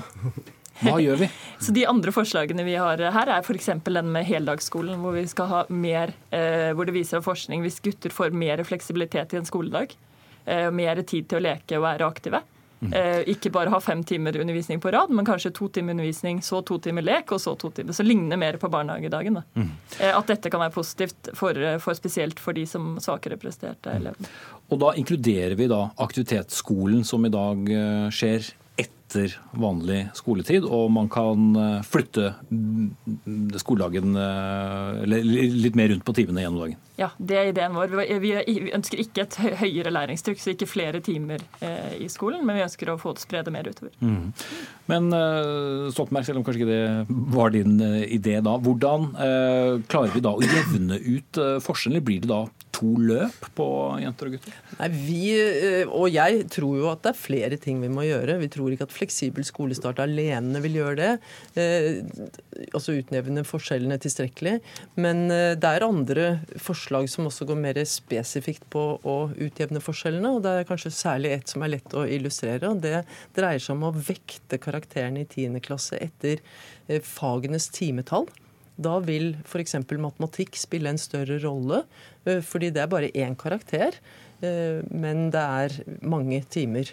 Hva 0.82 0.98
gjør 1.00 1.22
vi? 1.22 1.30
Så 1.64 1.72
De 1.72 1.86
andre 1.88 2.12
forslagene 2.12 2.66
vi 2.68 2.76
har 2.76 3.00
her, 3.00 3.30
er 3.32 3.46
f.eks. 3.46 3.72
den 3.86 4.12
med 4.12 4.28
heldagsskolen, 4.28 5.00
hvor 5.00 5.16
vi 5.16 5.24
skal 5.32 5.48
ha 5.48 5.62
mer, 5.70 6.12
hvor 6.76 6.84
det 6.90 6.98
viser 6.98 7.22
av 7.22 7.24
forskning 7.24 7.64
hvis 7.64 7.80
gutter 7.80 8.12
får 8.12 8.36
mer 8.36 8.60
fleksibilitet 8.68 9.32
i 9.32 9.40
en 9.40 9.48
skoledag, 9.48 9.96
mer 10.46 11.00
tid 11.02 11.26
til 11.30 11.40
å 11.40 11.44
leke 11.46 11.80
og 11.80 11.84
være 11.88 12.06
aktive, 12.06 12.42
Eh, 12.92 13.22
ikke 13.32 13.50
bare 13.54 13.72
ha 13.74 13.80
fem 13.82 14.04
timer 14.04 14.38
undervisning 14.42 14.82
på 14.82 14.92
rad, 14.92 15.10
men 15.10 15.26
kanskje 15.26 15.52
to 15.56 15.68
timer 15.74 15.96
undervisning, 15.96 16.42
så 16.42 16.62
to 16.66 16.78
timer 16.80 17.06
lek, 17.06 17.32
og 17.32 17.42
så 17.42 17.56
to 17.60 17.72
timer. 17.74 17.96
Så 17.96 18.04
ligner 18.04 18.38
mer 18.38 18.60
på 18.62 18.70
barnehagedagen. 18.72 19.42
Mm. 19.56 19.72
Eh, 20.00 20.12
at 20.12 20.28
dette 20.30 20.52
kan 20.54 20.62
være 20.64 20.76
positivt, 20.76 21.32
for, 21.34 21.58
for 21.84 21.98
spesielt 21.98 22.42
for 22.42 22.58
de 22.58 22.66
som 22.70 22.96
svakere 23.02 23.40
presterte 23.42 23.90
mm. 23.94 24.02
elevene. 24.02 24.36
Og 24.70 24.82
da 24.82 24.94
inkluderer 25.00 25.58
vi 25.58 25.70
da 25.72 25.88
aktivitetsskolen 26.04 27.06
som 27.08 27.26
i 27.26 27.34
dag 27.34 27.74
eh, 27.74 28.08
skjer 28.14 28.52
etter 28.82 29.38
vanlig 29.56 30.02
skoletid, 30.18 30.66
og 30.68 30.90
man 30.92 31.10
kan 31.12 31.52
eh, 31.62 31.86
flytte 31.88 32.34
skoledagen 33.62 34.18
eh, 34.20 35.06
litt 35.06 35.80
mer 35.80 35.94
rundt 35.94 36.06
på 36.06 36.18
timene 36.18 36.44
gjennom 36.44 36.66
dagen. 36.66 36.82
Ja, 37.00 37.10
det 37.18 37.38
er 37.40 37.50
ideen 37.52 37.76
vår. 37.76 37.96
Vi 38.24 38.34
ønsker 38.76 39.02
ikke 39.04 39.26
et 39.26 39.38
høyere 39.62 39.94
læringstrykk, 39.94 40.42
så 40.42 40.54
ikke 40.54 40.70
flere 40.70 41.02
timer 41.04 41.44
eh, 41.60 41.98
i 42.06 42.10
skolen, 42.12 42.46
men 42.48 42.60
vi 42.60 42.66
ønsker 42.66 42.92
å 42.94 43.00
få 43.02 43.16
det 43.16 43.26
sprede 43.26 43.54
mer 43.54 43.68
utover. 43.70 43.94
Mm. 44.00 44.32
Men 44.92 45.10
Stoltenberg, 45.92 46.28
selv 46.28 46.40
om 46.40 46.46
kanskje 46.46 46.62
ikke 46.62 46.70
det 46.70 47.16
var 47.34 47.56
din 47.56 47.80
idé 47.82 48.38
da, 48.46 48.54
hvordan 48.62 49.08
klarer 49.90 50.14
vi 50.14 50.22
da 50.22 50.36
å 50.38 50.44
jevne 50.46 51.00
ut 51.02 51.40
forskjellene? 51.66 52.06
Blir 52.06 52.22
det 52.22 52.30
da 52.30 52.44
to 52.76 52.92
løp 53.00 53.48
på 53.56 53.68
jenter 54.02 54.30
og 54.30 54.36
gutter? 54.36 54.56
Nei, 54.80 54.90
Vi 55.06 55.22
og 55.86 56.08
jeg 56.12 56.46
tror 56.54 56.80
jo 56.80 56.90
at 56.92 57.04
det 57.06 57.12
er 57.14 57.20
flere 57.20 57.60
ting 57.62 57.82
vi 57.84 57.92
må 57.92 58.06
gjøre. 58.06 58.38
Vi 58.42 58.50
tror 58.52 58.74
ikke 58.74 58.88
at 58.88 58.96
fleksibel 58.96 59.46
skolestart 59.48 60.02
alene 60.04 60.62
vil 60.64 60.80
gjøre 60.82 60.98
det. 61.00 61.12
Eh, 61.60 62.02
altså 62.72 62.98
utnevne 63.00 63.46
forskjellene 63.48 64.00
tilstrekkelig. 64.02 64.58
Men 65.00 65.26
eh, 65.34 65.54
det 65.60 65.72
er 65.72 65.88
andre 65.88 66.28
forslag 66.86 67.10
som 67.10 67.26
også 67.26 67.46
går 67.50 67.58
mer 67.58 67.80
spesifikt 67.86 68.66
på 68.70 69.00
å 69.02 69.16
utjevne 69.34 69.82
forskjellene. 69.82 70.36
og 70.36 70.44
Det 70.44 70.52
er 70.52 70.68
kanskje 70.70 70.92
særlig 70.94 71.32
ett 71.34 71.48
som 71.50 71.64
er 71.64 71.74
lett 71.74 71.94
å 71.94 72.06
illustrere. 72.06 72.70
og 72.70 72.82
Det 72.82 73.06
dreier 73.34 73.60
seg 73.60 73.76
om 73.76 73.90
å 73.90 73.96
vekte 73.96 74.58
karakterene 74.58 75.22
i 75.22 75.26
10. 75.26 75.60
klasse 75.62 75.98
etter 75.98 76.40
eh, 76.88 77.02
fagenes 77.02 77.70
timetall. 77.70 78.28
Da 78.78 79.00
vil 79.00 79.36
f.eks. 79.46 79.76
matematikk 79.90 80.56
spille 80.56 80.90
en 80.90 81.00
større 81.00 81.40
rolle, 81.40 81.86
fordi 82.26 82.74
det 82.76 82.82
er 82.82 82.90
bare 82.92 83.12
én 83.16 83.34
karakter. 83.40 83.96
Men 84.42 85.30
det 85.32 85.40
er 85.40 85.78
mange 86.04 86.42
timer. 86.52 86.92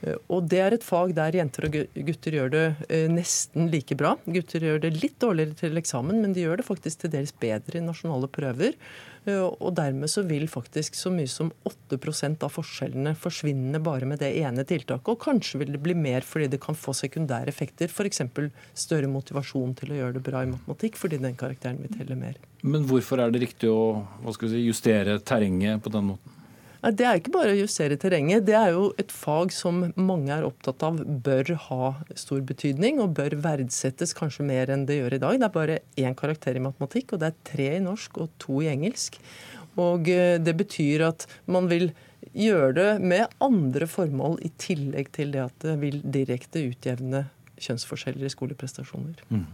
Eh, 0.00 0.16
og 0.30 0.46
det 0.50 0.60
er 0.62 0.76
et 0.76 0.86
fag 0.86 1.14
der 1.16 1.36
jenter 1.40 1.66
og 1.66 1.76
gutter 2.06 2.36
gjør 2.38 2.52
det 2.54 2.64
eh, 2.86 3.06
nesten 3.10 3.70
like 3.72 3.96
bra. 3.98 4.14
Gutter 4.26 4.64
gjør 4.64 4.82
det 4.84 4.94
litt 4.98 5.18
dårligere 5.22 5.58
til 5.58 5.80
eksamen, 5.80 6.20
men 6.22 6.34
de 6.36 6.46
gjør 6.46 6.60
det 6.60 6.68
faktisk 6.68 7.04
til 7.04 7.14
dels 7.16 7.34
bedre 7.34 7.80
i 7.80 7.84
nasjonale 7.84 8.30
prøver. 8.30 8.78
Eh, 9.26 9.42
og 9.42 9.74
dermed 9.78 10.10
så 10.10 10.24
vil 10.28 10.46
faktisk 10.50 10.98
så 10.98 11.12
mye 11.14 11.30
som 11.30 11.50
8% 11.68 12.44
av 12.46 12.54
forskjellene 12.54 13.14
forsvinne 13.18 13.80
bare 13.84 14.08
med 14.08 14.22
det 14.22 14.32
ene 14.42 14.64
tiltaket. 14.68 15.10
Og 15.12 15.20
kanskje 15.22 15.62
vil 15.62 15.74
det 15.74 15.82
bli 15.84 15.96
mer 15.98 16.26
fordi 16.26 16.50
det 16.54 16.62
kan 16.62 16.78
få 16.78 16.94
sekundære 16.96 17.52
effekter. 17.52 17.90
F.eks. 17.90 18.22
større 18.78 19.10
motivasjon 19.10 19.74
til 19.78 19.94
å 19.94 20.00
gjøre 20.00 20.18
det 20.18 20.24
bra 20.26 20.44
i 20.44 20.50
matematikk 20.52 20.98
fordi 21.00 21.20
den 21.22 21.38
karakteren 21.38 21.80
vil 21.82 21.94
telle 21.98 22.18
mer. 22.18 22.40
Men 22.62 22.86
hvorfor 22.88 23.22
er 23.22 23.32
det 23.32 23.44
riktig 23.46 23.70
å 23.70 24.04
si, 24.34 24.64
justere 24.64 25.18
terrenget 25.20 25.82
på 25.84 25.92
den 25.94 26.12
måten? 26.12 26.37
Det 26.78 27.02
er 27.02 27.18
ikke 27.18 27.32
bare 27.34 27.54
å 27.56 27.58
justere 27.58 27.96
terrenget. 27.98 28.44
Det 28.46 28.54
er 28.54 28.70
jo 28.76 28.92
et 29.02 29.10
fag 29.10 29.50
som 29.54 29.80
mange 29.98 30.30
er 30.30 30.46
opptatt 30.46 30.84
av 30.86 31.00
bør 31.02 31.50
ha 31.64 31.88
stor 32.14 32.44
betydning, 32.46 33.00
og 33.02 33.16
bør 33.18 33.34
verdsettes 33.42 34.14
kanskje 34.14 34.46
mer 34.46 34.70
enn 34.70 34.86
det 34.86 35.00
gjør 35.00 35.16
i 35.16 35.22
dag. 35.24 35.40
Det 35.40 35.48
er 35.48 35.56
bare 35.56 35.78
én 35.98 36.18
karakter 36.18 36.54
i 36.54 36.62
matematikk, 36.62 37.16
og 37.16 37.22
det 37.22 37.32
er 37.32 37.40
tre 37.50 37.70
i 37.76 37.82
norsk 37.82 38.20
og 38.22 38.30
to 38.38 38.62
i 38.62 38.70
engelsk. 38.70 39.18
Og 39.78 40.06
eh, 40.10 40.36
det 40.38 40.54
betyr 40.58 41.08
at 41.08 41.26
man 41.50 41.66
vil 41.70 41.90
gjøre 42.38 42.70
det 42.76 42.92
med 43.02 43.34
andre 43.42 43.88
formål 43.90 44.38
i 44.46 44.52
tillegg 44.60 45.10
til 45.16 45.34
det 45.34 45.42
at 45.48 45.58
det 45.64 45.74
vil 45.82 45.98
direkte 46.04 46.62
utjevne 46.68 47.26
kjønnsforskjeller 47.62 48.26
i 48.26 48.32
skoleprestasjoner. 48.32 49.22
Mm. 49.30 49.46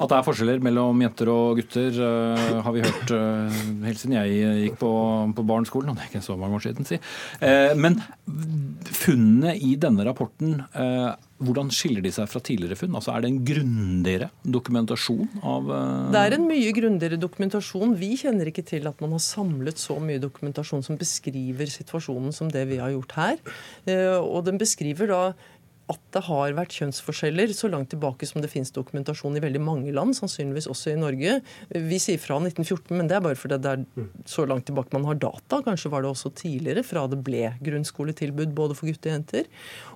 At 0.00 0.10
det 0.10 0.16
er 0.16 0.26
forskjeller 0.26 0.62
mellom 0.64 1.00
jenter 1.04 1.30
og 1.32 1.58
gutter, 1.60 1.96
uh, 2.00 2.60
har 2.64 2.74
vi 2.76 2.84
hørt 2.84 3.12
uh, 3.12 3.62
helt 3.84 4.00
siden 4.00 4.16
jeg 4.16 4.54
gikk 4.64 4.78
på, 4.80 4.92
på 5.36 5.46
barneskolen. 5.46 5.92
Og 5.92 5.98
det 5.98 6.06
er 6.06 6.12
ikke 6.12 6.24
så 6.24 6.36
mange 6.40 6.56
år 6.56 6.64
siden, 6.64 6.88
si. 6.88 7.00
Uh, 7.42 7.74
men 7.76 8.00
funnene 8.88 9.56
i 9.60 9.74
denne 9.80 10.06
rapporten, 10.06 10.62
hvordan 11.40 11.70
skiller 11.72 12.02
de 12.04 12.10
seg 12.12 12.28
fra 12.28 12.40
tidligere 12.44 12.76
funn? 12.76 12.94
Altså 12.96 13.12
Er 13.14 13.22
det 13.22 13.30
en 13.30 13.38
grundigere 13.48 14.28
dokumentasjon 14.44 15.40
av 15.46 15.70
Det 16.12 16.20
er 16.20 16.36
en 16.36 16.44
mye 16.48 16.72
grundigere 16.76 17.18
dokumentasjon. 17.20 17.94
Vi 18.00 18.10
kjenner 18.20 18.50
ikke 18.50 18.64
til 18.68 18.88
at 18.90 19.00
man 19.00 19.14
har 19.16 19.22
samlet 19.24 19.80
så 19.80 19.96
mye 20.02 20.20
dokumentasjon 20.20 20.84
som 20.84 20.98
beskriver 21.00 21.72
situasjonen 21.72 22.34
som 22.36 22.50
det 22.52 22.66
vi 22.70 22.80
har 22.82 22.92
gjort 22.92 23.16
her. 23.16 23.40
Og 24.20 24.44
den 24.48 24.60
beskriver 24.60 25.10
da 25.10 25.22
at 25.90 26.00
det 26.14 26.22
har 26.26 26.54
vært 26.56 26.74
kjønnsforskjeller 26.78 27.52
så 27.56 27.70
langt 27.72 27.90
tilbake 27.92 28.28
som 28.28 28.42
det 28.42 28.50
finnes 28.52 28.72
dokumentasjon 28.74 29.36
i 29.38 29.42
veldig 29.42 29.62
mange 29.62 29.94
land, 29.94 30.16
sannsynligvis 30.16 30.68
også 30.70 30.92
i 30.92 31.00
Norge. 31.00 31.38
Vi 31.74 32.00
sier 32.02 32.20
fra 32.22 32.38
1914, 32.40 32.94
men 32.96 33.10
det 33.10 33.18
er 33.18 33.24
bare 33.24 33.38
fordi 33.38 33.58
det 33.62 33.74
er 33.74 34.08
så 34.30 34.46
langt 34.48 34.68
tilbake 34.68 34.94
man 34.96 35.08
har 35.08 35.20
data. 35.20 35.60
Kanskje 35.66 35.92
var 35.92 36.04
det 36.04 36.12
også 36.12 36.32
tidligere, 36.38 36.84
fra 36.86 37.06
det 37.10 37.20
ble 37.26 37.54
grunnskoletilbud 37.64 38.54
både 38.56 38.78
for 38.78 38.90
gutter 38.90 39.12
og 39.12 39.16
jenter. 39.18 39.50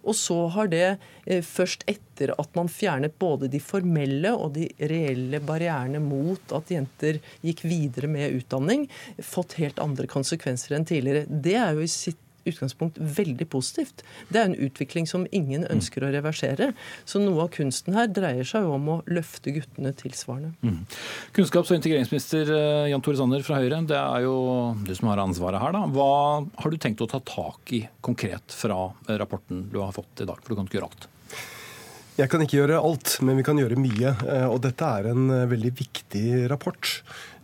Og 0.04 0.18
så 0.18 0.38
har 0.54 0.70
det 0.72 0.84
eh, 0.90 1.44
først 1.44 1.86
etter 1.90 2.34
at 2.38 2.50
man 2.58 2.70
fjernet 2.70 3.16
både 3.20 3.48
de 3.50 3.60
formelle 3.62 4.34
og 4.34 4.54
de 4.58 4.68
reelle 4.90 5.40
barrierene 5.44 6.02
mot 6.02 6.54
at 6.56 6.70
jenter 6.74 7.20
gikk 7.44 7.64
videre 7.66 8.10
med 8.10 8.36
utdanning, 8.40 8.86
fått 9.22 9.58
helt 9.60 9.80
andre 9.82 10.08
konsekvenser 10.10 10.76
enn 10.76 10.88
tidligere. 10.88 11.26
Det 11.28 11.56
er 11.60 11.74
jo 11.74 11.84
i 11.84 11.90
sitt 11.90 12.20
utgangspunkt 12.48 12.98
veldig 12.98 13.46
positivt. 13.52 14.04
Det 14.28 14.40
er 14.40 14.50
en 14.50 14.58
utvikling 14.66 15.08
som 15.10 15.26
ingen 15.34 15.66
ønsker 15.70 16.04
å 16.04 16.12
reversere. 16.14 16.72
Så 17.08 17.22
noe 17.22 17.46
av 17.46 17.52
kunsten 17.54 17.96
her 17.96 18.10
dreier 18.12 18.46
seg 18.48 18.66
jo 18.66 18.74
om 18.78 18.90
å 18.96 18.98
løfte 19.10 19.54
guttene 19.54 19.94
tilsvarende. 19.98 20.54
Mm. 20.64 20.82
Kunnskaps- 21.36 21.72
og 21.72 21.80
integreringsminister 21.80 22.52
eh, 22.54 22.90
Jan 22.92 23.04
Tore 23.04 23.20
Sanner 23.20 23.46
fra 23.46 23.60
Høyre, 23.62 23.82
det 23.88 23.98
er 24.00 24.26
jo 24.26 24.36
du 24.84 24.94
som 24.96 25.10
har 25.12 25.24
ansvaret 25.24 25.62
her. 25.62 25.74
da. 25.76 25.86
Hva 25.94 26.12
har 26.44 26.70
du 26.70 26.78
tenkt 26.80 27.02
å 27.04 27.10
ta 27.10 27.22
tak 27.24 27.74
i 27.76 27.84
konkret 28.04 28.54
fra 28.54 28.86
rapporten 29.08 29.68
du 29.72 29.80
har 29.82 29.94
fått 29.96 30.24
i 30.24 30.28
dag? 30.28 30.40
For 30.42 30.54
du 30.54 30.60
kan 30.60 30.70
ikke 30.70 30.80
gjøre 30.80 30.92
alt. 30.92 31.10
Jeg 32.14 32.30
kan 32.30 32.42
ikke 32.44 32.60
gjøre 32.60 32.76
alt, 32.78 33.16
men 33.26 33.40
vi 33.40 33.42
kan 33.42 33.58
gjøre 33.58 33.78
mye. 33.80 34.12
Eh, 34.30 34.44
og 34.46 34.60
dette 34.62 34.86
er 34.86 35.08
en 35.10 35.24
eh, 35.34 35.48
veldig 35.50 35.72
viktig 35.80 36.26
rapport. 36.52 36.90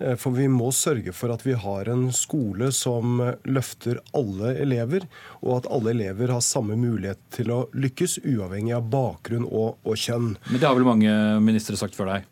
Eh, 0.01 0.17
for 0.21 0.37
vi 0.37 0.49
må 0.51 0.71
sørge 0.75 1.15
for 1.17 1.33
at 1.35 1.45
vi 1.47 1.55
har 1.59 1.91
en 1.93 2.09
skole 2.17 2.71
som 2.75 3.21
løfter 3.45 4.01
alle 4.17 4.55
elever, 4.65 5.07
og 5.45 5.61
at 5.61 5.71
alle 5.73 5.95
elever 5.95 6.33
har 6.35 6.45
samme 6.45 6.79
mulighet 6.81 7.21
til 7.35 7.53
å 7.55 7.61
lykkes, 7.77 8.21
uavhengig 8.25 8.75
av 8.77 8.89
bakgrunn 8.93 9.47
og, 9.47 9.79
og 9.85 10.01
kjønn. 10.01 10.35
Men 10.51 10.59
det 10.59 10.69
har 10.69 10.79
vel 10.79 10.89
mange 10.89 11.15
ministre 11.45 11.79
sagt 11.81 11.99
før 11.99 12.15
deg? 12.15 12.29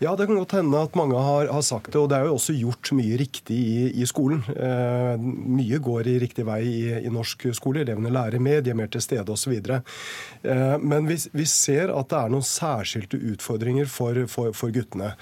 Ja, 0.00 0.14
det 0.16 0.26
kan 0.26 0.38
godt 0.38 0.54
hende 0.56 0.80
at 0.80 0.94
mange 0.96 1.18
har, 1.20 1.50
har, 1.52 1.62
sagt 1.64 1.92
det. 1.92 2.00
Og 2.00 2.08
det 2.08 2.16
er 2.16 2.28
jo 2.28 2.36
også 2.38 2.54
gjort 2.56 2.92
mye 2.96 3.18
riktig 3.20 3.56
i, 3.56 3.82
i 4.00 4.06
skolen. 4.08 4.40
Eh, 4.54 5.20
mye 5.20 5.80
går 5.84 6.08
i 6.08 6.16
riktig 6.22 6.46
vei 6.48 6.60
i, 6.64 6.78
i, 7.02 7.12
norsk 7.12 7.50
skole. 7.56 7.82
Elevene 7.84 8.12
lærer 8.14 8.40
med, 8.40 8.64
de 8.64 8.72
er 8.72 8.78
mer 8.78 8.88
til 8.92 9.04
stede 9.04 9.28
osv. 9.34 9.52
Eh, 9.60 10.76
men 10.80 11.08
vi, 11.10 11.18
vi, 11.36 11.46
ser 11.50 11.92
at 11.92 12.08
det 12.12 12.20
er 12.22 12.32
noen 12.32 12.46
særskilte 12.46 13.20
utfordringer 13.34 13.90
for, 13.92 14.22
for, 14.32 14.56
for 14.56 14.72
guttene. 14.72 15.12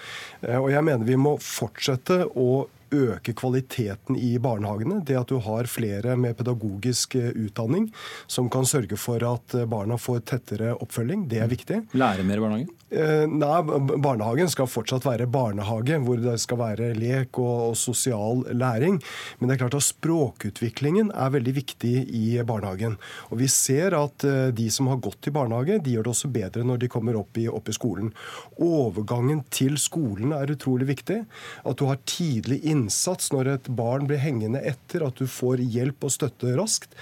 Eh, 0.45 0.59
og 0.61 0.71
jeg 0.71 0.87
mener 0.87 1.09
vi 1.09 1.19
må 1.19 1.35
fortsette 1.43 1.88
å 2.37 2.67
øke 2.91 3.35
kvaliteten 3.37 4.17
i 4.17 4.39
barnehagene. 4.41 5.03
Det 5.05 5.17
at 5.19 5.29
du 5.29 5.39
har 5.45 5.69
flere 5.71 6.17
med 6.17 6.37
pedagogisk 6.39 7.19
eh, 7.21 7.31
utdanning 7.37 7.91
som 8.27 8.49
kan 8.51 8.67
sørge 8.69 8.97
for 9.01 9.25
at 9.29 9.55
eh, 9.55 9.69
barna 9.69 9.99
får 10.01 10.25
tettere 10.33 10.75
oppfølging, 10.79 11.29
det 11.29 11.43
er 11.45 11.53
viktig. 11.53 11.83
Lære 11.93 12.27
mer 12.27 12.41
i 12.41 12.47
barnehagen? 12.47 12.78
Eh, 12.89 13.27
nei, 13.29 13.57
Barnehagen 14.01 14.49
skal 14.49 14.69
fortsatt 14.71 15.05
være 15.05 15.29
barnehage, 15.29 15.99
hvor 16.05 16.21
det 16.23 16.39
skal 16.41 16.61
være 16.63 16.91
lek 16.97 17.37
og, 17.41 17.71
og, 17.71 17.77
sosial 17.77 18.45
læring. 18.57 18.97
Men 19.39 19.49
det 19.49 19.57
er 19.57 19.63
klart 19.65 19.77
at 19.77 19.87
språkutviklingen 19.89 21.13
er 21.13 21.35
veldig 21.35 21.55
viktig 21.59 21.95
i 22.17 22.25
barnehagen. 22.49 22.97
Og 23.29 23.43
vi 23.43 23.51
ser 23.53 23.97
at 23.99 24.25
de 24.57 24.69
som 24.73 24.89
har 24.89 25.03
gått 25.05 25.29
i 25.29 25.35
barnehage, 25.35 25.79
de 25.85 25.95
gjør 25.95 26.09
det 26.09 26.15
også 26.15 26.33
bedre 26.33 26.65
når 26.67 26.83
de 26.83 26.91
kommer 26.93 27.19
opp 27.21 27.37
i, 27.41 27.49
opp 27.53 27.69
i 27.69 27.77
skolen. 27.77 28.13
Overgangen 28.57 29.45
til 29.53 29.77
skolen 29.81 30.33
er 30.37 30.55
utrolig 30.55 30.89
viktig. 30.89 31.23
At 31.69 31.81
du 31.81 31.89
har 31.91 32.01
tidlig 32.09 32.63
innsats 32.73 33.33
når 33.35 33.55
et 33.57 33.73
barn 33.79 34.09
blir 34.09 34.23
hengende 34.23 34.63
etter, 34.65 35.05
at 35.07 35.21
du 35.21 35.29
får 35.29 35.61
hjelp 35.61 36.09
og 36.09 36.15
støtte 36.15 36.57
raskt. 36.59 36.97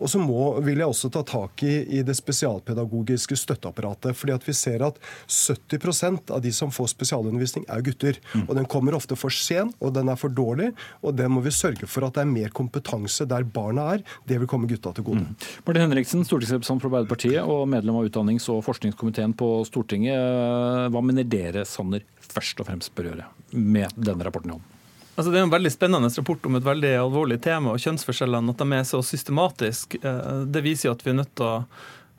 Og 0.00 0.10
så 0.10 0.20
må, 0.20 0.54
vil 0.64 0.80
jeg 0.80 0.90
også 0.90 1.10
ta 1.12 1.22
tak 1.26 1.64
i, 1.66 1.74
i 1.98 2.02
det 2.06 2.16
spesialpedagogiske 2.18 3.36
støtteapparatet. 3.36 4.16
fordi 4.16 4.34
at 4.34 4.46
vi 4.46 4.54
ser 4.56 4.84
at 4.86 4.98
70% 5.28 6.32
av 6.34 6.40
de 6.44 6.52
som 6.52 6.72
får 6.72 6.92
spesialundervisning, 6.94 7.66
er 7.68 7.84
gutter. 7.84 8.18
Mm. 8.34 8.46
Og 8.48 8.54
den 8.56 8.68
kommer 8.70 8.96
ofte 8.96 9.18
for 9.18 9.34
sent, 9.34 9.76
og 9.80 9.94
den 9.96 10.08
er 10.08 10.18
for 10.20 10.32
dårlig. 10.32 10.70
Og 11.04 11.14
det 11.16 11.28
må 11.30 11.44
vi 11.44 11.52
sørge 11.54 11.88
for 11.90 12.06
at 12.06 12.16
det 12.16 12.24
er 12.24 12.32
mer 12.32 12.54
kompetanse 12.56 13.28
der 13.28 13.44
barna 13.44 13.90
er. 13.96 14.04
Det 14.28 14.40
vil 14.40 14.50
komme 14.50 14.70
gutta 14.70 14.94
til 14.96 15.06
gode. 15.06 15.26
Mm. 15.26 15.48
Martin 15.68 15.86
Henriksen, 15.86 16.26
stortingsrepresentant 16.26 16.82
for 16.82 16.90
Arbeiderpartiet 16.90 17.44
og 17.44 17.68
medlem 17.70 18.00
av 18.00 18.08
utdannings- 18.08 18.48
og 18.52 18.64
forskningskomiteen 18.66 19.36
på 19.36 19.52
Stortinget. 19.68 20.90
Hva 20.90 21.04
mener 21.04 21.28
dere 21.28 21.66
Sanner 21.68 22.04
først 22.30 22.60
og 22.62 22.70
fremst 22.70 22.94
bør 22.96 23.12
gjøre 23.12 23.30
med 23.52 23.96
denne 23.98 24.26
rapporten 24.26 24.54
i 24.54 24.58
hånden? 24.58 24.79
Altså, 25.16 25.30
det 25.30 25.40
er 25.40 25.46
en 25.46 25.52
veldig 25.52 25.72
spennende 25.74 26.10
rapport 26.14 26.46
om 26.48 26.56
et 26.56 26.66
veldig 26.66 26.92
alvorlig 27.02 27.40
tema, 27.44 27.74
og 27.74 27.82
kjønnsforskjellene, 27.82 28.54
at 28.54 28.62
de 28.62 28.76
er 28.78 28.84
så 28.88 29.02
systematiske, 29.04 30.00
eh, 30.02 30.44
det 30.46 30.62
viser 30.64 30.88
jo 30.88 30.94
at 30.96 31.02
vi 31.04 31.12
er 31.12 31.18
nødt 31.22 31.34
til 31.38 31.48
å 31.48 31.56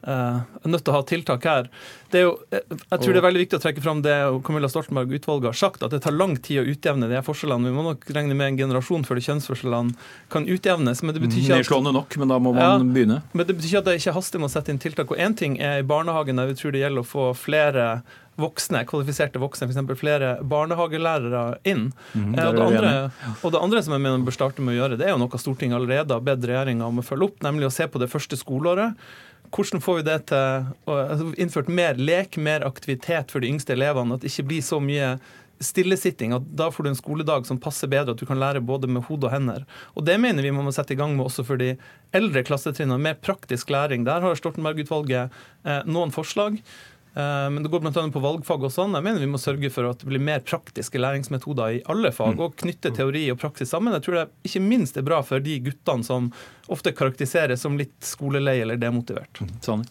Uh, 0.01 0.41
nødt 0.65 0.81
til 0.81 0.89
å 0.89 0.95
ha 0.95 1.01
tiltak 1.05 1.43
her. 1.45 1.67
Jo, 2.09 2.31
jeg 2.49 2.63
tror 2.89 3.13
det 3.13 3.19
er 3.19 3.25
veldig 3.27 3.41
viktig 3.43 3.57
å 3.59 3.61
trekke 3.61 3.83
fram 3.85 3.99
det 4.01 4.15
Camilla 4.47 4.65
Stoltenberg-utvalget 4.71 5.51
har 5.51 5.59
sagt, 5.59 5.83
at 5.85 5.93
det 5.93 5.99
tar 6.01 6.15
lang 6.15 6.33
tid 6.41 6.63
å 6.63 6.71
utjevne 6.73 7.05
de 7.05 7.19
her 7.19 7.25
forskjellene. 7.25 7.69
Vi 7.69 7.75
må 7.75 7.83
nok 7.85 8.07
regne 8.09 8.33
med 8.33 8.49
en 8.49 8.57
generasjon 8.63 9.05
før 9.05 9.19
de 9.19 9.25
kjønnsforskjellene 9.27 9.93
kan 10.33 10.49
utjevnes. 10.49 11.03
Men 11.05 11.13
det 11.13 11.21
betyr 11.21 11.43
ikke 11.43 11.59
at, 11.59 11.61
Nedslående 11.61 11.93
nok, 11.99 12.17
men 12.17 12.33
da 12.33 12.39
må 12.41 12.55
man 12.57 12.65
ja, 12.65 12.89
begynne. 12.97 13.19
Men 13.29 13.45
det 13.45 13.59
betyr 13.59 13.69
ikke 13.69 13.83
at 13.83 13.89
det 13.91 13.95
ikke 14.01 14.15
haster 14.17 14.41
med 14.41 14.49
å 14.49 14.53
sette 14.55 14.73
inn 14.73 14.81
tiltak. 14.81 15.13
Og 15.13 15.21
én 15.21 15.37
ting 15.37 15.59
er 15.61 15.83
i 15.83 15.87
barnehagen, 15.93 16.41
der 16.41 16.49
vi 16.49 16.57
tror 16.57 16.73
det 16.73 16.81
gjelder 16.81 17.05
å 17.05 17.11
få 17.11 17.29
flere 17.37 17.87
voksne, 18.41 18.83
kvalifiserte 18.89 19.41
voksne, 19.41 19.69
f.eks. 19.69 19.95
flere 19.99 20.35
barnehagelærere 20.43 21.43
inn. 21.67 21.89
Mm, 22.13 22.35
det 22.35 22.45
og, 22.45 22.57
det 22.57 22.67
andre, 22.67 22.93
og, 23.37 23.49
det 23.53 23.61
andre, 23.61 23.83
som 23.85 23.97
jeg 23.97 24.05
mener 24.05 24.27
bør 24.27 24.37
starte 24.37 24.65
med 24.65 24.75
å 24.75 24.79
gjøre, 24.81 24.99
det 24.99 25.09
er 25.09 25.15
jo 25.15 25.21
noe 25.23 25.41
Stortinget 25.41 25.79
allerede 25.79 26.17
har 26.17 26.23
bedt 26.25 26.47
regjeringa 26.49 26.87
om 26.87 27.01
å 27.01 27.05
følge 27.05 27.31
opp, 27.31 27.43
nemlig 27.45 27.69
å 27.69 27.73
se 27.73 27.87
på 27.89 28.01
det 28.01 28.11
første 28.11 28.39
skoleåret. 28.39 28.97
Hvordan 29.51 29.83
får 29.83 29.97
vi 29.97 30.03
det 30.07 30.17
til 30.31 30.67
å 30.87 30.97
innføre 30.97 31.39
innført 31.43 31.71
mer 31.75 31.97
lek, 31.99 32.37
mer 32.39 32.63
aktivitet 32.63 33.33
for 33.33 33.43
de 33.43 33.49
yngste 33.51 33.75
elevene? 33.75 34.15
At 34.15 34.23
det 34.23 34.31
ikke 34.31 34.47
blir 34.53 34.63
så 34.63 34.79
mye 34.83 35.15
stillesitting. 35.61 36.33
at 36.33 36.45
Da 36.57 36.69
får 36.71 36.83
du 36.83 36.89
en 36.89 36.97
skoledag 36.97 37.45
som 37.45 37.59
passer 37.61 37.87
bedre, 37.91 38.11
at 38.15 38.19
du 38.19 38.25
kan 38.25 38.39
lære 38.39 38.63
både 38.65 38.89
med 38.89 39.05
hode 39.07 39.27
og 39.27 39.33
hender. 39.33 39.65
Og 39.95 40.05
Det 40.05 40.17
mener 40.19 40.43
vi 40.43 40.51
må 40.51 40.71
sette 40.71 40.93
i 40.93 40.99
gang 40.99 41.15
med 41.15 41.25
også 41.25 41.45
for 41.45 41.57
de 41.57 41.75
eldre 42.13 42.43
klassetrinnene, 42.43 42.99
Mer 43.01 43.15
praktisk 43.15 43.69
læring. 43.69 44.05
Der 44.05 44.21
har 44.21 44.35
Stoltenberg-utvalget 44.35 45.29
eh, 45.65 45.83
noen 45.85 46.11
forslag. 46.11 46.61
Eh, 47.13 47.49
men 47.49 47.63
det 47.63 47.69
går 47.69 47.83
bl.a. 47.83 48.03
på 48.13 48.23
valgfag 48.23 48.63
og 48.67 48.71
sånn. 48.71 48.95
Jeg 48.95 49.05
mener 49.05 49.23
vi 49.23 49.29
må 49.31 49.41
sørge 49.41 49.71
for 49.73 49.89
at 49.89 49.99
det 49.99 50.07
blir 50.07 50.23
mer 50.23 50.43
praktiske 50.47 51.01
læringsmetoder 51.01 51.77
i 51.77 51.83
alle 51.91 52.13
fag, 52.15 52.37
mm. 52.37 52.43
og 52.45 52.57
knytte 52.63 52.93
teori 52.95 53.25
og 53.33 53.41
praksis 53.41 53.73
sammen. 53.73 53.95
Jeg 53.97 54.07
tror 54.07 54.19
det 54.21 54.25
ikke 54.47 54.63
minst 54.63 54.99
er 54.99 55.07
bra 55.07 55.19
for 55.25 55.43
de 55.43 55.59
guttene 55.65 56.07
som 56.07 56.31
ofte 56.71 56.95
karakteriseres 56.95 57.63
som 57.65 57.77
litt 57.79 57.97
skolelei 58.05 58.61
eller 58.63 58.79
demotivert. 58.79 59.43
Sånn. 59.65 59.83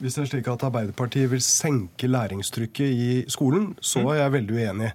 Hvis 0.00 0.16
det 0.16 0.24
er 0.24 0.32
slik 0.32 0.48
at 0.50 0.64
Arbeiderpartiet 0.66 1.30
vil 1.30 1.42
senke 1.44 2.08
læringstrykket 2.10 3.04
i 3.04 3.12
skolen, 3.30 3.72
så 3.80 4.02
mm. 4.02 4.08
er 4.10 4.18
jeg 4.22 4.34
veldig 4.38 4.58
uenig. 4.58 4.90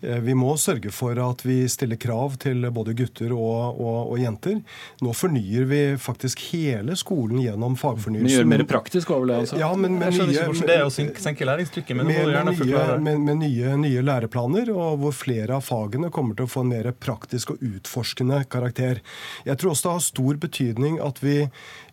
Eh, 0.00 0.18
vi 0.24 0.34
må 0.34 0.54
sørge 0.56 0.92
for 0.94 1.18
at 1.20 1.44
vi 1.44 1.62
stiller 1.68 1.98
krav 2.00 2.36
til 2.40 2.64
både 2.72 2.94
gutter 2.96 3.34
og, 3.36 3.80
og, 3.80 4.12
og 4.14 4.20
jenter. 4.20 4.60
Nå 5.04 5.14
fornyer 5.16 5.66
vi 5.68 5.80
faktisk 6.00 6.40
hele 6.50 6.96
skolen 6.98 7.42
gjennom 7.44 7.76
fagfornyelsen. 7.80 8.28
Vi 8.30 8.38
gjør 8.38 8.48
mer 8.52 8.64
praktisk, 8.70 9.12
var 9.12 9.24
vel 9.24 9.34
det 9.34 9.38
altså? 9.44 9.60
Ja, 9.60 9.70
men 9.76 9.98
med 10.00 10.16
nye, 10.16 10.46
det 10.64 10.76
er 10.78 10.86
å 10.86 10.92
senke 10.92 11.48
læringstrykket, 11.48 11.98
men 11.98 12.08
med, 12.08 12.32
med, 12.32 12.62
nye, 12.64 12.86
med, 13.04 13.20
med 13.28 13.40
nye, 13.44 13.76
nye, 13.84 14.06
læreplaner, 14.06 14.72
og 14.72 15.04
hvor 15.04 15.16
flere 15.16 15.58
av 15.58 15.66
fagene 15.66 16.12
kommer 16.14 16.38
til 16.38 16.48
å 16.48 16.54
få 16.54 16.64
en 16.64 16.72
mer 16.72 16.90
praktisk 16.96 17.54
og 17.54 17.64
utforskende 17.64 18.42
karakter. 18.50 19.04
Jeg 19.48 19.60
tror 19.60 19.74
også 19.74 19.88
det 19.88 19.96
har 19.98 20.08
stor 20.08 20.40
betydning 20.40 21.00
at 21.04 21.20
vi 21.24 21.36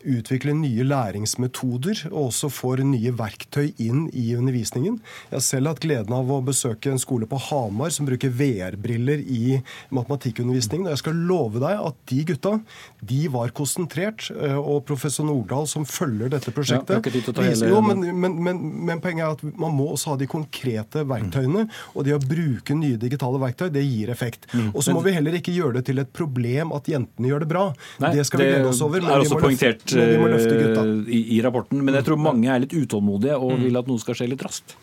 utvikler 0.07 0.55
nye 0.57 0.85
læringsmetoder 0.87 2.05
og 2.11 2.29
også 2.29 2.49
får 2.53 2.83
nye 2.87 3.11
verktøy 3.17 3.71
inn 3.83 4.07
i 4.15 4.29
undervisningen. 4.37 4.99
Jeg 5.29 5.35
har 5.35 5.45
selv 5.45 5.71
hatt 5.71 5.81
gleden 5.83 6.15
av 6.15 6.31
å 6.31 6.39
besøke 6.45 6.91
en 6.91 7.01
skole 7.01 7.27
på 7.29 7.39
Hamar 7.49 7.91
som 7.93 8.07
bruker 8.07 8.31
VR-briller 8.33 9.23
i 9.23 9.59
matematikkundervisningen. 9.95 10.87
Og 10.87 10.95
jeg 10.95 11.01
skal 11.03 11.19
love 11.29 11.61
deg 11.63 11.83
at 11.89 11.99
de 12.11 12.21
gutta 12.31 12.55
de 13.11 13.21
var 13.33 13.53
konsentrert. 13.57 14.29
Eh, 14.31 14.57
og 14.57 14.85
professor 14.87 15.27
Nordahl, 15.27 15.67
som 15.69 15.85
følger 15.87 16.31
dette 16.33 16.53
prosjektet 16.55 16.97
ja, 16.97 17.23
viser, 17.41 17.71
jo, 17.71 17.81
men, 17.85 18.03
men, 18.07 18.39
men, 18.43 18.63
men, 18.87 19.03
poenget 19.03 19.25
er 19.25 19.35
at 19.35 19.59
man 19.59 19.75
må 19.75 19.89
også 19.93 20.13
ha 20.13 20.21
de 20.21 20.29
konkrete 20.29 21.03
verktøyene. 21.07 21.67
Og 21.95 22.07
det 22.07 22.15
å 22.15 22.21
bruke 22.23 22.77
nye 22.77 22.99
digitale 23.01 23.41
verktøy, 23.41 23.67
det 23.73 23.83
gir 23.85 24.11
effekt. 24.13 24.47
Mm. 24.53 24.71
Og 24.73 24.85
så 24.85 24.95
må 24.95 25.03
vi 25.05 25.15
heller 25.17 25.37
ikke 25.39 25.55
gjøre 25.55 25.79
det 25.79 25.87
til 25.91 26.03
et 26.03 26.13
problem 26.15 26.73
at 26.75 26.87
jentene 26.89 27.31
gjør 27.31 27.43
det 27.43 27.51
bra. 27.51 27.67
Nei, 28.03 28.13
det 28.17 28.27
skal 28.29 28.43
vi 28.43 28.49
glede 28.51 28.71
oss 28.71 28.83
over. 28.85 29.03
Men 29.03 29.13
er 29.17 29.25
også 29.25 29.41
poengtert 29.41 29.83
løfte, 29.87 29.96
i, 29.97 31.19
i 31.37 31.41
rapporten. 31.45 31.83
Men 31.83 31.97
jeg 31.99 32.07
tror 32.07 32.21
mange 32.21 32.49
er 32.51 32.63
litt 32.63 32.75
utålmodige 32.75 33.37
og 33.37 33.57
mm. 33.57 33.67
vil 33.67 33.79
at 33.81 33.89
noe 33.89 34.03
skal 34.03 34.17
skje 34.17 34.29
litt 34.31 34.45
raskt. 34.45 34.77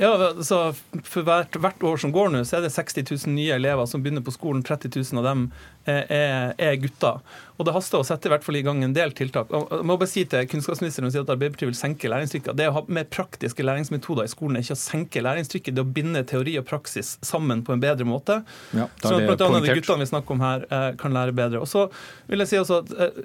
Ja, 0.00 0.14
så 0.46 0.70
For 1.04 1.26
hvert, 1.26 1.56
hvert, 1.60 1.82
år 1.84 1.98
som 2.00 2.12
går 2.14 2.30
nå, 2.32 2.40
så 2.48 2.56
er 2.56 2.64
det 2.64 2.72
60 2.72 3.04
000 3.10 3.34
nye 3.36 3.58
elever 3.58 3.88
som 3.90 4.00
begynner 4.00 4.24
på 4.24 4.32
skolen. 4.32 4.62
30 4.64 4.94
000 4.96 5.20
av 5.20 5.28
dem 5.28 5.46
er, 5.84 6.54
er 6.56 6.78
gutter. 6.80 7.20
Og 7.60 7.66
det 7.68 7.74
haster 7.76 8.00
å 8.00 8.06
sette 8.08 8.28
i 8.28 8.32
hvert 8.32 8.44
fall 8.44 8.56
i 8.56 8.62
gang 8.64 8.78
en 8.80 8.94
del 8.96 9.10
tiltak. 9.12 9.50
Og 9.52 9.68
jeg 9.74 9.84
må 9.84 9.98
bare 10.00 10.08
si 10.08 10.22
til 10.24 10.46
kunnskapsministeren 10.48 11.12
sier 11.12 11.26
at 11.26 11.32
Arbeiderpartiet 11.34 11.68
vil 11.68 11.76
senke 11.76 12.08
læringstrykket. 12.08 12.56
Det 12.56 12.68
å 12.70 12.76
ha 12.78 12.82
mer 12.88 13.04
praktiske 13.12 13.66
læringsmetoder 13.66 14.24
i 14.24 14.32
skolen 14.32 14.56
er 14.56 14.64
ikke 14.64 14.78
å 14.78 14.80
senke 14.80 15.20
læringstrykket, 15.20 15.76
det 15.76 15.84
å 15.84 15.90
binde 15.98 16.22
teori 16.30 16.54
og 16.56 16.64
praksis 16.70 17.18
sammen 17.26 17.60
på 17.66 17.74
en 17.76 17.82
bedre 17.82 18.06
måte. 18.08 18.38
Ja, 18.72 18.86
sånn 19.04 19.18
at 19.18 19.28
bl.a. 19.28 19.60
de 19.60 19.74
guttene 19.76 20.06
vi 20.06 20.08
snakker 20.08 20.36
om 20.36 20.44
her, 20.44 20.64
eh, 20.72 20.86
kan 21.00 21.12
lære 21.12 21.36
bedre. 21.36 21.60
Og 21.60 21.68
så 21.68 21.84
vil 22.30 22.40
jeg 22.46 22.52
si 22.54 22.60
også 22.62 22.80
at 22.80 22.94
eh, 22.96 23.20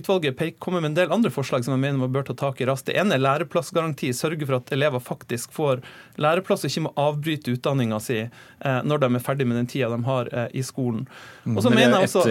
Utvalget 0.00 0.40
kommer 0.62 0.80
med 0.80 0.94
en 0.94 0.98
del 1.02 1.12
andre 1.12 1.34
forslag 1.34 1.66
som 1.66 1.76
jeg 1.76 1.84
mener 1.84 2.00
man 2.00 2.14
bør 2.16 2.30
ta 2.30 2.38
tak 2.46 2.64
i 2.64 2.70
raskt. 2.70 2.88
Det 2.88 2.96
ene 2.96 3.18
er 3.18 3.24
læreplassgaranti. 3.26 4.14
Sørge 4.16 4.48
for 4.48 4.56
at 4.62 4.72
elever 4.72 5.04
faktisk 5.04 5.52
får 5.56 5.84
læreplass 6.16 6.64
og 6.64 6.72
ikke 6.72 6.86
må 6.88 6.94
avbryte 7.04 7.52
utdanninga 7.52 8.00
si 8.00 8.22
eh, 8.24 8.80
når 8.88 9.04
de 9.04 9.12
er 9.12 9.26
ferdig 9.28 9.50
med 9.52 9.60
den 9.60 9.68
tida 9.68 9.92
de 9.92 10.00
har 10.08 10.32
i 10.56 10.62
skolen. 10.64 11.04
Og 11.52 11.60
så 11.62 11.70
mener 11.70 12.00
jeg 12.00 12.08
også, 12.08 12.24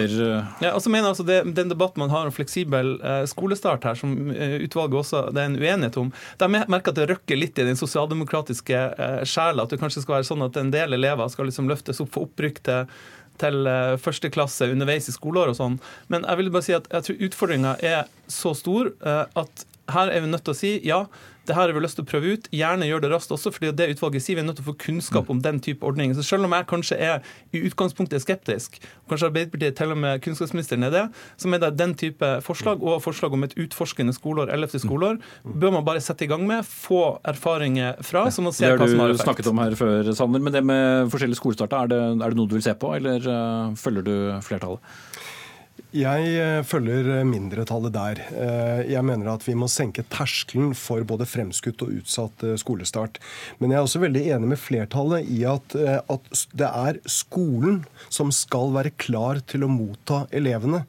ja, 0.64 0.74
mener 0.90 1.06
jeg 1.06 1.14
også 1.14 1.26
det 1.28 1.35
den 1.44 1.68
debatten 1.68 2.00
man 2.00 2.10
har 2.10 2.28
om 2.28 2.34
fleksibel 2.34 2.96
eh, 3.00 3.24
skolestart 3.30 3.84
her, 3.84 3.98
som 3.98 4.30
eh, 4.30 4.56
utvalget 4.64 5.00
også 5.00 5.22
det 5.34 5.42
er 5.42 5.50
en 5.50 5.58
uenighet 5.60 5.98
om, 6.00 6.10
der 6.40 6.52
merker 6.54 6.92
at 6.92 7.00
det 7.00 7.08
røkker 7.10 7.38
litt 7.38 7.58
i 7.58 7.66
den 7.68 7.78
sosialdemokratiske 7.78 8.80
eh, 8.94 9.20
sjela. 9.28 9.66
At 9.66 9.74
det 9.74 9.80
kanskje 9.82 10.04
skal 10.04 10.18
være 10.18 10.30
sånn 10.30 10.46
at 10.46 10.58
en 10.60 10.72
del 10.74 10.96
elever 10.96 11.30
skal 11.32 11.50
liksom 11.50 11.70
løftes 11.70 12.02
opp 12.04 12.12
for 12.16 12.30
opprykk 12.30 12.64
til 12.66 12.98
til 13.36 13.68
første 14.00 14.30
klasse 14.32 14.64
underveis 14.72 15.10
i 15.10 15.12
skoleår 15.12 15.50
og 15.50 15.56
sånn. 15.58 15.74
Men 16.08 16.22
jeg 16.24 16.38
vil 16.38 16.46
bare 16.54 16.64
si 16.64 16.72
at 16.72 16.86
jeg 16.88 17.04
tror 17.04 17.24
utfordringa 17.26 17.74
er 17.84 18.06
så 18.32 18.54
stor 18.56 18.88
at 19.04 19.64
her 19.92 20.08
er 20.08 20.24
vi 20.24 20.30
nødt 20.30 20.46
til 20.46 20.54
å 20.54 20.56
si 20.56 20.70
ja, 20.88 21.02
det 21.46 21.56
her 21.56 21.68
har 21.68 21.74
vi 21.76 21.82
lyst 21.84 21.98
til 21.98 22.04
å 22.06 22.08
prøve 22.08 22.34
ut. 22.34 22.48
Gjerne 22.54 22.88
gjør 22.88 23.04
det 23.04 23.10
raskt 23.12 23.32
også, 23.34 23.52
fordi 23.54 23.72
det 23.78 23.88
utvalget 23.94 24.24
sier 24.24 24.38
vi 24.38 24.42
er 24.42 24.48
nødt 24.48 24.58
til 24.60 24.66
å 24.66 24.70
få 24.70 24.76
kunnskap 24.82 25.30
om 25.32 25.40
den 25.44 25.60
type 25.62 25.86
ordninger. 25.86 26.16
Så 26.18 26.24
selv 26.26 26.48
om 26.48 26.54
jeg 26.56 26.68
kanskje 26.70 26.98
er 26.98 27.26
i 27.54 27.62
utgangspunktet 27.68 28.24
skeptisk, 28.24 28.80
kanskje 29.10 29.30
Arbeiderpartiet 29.30 29.78
til 29.78 29.94
og 29.94 30.00
med 30.02 30.22
kunnskapsministeren 30.24 30.88
er 30.88 30.94
det, 30.94 31.04
så 31.40 31.50
mener 31.52 31.70
jeg 31.70 31.78
den 31.80 31.94
type 31.98 32.32
forslag 32.46 32.82
og 32.82 33.00
forslag 33.04 33.36
om 33.36 33.46
et 33.46 33.56
utforskende 33.66 34.14
skoleår, 34.16 34.52
11. 34.54 34.82
skoleår, 34.84 35.20
bør 35.46 35.76
man 35.78 35.86
bare 35.86 36.02
sette 36.04 36.26
i 36.26 36.30
gang 36.30 36.46
med, 36.48 36.66
få 36.66 37.20
erfaringer 37.26 38.00
fra, 38.06 38.26
så 38.30 38.44
man 38.44 38.56
ser 38.56 38.76
hva 38.76 38.90
som 38.90 39.04
har 39.04 39.14
effekt. 39.14 39.22
Det 39.22 39.22
har 39.22 39.22
du 39.22 39.24
snakket 39.24 39.52
om 39.52 39.62
her 39.64 39.78
før, 39.78 40.12
Sander. 40.16 40.42
Men 40.42 40.54
det 40.54 40.64
med 40.66 41.12
forskjellige 41.12 41.40
skolestarter, 41.40 41.86
er 41.86 41.92
det, 41.92 42.02
er 42.16 42.34
det 42.34 42.40
noe 42.40 42.50
du 42.50 42.58
vil 42.58 42.66
se 42.66 42.74
på, 42.78 42.92
eller 42.98 43.30
uh, 43.30 43.74
følger 43.78 44.06
du 44.06 44.14
flertallet? 44.46 44.94
Jeg 45.96 46.32
eh, 46.36 46.62
følger 46.66 47.06
eh, 47.14 47.24
mindretallet 47.24 47.94
der. 47.94 48.18
Eh, 48.36 48.80
jeg 48.90 49.04
mener 49.06 49.30
at 49.32 49.44
vi 49.46 49.54
må 49.56 49.68
senke 49.70 50.04
terskelen 50.12 50.74
for 50.76 51.00
både 51.08 51.24
fremskutt 51.28 51.80
og 51.86 51.94
utsatt 52.02 52.44
skolestart. 52.60 53.16
Men 53.60 53.72
jeg 53.72 53.78
er 53.78 53.86
også 53.86 54.02
veldig 54.02 54.24
enig 54.34 54.50
med 54.50 54.60
flertallet 54.60 55.28
i 55.32 55.40
at, 55.48 55.76
at 56.12 56.42
det 56.56 56.68
er 56.68 56.98
skolen 57.08 57.80
som 58.12 58.32
skal 58.34 58.74
være 58.74 58.92
klar 59.00 59.40
til 59.48 59.64
å 59.64 59.70
motta 59.72 60.24
elevene. 60.36 60.82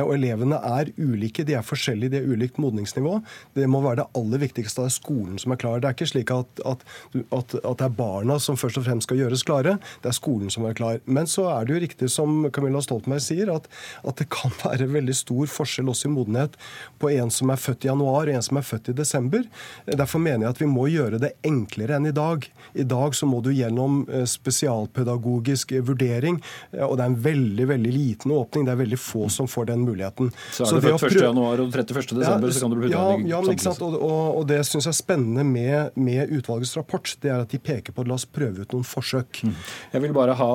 Og 0.00 0.14
elevene 0.14 0.58
er 0.64 0.90
ulike, 0.96 1.44
de 1.46 1.56
er 1.58 1.66
forskjellige, 1.66 2.14
de 2.14 2.20
er 2.22 2.30
ulikt 2.30 2.60
modningsnivå. 2.62 3.18
Det 3.58 3.68
må 3.70 3.82
være 3.84 4.02
det 4.02 4.08
aller 4.18 4.42
viktigste. 4.46 4.86
Det 4.86 4.92
er 4.92 4.96
skolen 4.96 5.40
som 5.42 5.52
er 5.52 5.60
klar. 5.60 5.82
Det 5.82 5.90
er 5.90 5.98
ikke 5.98 6.10
slik 6.10 6.32
at, 6.34 6.64
at, 6.68 6.86
at, 7.28 7.56
det 7.60 7.86
er 7.88 7.96
barna 7.98 8.38
som 8.42 8.58
først 8.58 8.80
og 8.80 8.88
fremst 8.88 9.08
skal 9.08 9.20
gjøres 9.20 9.44
klare, 9.46 9.76
det 10.02 10.12
er 10.12 10.16
skolen 10.16 10.52
som 10.52 10.66
er 10.68 10.76
klar. 10.78 11.02
Men 11.04 11.28
så 11.30 11.48
er 11.52 11.66
det 11.66 11.76
jo 11.76 11.84
riktig 11.84 12.10
som 12.12 12.48
Camilla 12.54 12.82
Stoltenberg 12.84 13.24
sier, 13.24 13.52
at, 13.52 13.68
at 14.06 14.22
det 14.22 14.30
kan 14.32 14.45
være 14.64 14.88
veldig 14.90 15.16
stor 15.16 15.50
forskjell 15.50 15.90
også 15.92 16.10
i 16.10 16.14
modenhet 16.14 16.56
på 17.00 17.10
en 17.12 17.32
som 17.32 17.52
er 17.52 17.60
født 17.60 17.86
i 17.86 17.90
januar 17.90 18.30
og 18.30 18.34
en 18.34 18.44
som 18.44 18.60
er 18.60 18.66
født 18.66 18.92
i 18.92 18.96
desember. 18.96 19.44
Derfor 19.86 20.22
mener 20.22 20.46
jeg 20.46 20.56
at 20.56 20.62
vi 20.62 20.70
må 20.70 20.86
gjøre 20.92 21.20
det 21.22 21.34
enklere 21.46 21.98
enn 21.98 22.10
i 22.10 22.14
dag. 22.16 22.46
I 22.74 22.86
dag 22.86 23.16
så 23.16 23.28
må 23.28 23.40
du 23.44 23.52
gjennom 23.54 24.04
spesialpedagogisk 24.28 25.76
vurdering, 25.86 26.40
og 26.72 26.96
det 26.96 27.04
er 27.04 27.10
en 27.10 27.18
veldig 27.26 27.68
veldig 27.72 27.92
liten 27.92 28.34
åpning. 28.36 28.66
Det 28.66 28.74
er 28.74 28.80
veldig 28.82 29.00
få 29.00 29.26
som 29.32 29.48
får 29.50 29.70
den 29.72 29.84
muligheten. 29.86 30.30
Så 30.52 30.66
er 30.68 30.80
det 30.80 30.94
født 30.96 31.16
1. 31.16 31.22
januar 31.22 31.62
og 31.62 31.70
31. 31.72 32.18
desember, 32.20 32.48
ja, 32.48 32.54
så 32.54 32.64
kan 32.64 32.74
du 32.74 32.78
bli 32.80 32.90
utdannet 32.90 33.30
ja, 33.30 33.40
ja, 33.40 33.54
ikke 33.56 33.66
sant? 33.66 33.82
Og, 33.86 33.96
og, 33.96 34.22
og 34.40 34.46
det 34.50 34.60
syns 34.68 34.88
jeg 34.88 34.92
er 34.92 34.98
spennende 34.98 35.44
med, 35.46 35.96
med, 35.98 36.32
utvalgets 36.36 36.76
rapport, 36.78 37.12
det 37.22 37.32
er 37.32 37.44
at 37.44 37.52
de 37.52 37.60
peker 37.62 37.96
på 37.96 38.04
la 38.06 38.16
oss 38.16 38.26
prøve 38.28 38.64
ut 38.64 38.76
noen 38.76 38.86
forsøk. 38.86 39.42
Mm. 39.46 39.54
Jeg 39.94 40.04
vil 40.04 40.16
bare 40.16 40.36
ha 40.38 40.50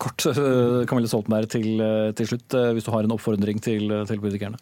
kort 0.00 0.26
Camille 0.90 1.10
Stoltenberg 1.10 1.50
til, 1.52 1.84
til 2.18 2.30
slutt, 2.32 2.58
hvis 2.74 2.86
du 2.86 2.92
har 2.94 3.06
en 3.06 3.14
oppfordring 3.16 3.29
til, 3.38 3.92
til 4.08 4.20
politikerne. 4.20 4.58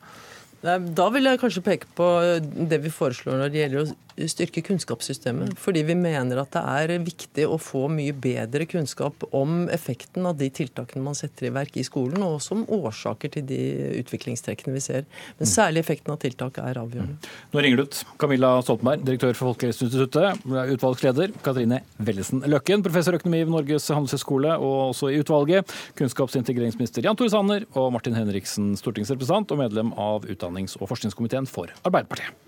Da 0.63 1.09
vil 1.15 1.29
jeg 1.29 1.39
kanskje 1.39 1.63
peke 1.63 1.87
på 1.95 2.07
det 2.43 2.81
vi 2.83 2.91
foreslår 2.91 3.39
når 3.39 3.53
det 3.53 3.61
gjelder 3.63 3.85
å 3.85 3.97
styrke 4.27 4.63
kunnskapssystemet. 4.67 5.55
Fordi 5.61 5.85
vi 5.87 5.95
mener 5.99 6.41
at 6.43 6.53
det 6.57 6.63
er 6.63 7.05
viktig 7.05 7.47
å 7.47 7.59
få 7.63 7.87
mye 7.93 8.15
bedre 8.17 8.67
kunnskap 8.69 9.25
om 9.37 9.69
effekten 9.73 10.27
av 10.29 10.39
de 10.41 10.49
tiltakene 10.51 11.05
man 11.05 11.17
setter 11.19 11.49
i 11.49 11.53
verk 11.55 11.79
i 11.79 11.87
skolen, 11.87 12.23
og 12.25 12.39
også 12.39 12.57
om 12.57 12.65
årsaker 12.79 13.37
til 13.37 13.47
de 13.49 13.61
utviklingstrekkene 14.01 14.75
vi 14.75 14.83
ser. 14.85 15.07
Men 15.39 15.51
særlig 15.51 15.85
effekten 15.85 16.15
av 16.15 16.21
tiltak 16.23 16.59
er 16.63 16.81
avgjørende. 16.81 17.19
Mm. 17.19 17.31
Nå 17.55 17.65
ringer 17.65 17.81
du 17.81 17.87
ut 17.87 18.01
Camilla 18.21 18.53
Stoltenberg, 18.65 19.05
direktør 19.07 19.37
for 19.39 19.53
Folkehelseinstituttet, 19.53 20.43
utvalgsleder 20.75 21.37
Katrine 21.45 21.83
Wellesen 22.03 22.43
Løkken, 22.49 22.85
professor 22.87 23.15
i 23.17 23.21
økonomi 23.21 23.45
ved 23.45 23.55
Norges 23.55 23.89
handelshøyskole 23.93 24.57
og 24.59 24.77
også 24.91 25.13
i 25.13 25.21
utvalget, 25.23 25.77
kunnskaps- 25.99 26.37
og 26.37 26.43
integreringsminister 26.43 27.07
Jan 27.07 27.19
Tore 27.19 27.33
Sanner 27.33 27.69
og 27.75 27.93
Martin 27.95 28.19
Henriksen, 28.19 28.75
stortingsrepresentant 28.81 29.55
og 29.55 29.63
medlem 29.63 29.95
av 29.99 30.29
utdannings- 30.29 30.79
og 30.81 30.91
forskningskomiteen 30.93 31.49
for 31.51 31.73
Arbeiderpartiet. 31.85 32.48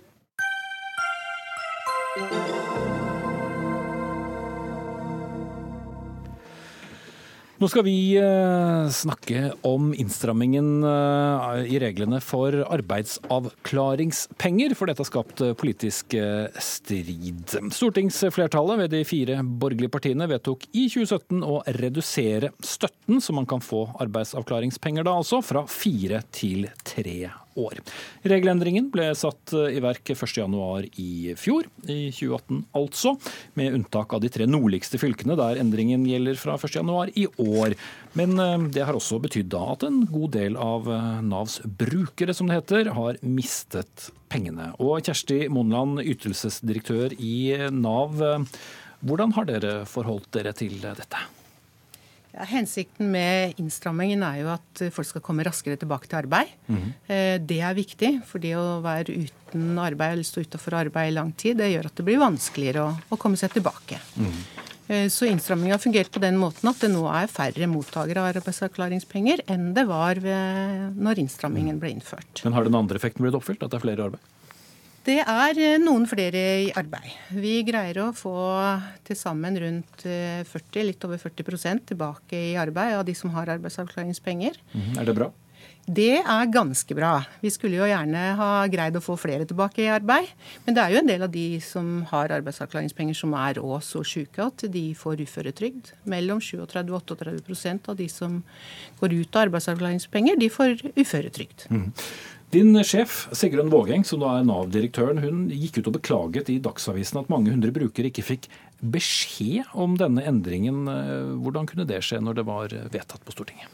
Nå 2.10 2.18
skal 7.70 7.86
vi 7.86 8.18
eh, 8.18 8.90
snakke 8.90 9.54
om 9.62 9.94
innstrammingen 9.94 10.82
eh, 10.82 11.70
i 11.70 11.78
reglene 11.78 12.18
for 12.18 12.66
arbeidsavklaringspenger, 12.66 14.74
for 14.74 14.90
dette 14.90 14.98
har 15.04 15.06
skapt 15.06 15.38
eh, 15.46 15.54
politisk 15.54 16.18
strid. 16.58 17.54
Stortingsflertallet 17.76 18.82
ved 18.82 18.90
de 18.96 19.04
fire 19.06 19.38
borgerlige 19.44 19.94
partiene 19.94 20.26
vedtok 20.32 20.66
i 20.72 20.88
2017 20.90 21.44
å 21.46 21.62
redusere 21.78 22.50
støtten 22.58 23.22
som 23.22 23.38
man 23.38 23.46
kan 23.46 23.62
få 23.62 23.86
arbeidsavklaringspenger 24.02 25.06
da 25.06 25.14
altså, 25.22 25.38
fra 25.46 25.62
fire 25.70 26.26
til 26.34 26.66
tre 26.82 27.30
år. 27.60 27.80
Regelendringen 28.26 28.90
ble 28.92 29.10
satt 29.18 29.54
eh, 29.56 29.76
i 29.76 29.82
verk 29.84 30.12
1.1 30.14 30.88
i 31.00 31.34
fjor, 31.38 31.68
i 31.86 32.10
2018 32.14 32.62
altså, 32.78 33.14
med 33.58 33.76
unntak 33.78 34.14
av 34.16 34.22
de 34.24 34.30
tre 34.32 34.48
nordligste 34.48 35.00
fylkene 35.00 35.36
der 35.38 35.60
endringen 35.62 36.06
gjelder 36.08 36.38
fra 36.40 36.56
1.1 36.60 37.14
i 37.20 37.26
år. 37.44 37.76
Men 38.18 38.36
eh, 38.42 38.68
det 38.76 38.86
har 38.88 38.98
også 38.98 39.20
betydd 39.24 39.56
at 39.58 39.86
en 39.88 40.04
god 40.10 40.36
del 40.36 40.58
av 40.60 40.90
eh, 40.90 41.10
Navs 41.26 41.60
brukere, 41.64 42.36
som 42.36 42.50
det 42.50 42.60
heter, 42.60 42.92
har 42.96 43.20
mistet 43.24 44.10
pengene. 44.30 44.72
Og 44.82 45.00
Kjersti 45.04 45.44
Monland, 45.50 46.02
ytelsesdirektør 46.04 47.16
i 47.18 47.68
Nav, 47.74 48.22
hvordan 49.00 49.34
har 49.34 49.48
dere 49.48 49.74
forholdt 49.88 50.30
dere 50.36 50.54
til 50.56 50.76
dette? 50.84 51.26
Ja, 52.40 52.46
hensikten 52.48 53.10
med 53.12 53.58
innstrammingen 53.60 54.22
er 54.24 54.38
jo 54.40 54.48
at 54.54 54.82
folk 54.94 55.08
skal 55.10 55.22
komme 55.24 55.44
raskere 55.44 55.76
tilbake 55.76 56.08
til 56.08 56.22
arbeid. 56.22 56.54
Mm. 56.72 56.86
Det 57.44 57.58
er 57.60 57.76
viktig, 57.76 58.10
for 58.24 58.40
det 58.40 58.54
å 58.56 58.78
være 58.80 59.12
uten 59.26 59.76
arbeid 59.82 60.14
eller 60.14 60.24
stå 60.24 60.46
utenfor 60.46 60.78
arbeid 60.78 61.10
i 61.10 61.16
lang 61.18 61.34
tid, 61.36 61.58
det 61.60 61.68
gjør 61.68 61.90
at 61.90 62.00
det 62.00 62.06
blir 62.06 62.22
vanskeligere 62.22 62.86
å, 62.86 62.96
å 63.12 63.20
komme 63.20 63.36
seg 63.36 63.52
tilbake. 63.58 64.00
Mm. 64.16 64.40
Så 65.12 65.28
innstramminga 65.28 65.76
har 65.76 65.82
fungert 65.84 66.10
på 66.10 66.22
den 66.24 66.40
måten 66.40 66.72
at 66.72 66.80
det 66.82 66.88
nå 66.90 67.04
er 67.12 67.28
færre 67.30 67.68
mottakere 67.70 68.24
av 68.24 68.32
arbeidsavklaringspenger 68.32 69.44
enn 69.52 69.70
det 69.76 69.84
var 69.86 70.18
ved, 70.24 70.96
når 70.96 71.20
innstrammingen 71.22 71.78
ble 71.82 71.92
innført. 71.92 72.40
Men 72.46 72.56
har 72.56 72.66
den 72.66 72.78
andre 72.78 72.98
effekten 72.98 73.22
blitt 73.22 73.36
oppfylt, 73.36 73.60
at 73.62 73.70
det 73.70 73.78
er 73.78 73.84
flere 73.84 74.00
i 74.00 74.08
arbeid? 74.08 74.39
Det 75.06 75.18
er 75.22 75.58
eh, 75.60 75.78
noen 75.80 76.04
flere 76.08 76.40
i 76.66 76.70
arbeid. 76.76 77.08
Vi 77.32 77.60
greier 77.64 78.02
å 78.04 78.10
få 78.16 78.34
til 79.06 79.16
sammen 79.16 79.56
rundt 79.62 80.04
40, 80.04 80.64
eh, 80.76 80.88
litt 80.90 81.06
over 81.08 81.20
40% 81.20 81.86
tilbake 81.92 82.42
i 82.52 82.56
arbeid 82.60 82.98
av 82.98 83.06
de 83.08 83.16
som 83.16 83.32
har 83.32 83.48
arbeidsavklaringspenger. 83.56 84.60
Mm, 84.74 84.98
er 85.00 85.08
det 85.08 85.16
bra? 85.16 85.30
Det 85.90 86.20
er 86.20 86.50
ganske 86.52 86.94
bra. 86.94 87.14
Vi 87.42 87.50
skulle 87.50 87.80
jo 87.80 87.86
gjerne 87.88 88.20
ha 88.38 88.50
greid 88.70 88.94
å 88.98 89.02
få 89.02 89.16
flere 89.18 89.46
tilbake 89.48 89.82
i 89.82 89.88
arbeid. 89.90 90.28
Men 90.66 90.76
det 90.76 90.82
er 90.82 90.92
jo 90.92 91.00
en 91.00 91.08
del 91.08 91.24
av 91.24 91.32
de 91.32 91.46
som 91.64 91.88
har 92.12 92.34
arbeidsavklaringspenger 92.36 93.16
som 93.16 93.32
er 93.34 93.58
òg 93.58 93.80
så 93.82 94.04
syke 94.06 94.44
at 94.44 94.66
de 94.70 94.84
får 94.94 95.24
uføretrygd. 95.24 95.94
Mellom 96.12 96.42
37 96.44 96.92
og 96.92 97.08
38% 97.08 97.90
av 97.90 97.98
de 97.98 98.10
som 98.12 98.42
går 99.00 99.16
ut 99.16 99.40
av 99.40 99.48
arbeidsavklaringspenger, 99.48 100.38
de 100.38 100.50
får 100.52 100.76
uføretrygd. 100.92 101.66
Mm. 101.72 101.88
Din 102.50 102.74
sjef, 102.82 103.28
Sigrun 103.36 103.70
Vågeng, 103.70 104.02
som 104.06 104.22
da 104.24 104.32
er 104.38 104.46
Nav-direktøren, 104.48 105.20
hun 105.22 105.44
gikk 105.54 105.78
ut 105.78 105.90
og 105.92 105.98
beklaget 106.00 106.50
i 106.50 106.58
Dagsavisen 106.62 107.20
at 107.20 107.30
mange 107.30 107.52
hundre 107.54 107.70
brukere 107.74 108.10
ikke 108.10 108.26
fikk 108.26 108.48
beskjed 108.80 109.70
om 109.78 109.94
denne 110.00 110.24
endringen. 110.26 110.82
Hvordan 111.44 111.70
kunne 111.70 111.86
det 111.86 112.02
skje 112.02 112.18
når 112.18 112.40
det 112.40 112.46
var 112.48 112.74
vedtatt 112.90 113.22
på 113.22 113.36
Stortinget? 113.36 113.70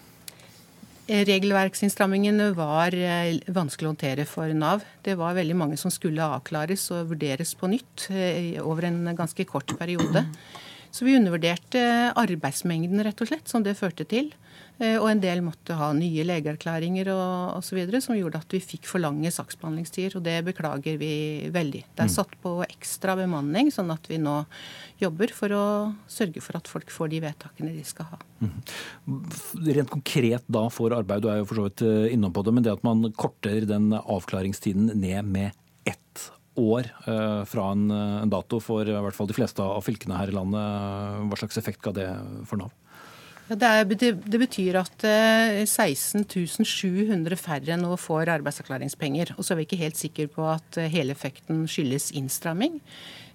Regelverksinnstrammingen 1.06 2.40
var 2.58 2.94
eh, 2.98 3.36
vanskelig 3.54 3.86
å 3.86 3.92
håndtere 3.92 4.24
for 4.26 4.50
Nav. 4.58 4.82
Det 5.06 5.14
var 5.14 5.36
veldig 5.36 5.54
mange 5.54 5.76
som 5.78 5.92
skulle 5.94 6.24
avklares 6.34 6.88
og 6.90 7.12
vurderes 7.12 7.54
på 7.54 7.70
nytt 7.70 8.08
eh, 8.10 8.58
over 8.58 8.88
en 8.88 9.12
ganske 9.14 9.46
kort 9.46 9.70
periode. 9.78 10.24
Så 10.96 11.04
vi 11.04 11.16
undervurderte 11.18 11.80
arbeidsmengden, 12.16 13.02
rett 13.04 13.20
og 13.20 13.28
slett, 13.28 13.50
som 13.50 13.64
det 13.64 13.76
førte 13.76 14.06
til. 14.08 14.30
Eh, 14.78 14.96
og 14.96 15.10
en 15.10 15.20
del 15.20 15.42
måtte 15.44 15.76
ha 15.76 15.90
nye 15.96 16.24
legeerklæringer 16.24 17.08
og 17.12 17.58
osv. 17.58 17.78
som 18.00 18.16
gjorde 18.16 18.40
at 18.40 18.52
vi 18.52 18.60
fikk 18.64 18.88
for 18.88 19.00
lange 19.04 19.28
saksbehandlingstider. 19.32 20.16
Og 20.16 20.24
det 20.24 20.38
beklager 20.46 20.96
vi 21.00 21.12
veldig. 21.52 21.82
Det 21.92 22.04
er 22.04 22.08
mm. 22.08 22.14
satt 22.14 22.32
på 22.40 22.54
ekstra 22.64 23.16
bemanning, 23.20 23.68
sånn 23.72 23.92
at 23.92 24.08
vi 24.08 24.20
nå 24.20 24.38
jobber 25.02 25.32
for 25.36 25.52
å 25.52 25.66
sørge 26.08 26.40
for 26.44 26.56
at 26.56 26.68
folk 26.72 26.92
får 26.92 27.12
de 27.12 27.22
vedtakene 27.26 27.76
de 27.76 27.84
skal 27.84 28.08
ha. 28.14 28.20
Mm. 28.40 28.56
Rent 29.76 29.92
konkret 29.92 30.48
da 30.48 30.66
for 30.72 30.96
arbeid, 30.96 31.24
du 31.24 31.32
er 31.32 31.42
jo 31.42 31.50
for 31.50 31.60
så 31.60 31.68
vidt 31.68 31.84
eh, 31.84 32.08
innom 32.16 32.32
på 32.32 32.44
det, 32.46 32.56
men 32.56 32.64
det 32.64 32.72
at 32.76 32.88
man 32.88 33.04
korter 33.20 33.68
den 33.68 33.92
avklaringstiden 34.00 34.94
ned 34.96 35.28
med 35.28 35.52
ett 35.88 36.30
år 36.60 36.88
eh, 37.06 37.42
fra 37.48 37.68
en, 37.74 37.86
en 37.92 38.32
dato 38.32 38.60
for 38.64 38.88
i 38.88 38.96
hvert 38.96 39.16
fall 39.16 39.30
de 39.30 39.36
fleste 39.36 39.62
av 39.62 39.84
fylkene 39.84 40.18
her 40.18 40.32
i 40.32 40.36
landet, 40.36 41.22
hva 41.30 41.38
slags 41.40 41.60
effekt 41.60 41.84
ga 41.84 41.94
det 41.96 42.10
for 42.48 42.60
Nav? 42.60 42.74
Ja, 43.46 43.54
det, 43.54 43.68
er, 44.02 44.16
det, 44.26 44.38
betyr 44.42 44.78
at 44.80 45.04
16 45.06 46.24
eh, 46.24 46.66
700 46.66 47.38
færre 47.38 47.76
nå 47.78 47.92
får 48.00 48.32
arbeidsavklaringspenger. 48.34 49.36
Og 49.36 49.46
så 49.46 49.54
er 49.54 49.60
vi 49.60 49.66
ikke 49.68 49.78
helt 49.84 50.00
sikre 50.00 50.26
på 50.32 50.48
at 50.50 50.78
eh, 50.80 50.90
hele 50.90 51.14
effekten 51.14 51.62
skyldes 51.70 52.10
innstramming. 52.18 52.80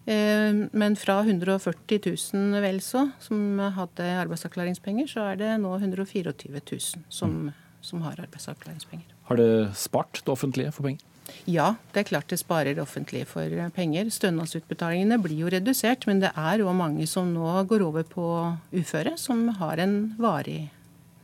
Eh, 0.03 0.67
men 0.75 0.97
fra 0.99 1.21
140 1.23 2.01
000 2.03 2.59
vel 2.65 2.81
så 2.83 3.05
som 3.23 3.61
hadde 3.77 4.09
arbeidsavklaringspenger, 4.25 5.07
så 5.13 5.29
er 5.31 5.39
det 5.39 5.53
nå 5.63 5.77
124 5.77 6.35
000 6.43 7.07
som, 7.07 7.37
mm. 7.47 7.79
som 7.79 8.03
har 8.03 8.19
arbeidsavklaringspenger. 8.19 9.15
Har 9.31 9.39
det 9.39 9.51
spart 9.79 10.19
det 10.25 10.35
offentlige 10.35 10.75
for 10.75 10.89
penger? 10.89 11.07
Ja, 11.49 11.75
det 11.93 12.03
er 12.03 12.09
klart 12.11 12.29
det 12.31 12.41
sparer 12.41 12.75
det 12.75 12.83
offentlige 12.83 13.27
for 13.29 13.55
penger. 13.75 14.09
Stønadsutbetalingene 14.13 15.19
blir 15.21 15.45
jo 15.45 15.51
redusert, 15.53 16.05
men 16.09 16.21
det 16.23 16.33
er 16.35 16.63
òg 16.65 16.75
mange 16.77 17.07
som 17.09 17.31
nå 17.33 17.55
går 17.69 17.85
over 17.87 18.05
på 18.07 18.27
uføre, 18.75 19.17
som 19.17 19.47
har 19.61 19.81
en 19.81 20.15
varig 20.21 20.65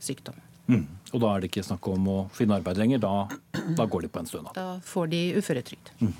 sykdom. 0.02 0.38
Mm. 0.68 0.84
Og 1.16 1.22
da 1.22 1.28
er 1.32 1.40
det 1.40 1.48
ikke 1.48 1.64
snakk 1.64 1.86
om 1.88 2.08
å 2.12 2.16
finne 2.36 2.58
arbeid 2.58 2.76
lenger, 2.76 3.00
da, 3.00 3.12
da 3.78 3.86
går 3.88 4.04
de 4.04 4.10
på 4.12 4.20
en 4.20 4.28
stønad. 4.28 4.52
Da 4.56 4.76
får 4.84 5.08
de 5.14 5.20
uføretrygd. 5.40 5.92
Mm. 6.02 6.12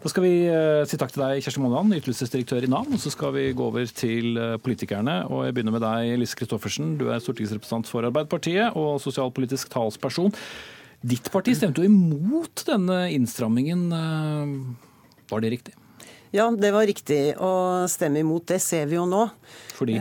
Da 0.00 0.12
skal 0.12 0.24
vi 0.24 0.32
uh, 0.48 0.84
si 0.88 0.96
takk 1.00 1.12
til 1.12 1.24
deg, 1.26 1.42
Kjersti 1.44 1.60
Monland, 1.60 1.92
ytelsesdirektør 1.98 2.64
i 2.64 2.70
Nav. 2.72 2.88
Og 2.88 3.02
så 3.02 3.12
skal 3.12 3.34
vi 3.36 3.50
gå 3.56 3.66
over 3.68 3.84
til 3.92 4.40
uh, 4.40 4.56
politikerne. 4.64 5.18
Og 5.28 5.44
jeg 5.44 5.58
begynner 5.58 5.76
med 5.76 5.84
deg, 5.84 6.14
Lise 6.22 6.38
Christoffersen. 6.40 6.94
Du 7.00 7.10
er 7.12 7.20
stortingsrepresentant 7.20 7.90
for 7.92 8.08
Arbeiderpartiet 8.08 8.78
og 8.80 8.96
sosialpolitisk 9.04 9.74
talsperson. 9.76 10.32
Ditt 11.02 11.28
parti 11.34 11.54
stemte 11.58 11.82
jo 11.82 11.90
imot 11.90 12.64
denne 12.68 13.04
innstrammingen. 13.10 13.86
Uh, 13.90 15.22
var 15.30 15.42
det 15.42 15.52
riktig? 15.56 15.76
Ja, 16.32 16.48
det 16.50 16.70
var 16.72 16.86
riktig 16.88 17.20
å 17.42 17.52
stemme 17.90 18.22
imot. 18.22 18.46
Det 18.48 18.60
ser 18.62 18.86
vi 18.88 18.96
jo 18.96 19.06
nå. 19.10 19.26
Fordi? 19.76 19.98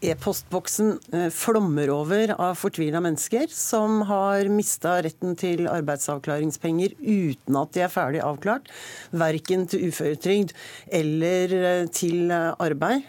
E-postboksen 0.00 0.94
flommer 1.34 1.90
over 1.92 2.30
av 2.32 2.54
fortvila 2.56 3.02
mennesker 3.04 3.50
som 3.52 3.98
har 4.08 4.48
mista 4.48 4.94
retten 5.04 5.34
til 5.36 5.66
arbeidsavklaringspenger 5.68 6.94
uten 7.02 7.58
at 7.60 7.74
de 7.76 7.82
er 7.84 7.92
ferdig 7.92 8.22
avklart. 8.24 8.70
Verken 9.12 9.66
til 9.68 9.90
uføretrygd 9.90 10.54
eller 11.00 11.52
til 11.92 12.32
arbeid. 12.32 13.04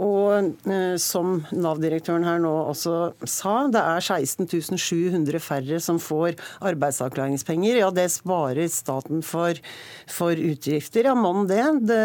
Og 0.00 0.68
eh, 0.70 0.94
som 1.00 1.42
Nav-direktøren 1.52 2.24
her 2.24 2.40
nå 2.40 2.52
også 2.70 2.94
sa, 3.28 3.66
det 3.72 3.82
er 3.82 4.00
16 4.00 4.78
700 4.80 5.42
færre 5.44 5.80
som 5.84 6.00
får 6.00 6.38
arbeidsavklaringspenger. 6.70 7.82
Ja, 7.82 7.90
det 7.92 8.08
sparer 8.14 8.70
staten 8.72 9.20
for, 9.26 9.60
for 10.08 10.32
utgifter. 10.32 11.10
Ja, 11.10 11.14
mon 11.18 11.44
det. 11.50 11.64
Det 11.90 12.02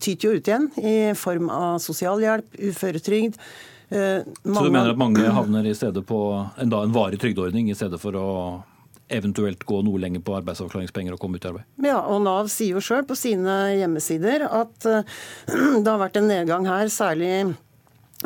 tyter 0.00 0.30
jo 0.30 0.36
ut 0.38 0.48
igjen 0.48 0.70
i 0.80 0.96
form 1.18 1.50
av 1.52 1.80
sosialhjelp, 1.84 2.56
uføretrygd. 2.70 3.36
Eh, 3.88 4.24
Så 4.24 4.64
du 4.64 4.72
mener 4.72 4.94
at 4.94 4.98
mange 4.98 5.28
havner 5.30 5.68
i 5.68 5.76
stedet 5.76 6.02
på 6.08 6.22
en, 6.56 6.72
da, 6.72 6.82
en 6.82 6.96
varig 6.96 7.20
trygdeordning 7.22 7.68
i 7.70 7.76
stedet 7.78 8.00
for 8.02 8.16
å 8.18 8.30
eventuelt 9.12 9.62
gå 9.68 9.80
noe 9.86 10.00
lenger 10.02 10.22
på 10.26 10.34
arbeidsavklaringspenger 10.40 11.14
og 11.14 11.20
komme 11.22 11.38
ut 11.38 11.46
i 11.46 11.50
arbeid? 11.52 11.68
Ja, 11.84 12.00
og 12.02 12.24
Nav 12.24 12.50
sier 12.52 12.78
jo 12.78 12.84
sjøl 12.84 13.06
på 13.06 13.18
sine 13.18 13.54
hjemmesider 13.78 14.48
at 14.48 14.88
det 15.82 15.86
har 15.86 16.02
vært 16.02 16.18
en 16.20 16.30
nedgang 16.30 16.66
her, 16.68 16.90
særlig 16.92 17.30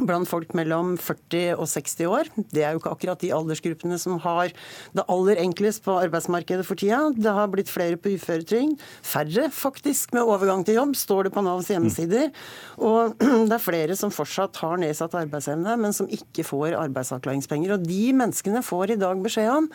blant 0.06 0.28
folk 0.28 0.52
mellom 0.56 0.94
40 1.00 1.56
og 1.56 1.66
60 1.70 2.08
år. 2.08 2.30
Det 2.52 2.64
er 2.64 2.74
jo 2.74 2.80
ikke 2.80 2.92
akkurat 2.94 3.22
de 3.22 3.32
aldersgruppene 3.34 3.98
som 4.00 4.18
har 4.24 4.52
det 4.96 5.04
aller 5.12 5.40
enklest 5.42 5.84
på 5.84 5.96
arbeidsmarkedet 6.00 6.66
for 6.66 6.80
tida. 6.80 7.02
Det 7.14 7.34
har 7.36 7.50
blitt 7.52 7.72
flere 7.72 7.98
på 8.00 8.14
uføretrygd. 8.16 8.80
Færre, 9.06 9.48
faktisk, 9.54 10.14
med 10.16 10.26
overgang 10.26 10.64
til 10.66 10.78
jobb, 10.80 10.96
står 10.98 11.28
det 11.28 11.34
på 11.34 11.44
Navs 11.46 11.70
hjemmesider. 11.72 12.30
Og 12.78 13.16
det 13.48 13.56
er 13.56 13.62
flere 13.62 13.98
som 13.98 14.12
fortsatt 14.14 14.60
har 14.62 14.80
nedsatt 14.80 15.16
arbeidsevne, 15.20 15.76
men 15.80 15.96
som 15.96 16.10
ikke 16.10 16.46
får 16.46 16.78
arbeidsavklaringspenger. 16.80 17.76
Og 17.76 17.86
de 17.86 18.02
menneskene 18.16 18.64
får 18.66 18.96
i 18.96 19.00
dag 19.00 19.20
beskjed 19.24 19.50
om 19.52 19.70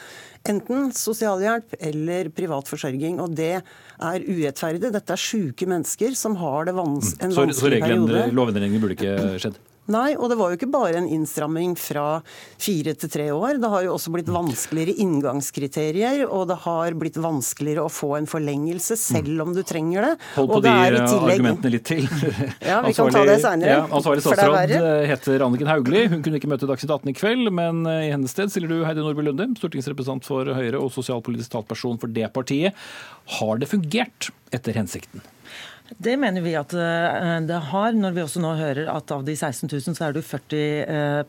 enten 0.49 0.91
sosialhjelp 0.95 1.77
eller 1.79 2.31
privat 2.35 2.69
forsørging. 2.71 3.21
Og 3.23 3.35
det 3.37 3.53
er 3.59 4.25
urettferdig. 4.25 4.91
Dette 4.95 5.15
er 5.15 5.21
sjuke 5.21 5.69
mennesker 5.69 6.17
som 6.17 6.37
har 6.41 6.69
det 6.69 6.75
vans 6.77 7.15
en 7.19 7.31
vanskelig 7.31 7.81
periode. 7.83 8.11
Så 8.11 8.19
reglene, 8.19 8.35
lovendringene 8.35 8.83
burde 8.83 8.97
ikke 8.97 9.15
skjedd? 9.41 9.63
Nei, 9.91 10.15
og 10.17 10.31
det 10.31 10.37
var 10.39 10.49
jo 10.49 10.57
ikke 10.57 10.69
bare 10.73 10.97
en 10.97 11.07
innstramming 11.13 11.75
fra 11.77 12.21
fire 12.61 12.95
til 12.97 13.11
tre 13.13 13.27
år. 13.35 13.59
Det 13.61 13.69
har 13.69 13.83
jo 13.85 13.93
også 13.93 14.13
blitt 14.15 14.31
vanskeligere 14.33 14.95
inngangskriterier, 15.03 16.23
og 16.25 16.47
det 16.49 16.57
har 16.63 16.97
blitt 16.97 17.19
vanskeligere 17.21 17.85
å 17.85 17.91
få 17.93 18.15
en 18.17 18.29
forlengelse 18.29 18.97
selv 18.97 19.43
om 19.45 19.53
du 19.53 19.61
trenger 19.67 20.09
det. 20.09 20.13
Hold 20.39 20.49
på 20.55 20.61
de 20.65 20.73
tillegg... 20.73 21.35
argumentene 21.35 21.73
litt 21.75 21.85
til. 21.91 22.09
Ja, 22.65 22.79
vi 22.81 22.95
kan 22.97 23.11
ta 23.13 23.21
det 23.27 23.37
seinere. 23.43 23.75
Ja, 23.75 23.83
ansvarlig 23.93 24.23
statsråd 24.25 24.73
heter 25.11 25.45
Anniken 25.45 25.69
Hauglie. 25.69 26.09
Hun 26.09 26.25
kunne 26.25 26.39
ikke 26.41 26.49
møte 26.49 26.69
Dagsnytt 26.69 26.95
18 26.95 27.11
i 27.11 27.15
kveld, 27.17 27.51
men 27.53 27.85
i 27.91 28.09
hennes 28.09 28.33
sted 28.33 28.49
stiller 28.53 28.71
du 28.71 28.85
Heidi 28.87 29.05
Nordby 29.05 29.27
Lunde, 29.27 29.51
stortingsrepresentant 29.59 30.25
for 30.25 30.49
Høyre 30.55 30.81
og 30.81 30.89
sosialpolitisk 30.95 31.53
talsperson 31.53 32.01
for 32.01 32.11
det 32.11 32.31
partiet. 32.33 32.77
Har 33.37 33.61
det 33.61 33.69
fungert 33.69 34.31
etter 34.55 34.77
hensikten? 34.81 35.21
Det 35.85 36.15
mener 36.17 36.41
vi 36.41 36.55
at 36.57 36.71
eh, 36.73 37.35
det 37.45 37.57
har, 37.69 37.93
når 37.93 38.13
vi 38.15 38.21
også 38.23 38.41
nå 38.41 38.55
hører 38.57 38.87
at 38.89 39.11
av 39.13 39.21
de 39.27 39.35
16 39.35 39.69
000 39.69 39.93
så 39.93 40.07
er 40.07 40.15
det 40.15 40.23
40 40.25 40.55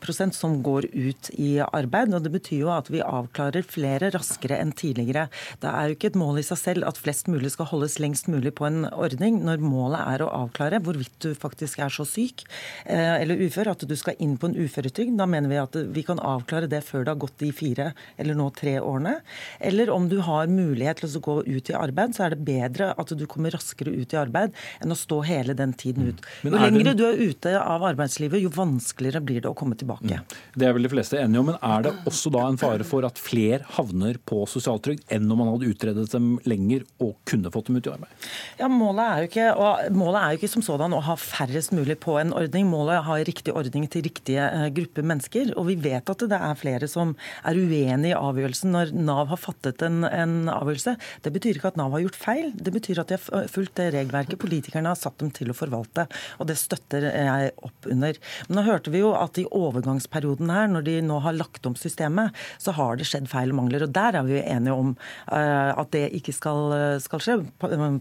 eh, 0.01 0.31
som 0.33 0.55
går 0.65 0.87
ut 0.95 1.29
i 1.37 1.59
arbeid. 1.61 2.15
og 2.17 2.25
Det 2.25 2.33
betyr 2.33 2.63
jo 2.63 2.71
at 2.73 2.89
vi 2.89 3.03
avklarer 3.05 3.67
flere 3.69 4.09
raskere 4.15 4.57
enn 4.57 4.73
tidligere. 4.73 5.27
Det 5.61 5.69
er 5.69 5.91
jo 5.91 5.97
ikke 5.97 6.09
et 6.09 6.17
mål 6.17 6.41
i 6.41 6.47
seg 6.47 6.61
selv 6.63 6.89
at 6.89 6.97
flest 6.97 7.29
mulig 7.29 7.53
skal 7.53 7.69
holdes 7.69 7.99
lengst 8.01 8.31
mulig 8.33 8.55
på 8.57 8.65
en 8.65 8.87
ordning, 8.89 9.43
når 9.45 9.61
målet 9.61 10.01
er 10.01 10.25
å 10.25 10.31
avklare 10.39 10.81
hvorvidt 10.81 11.21
du 11.21 11.37
faktisk 11.37 11.85
er 11.85 11.93
så 11.93 12.09
syk 12.09 12.47
eh, 12.89 13.21
eller 13.21 13.45
ufør 13.45 13.75
at 13.75 13.85
du 13.85 13.93
skal 13.99 14.17
inn 14.25 14.39
på 14.41 14.49
en 14.49 14.57
uføretrygd. 14.57 15.19
Da 15.21 15.29
mener 15.29 15.53
vi 15.53 15.61
at 15.61 15.77
vi 15.93 16.07
kan 16.07 16.23
avklare 16.23 16.71
det 16.73 16.81
før 16.89 17.05
det 17.05 17.13
har 17.13 17.23
gått 17.27 17.37
de 17.45 17.53
fire 17.53 17.91
eller 18.17 18.41
nå 18.41 18.49
tre 18.57 18.79
årene. 18.81 19.19
Eller 19.61 19.93
om 19.93 20.09
du 20.09 20.17
har 20.25 20.49
mulighet 20.49 21.05
til 21.05 21.21
å 21.21 21.25
gå 21.29 21.39
ut 21.45 21.75
i 21.75 21.77
arbeid, 21.77 22.17
så 22.17 22.25
er 22.25 22.33
det 22.33 22.49
bedre 22.49 22.95
at 22.97 23.13
du 23.13 23.29
kommer 23.29 23.53
raskere 23.53 23.93
ut 23.93 24.17
i 24.17 24.23
arbeid 24.25 24.46
arbeid 24.47 24.85
enn 24.85 24.93
å 24.93 24.99
stå 24.99 25.21
hele 25.27 25.55
den 25.57 25.73
tiden 25.77 26.11
ut. 26.11 26.23
Mm. 26.43 26.51
Jo 26.51 26.61
lengre 26.61 26.95
du 26.97 27.05
er 27.07 27.21
ute 27.21 27.55
av 27.59 27.85
arbeidslivet, 27.85 28.43
jo 28.43 28.51
vanskeligere 28.51 29.23
blir 29.25 29.43
det 29.43 29.51
å 29.51 29.57
komme 29.57 29.77
tilbake. 29.77 30.21
Mm. 30.21 30.37
Det 30.57 30.67
er 30.67 30.75
vel 30.77 30.87
de 30.87 30.93
fleste 30.93 31.19
enige 31.21 31.41
om, 31.41 31.51
men 31.51 31.59
er 31.63 31.87
det 31.87 31.95
også 32.07 32.33
da 32.35 32.47
en 32.49 32.59
fare 32.61 32.87
for 32.87 33.07
at 33.07 33.19
flere 33.21 33.65
havner 33.77 34.19
på 34.27 34.45
sosialtrygd 34.51 35.07
enn 35.13 35.31
om 35.31 35.41
man 35.41 35.53
hadde 35.55 35.71
utredet 35.71 36.09
dem 36.13 36.37
lenger 36.47 36.85
og 37.03 37.17
kunne 37.29 37.53
fått 37.53 37.71
dem 37.71 37.79
ut 37.79 37.89
i 37.89 37.95
arbeid? 37.95 38.29
Ja, 38.61 38.71
Målet 38.77 39.07
er 39.07 39.23
jo 39.23 39.31
ikke, 39.31 39.93
målet 39.97 40.21
er 40.21 40.33
jo 40.33 40.41
ikke 40.41 40.53
som 40.53 40.65
sådan 40.65 40.95
å 40.95 41.03
ha 41.07 41.17
færrest 41.19 41.73
mulig 41.77 41.99
på 42.03 42.19
en 42.21 42.35
ordning. 42.37 42.69
Målet 42.71 42.97
er 42.97 43.03
å 43.03 43.09
ha 43.11 43.19
riktig 43.27 43.55
ordning 43.57 43.87
til 43.91 44.05
riktige 44.07 44.45
eh, 44.45 44.69
grupper 44.75 45.07
mennesker. 45.07 45.55
Og 45.57 45.71
vi 45.71 45.79
vet 45.81 46.13
at 46.13 46.27
det 46.29 46.39
er 46.39 46.61
flere 46.61 46.89
som 46.91 47.15
er 47.47 47.59
uenig 47.59 48.13
i 48.13 48.17
avgjørelsen 48.19 48.75
når 48.75 48.93
Nav 48.97 49.31
har 49.33 49.41
fattet 49.41 49.83
en, 49.87 50.05
en 50.07 50.37
avgjørelse. 50.53 50.97
Det 51.25 51.33
betyr 51.35 51.59
ikke 51.59 51.73
at 51.73 51.81
Nav 51.81 51.95
har 51.97 52.05
gjort 52.05 52.19
feil, 52.21 52.53
det 52.55 52.75
betyr 52.75 53.01
at 53.03 53.13
de 53.13 53.19
har 53.19 53.51
fulgt 53.53 53.77
det 53.81 53.91
regelverket 53.95 54.36
politikerne 54.41 54.93
har 54.93 54.99
satt 54.99 55.19
dem 55.23 55.31
til 55.35 55.51
å 55.51 55.57
forvalte. 55.57 56.07
Og 56.41 56.49
det 56.51 56.59
støtter 56.61 57.09
jeg 57.09 57.53
opp 57.67 57.89
under. 57.91 58.19
Men 58.49 58.59
nå 58.59 58.65
hørte 58.67 58.93
vi 58.93 59.03
jo 59.03 59.13
at 59.17 59.39
i 59.41 59.47
overgangsperioden 59.47 60.51
her, 60.53 60.69
når 60.71 60.87
de 60.89 60.97
nå 61.07 61.21
har 61.25 61.37
lagt 61.37 61.67
om 61.69 61.77
systemet, 61.79 62.37
så 62.63 62.75
har 62.77 62.99
det 62.99 63.09
skjedd 63.09 63.29
feil 63.31 63.55
og 63.55 63.61
mangler. 63.61 63.87
Og 63.87 63.95
der 63.97 64.19
er 64.19 64.27
vi 64.27 64.41
enige 64.43 64.77
om 64.77 64.95
uh, 64.97 65.73
at 65.77 65.93
det 65.95 66.09
ikke 66.19 66.35
skal, 66.37 66.75
skal, 67.03 67.23
skje, 67.23 67.39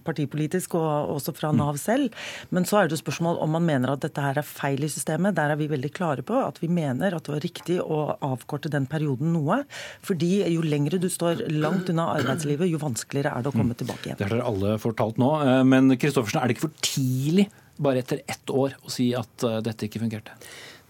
partipolitisk 0.06 0.78
og 0.80 1.16
også 1.16 1.36
fra 1.38 1.54
Nav 1.56 1.80
selv. 1.82 2.14
Men 2.56 2.68
så 2.68 2.82
er 2.82 2.90
det 2.90 2.98
jo 2.98 3.04
spørsmål 3.04 3.40
om 3.44 3.56
man 3.56 3.68
mener 3.68 3.94
at 3.94 4.04
dette 4.06 4.24
her 4.24 4.42
er 4.42 4.48
feil 4.48 4.84
i 4.86 4.92
systemet. 4.92 5.38
Der 5.38 5.54
er 5.54 5.60
vi 5.60 5.70
veldig 5.72 5.94
klare 5.96 6.26
på 6.26 6.40
at 6.42 6.60
vi 6.64 6.72
mener 6.72 7.16
at 7.16 7.28
det 7.28 7.36
var 7.36 7.44
riktig 7.46 7.80
å 7.82 8.02
avkorte 8.26 8.72
den 8.74 8.90
perioden 8.90 9.34
noe. 9.36 9.62
Fordi 10.06 10.34
jo 10.52 10.66
lengre 10.66 11.00
du 11.02 11.08
står 11.12 11.46
langt 11.54 11.90
unna 11.92 12.12
arbeidslivet, 12.18 12.70
jo 12.72 12.82
vanskeligere 12.82 13.34
er 13.36 13.46
det 13.46 13.52
å 13.52 13.56
komme 13.56 13.78
tilbake 13.78 14.10
igjen. 14.10 14.20
Det 14.20 14.28
har 14.28 14.36
dere 14.38 14.50
alle 14.50 14.76
fortalt 14.82 15.20
nå. 15.22 15.32
Men 15.66 15.86
men 15.86 15.98
Kristoffersen, 16.26 16.44
er 16.44 16.48
det 16.48 16.58
ikke 16.58 16.68
for 16.68 16.86
tidlig 16.86 17.48
bare 17.86 18.02
etter 18.02 18.22
ett 18.32 18.54
år 18.54 18.76
å 18.84 18.92
si 18.94 19.10
at 19.18 19.46
eh, 19.48 19.62
dette 19.66 19.88
ikke 19.88 20.02
fungerte? 20.04 20.36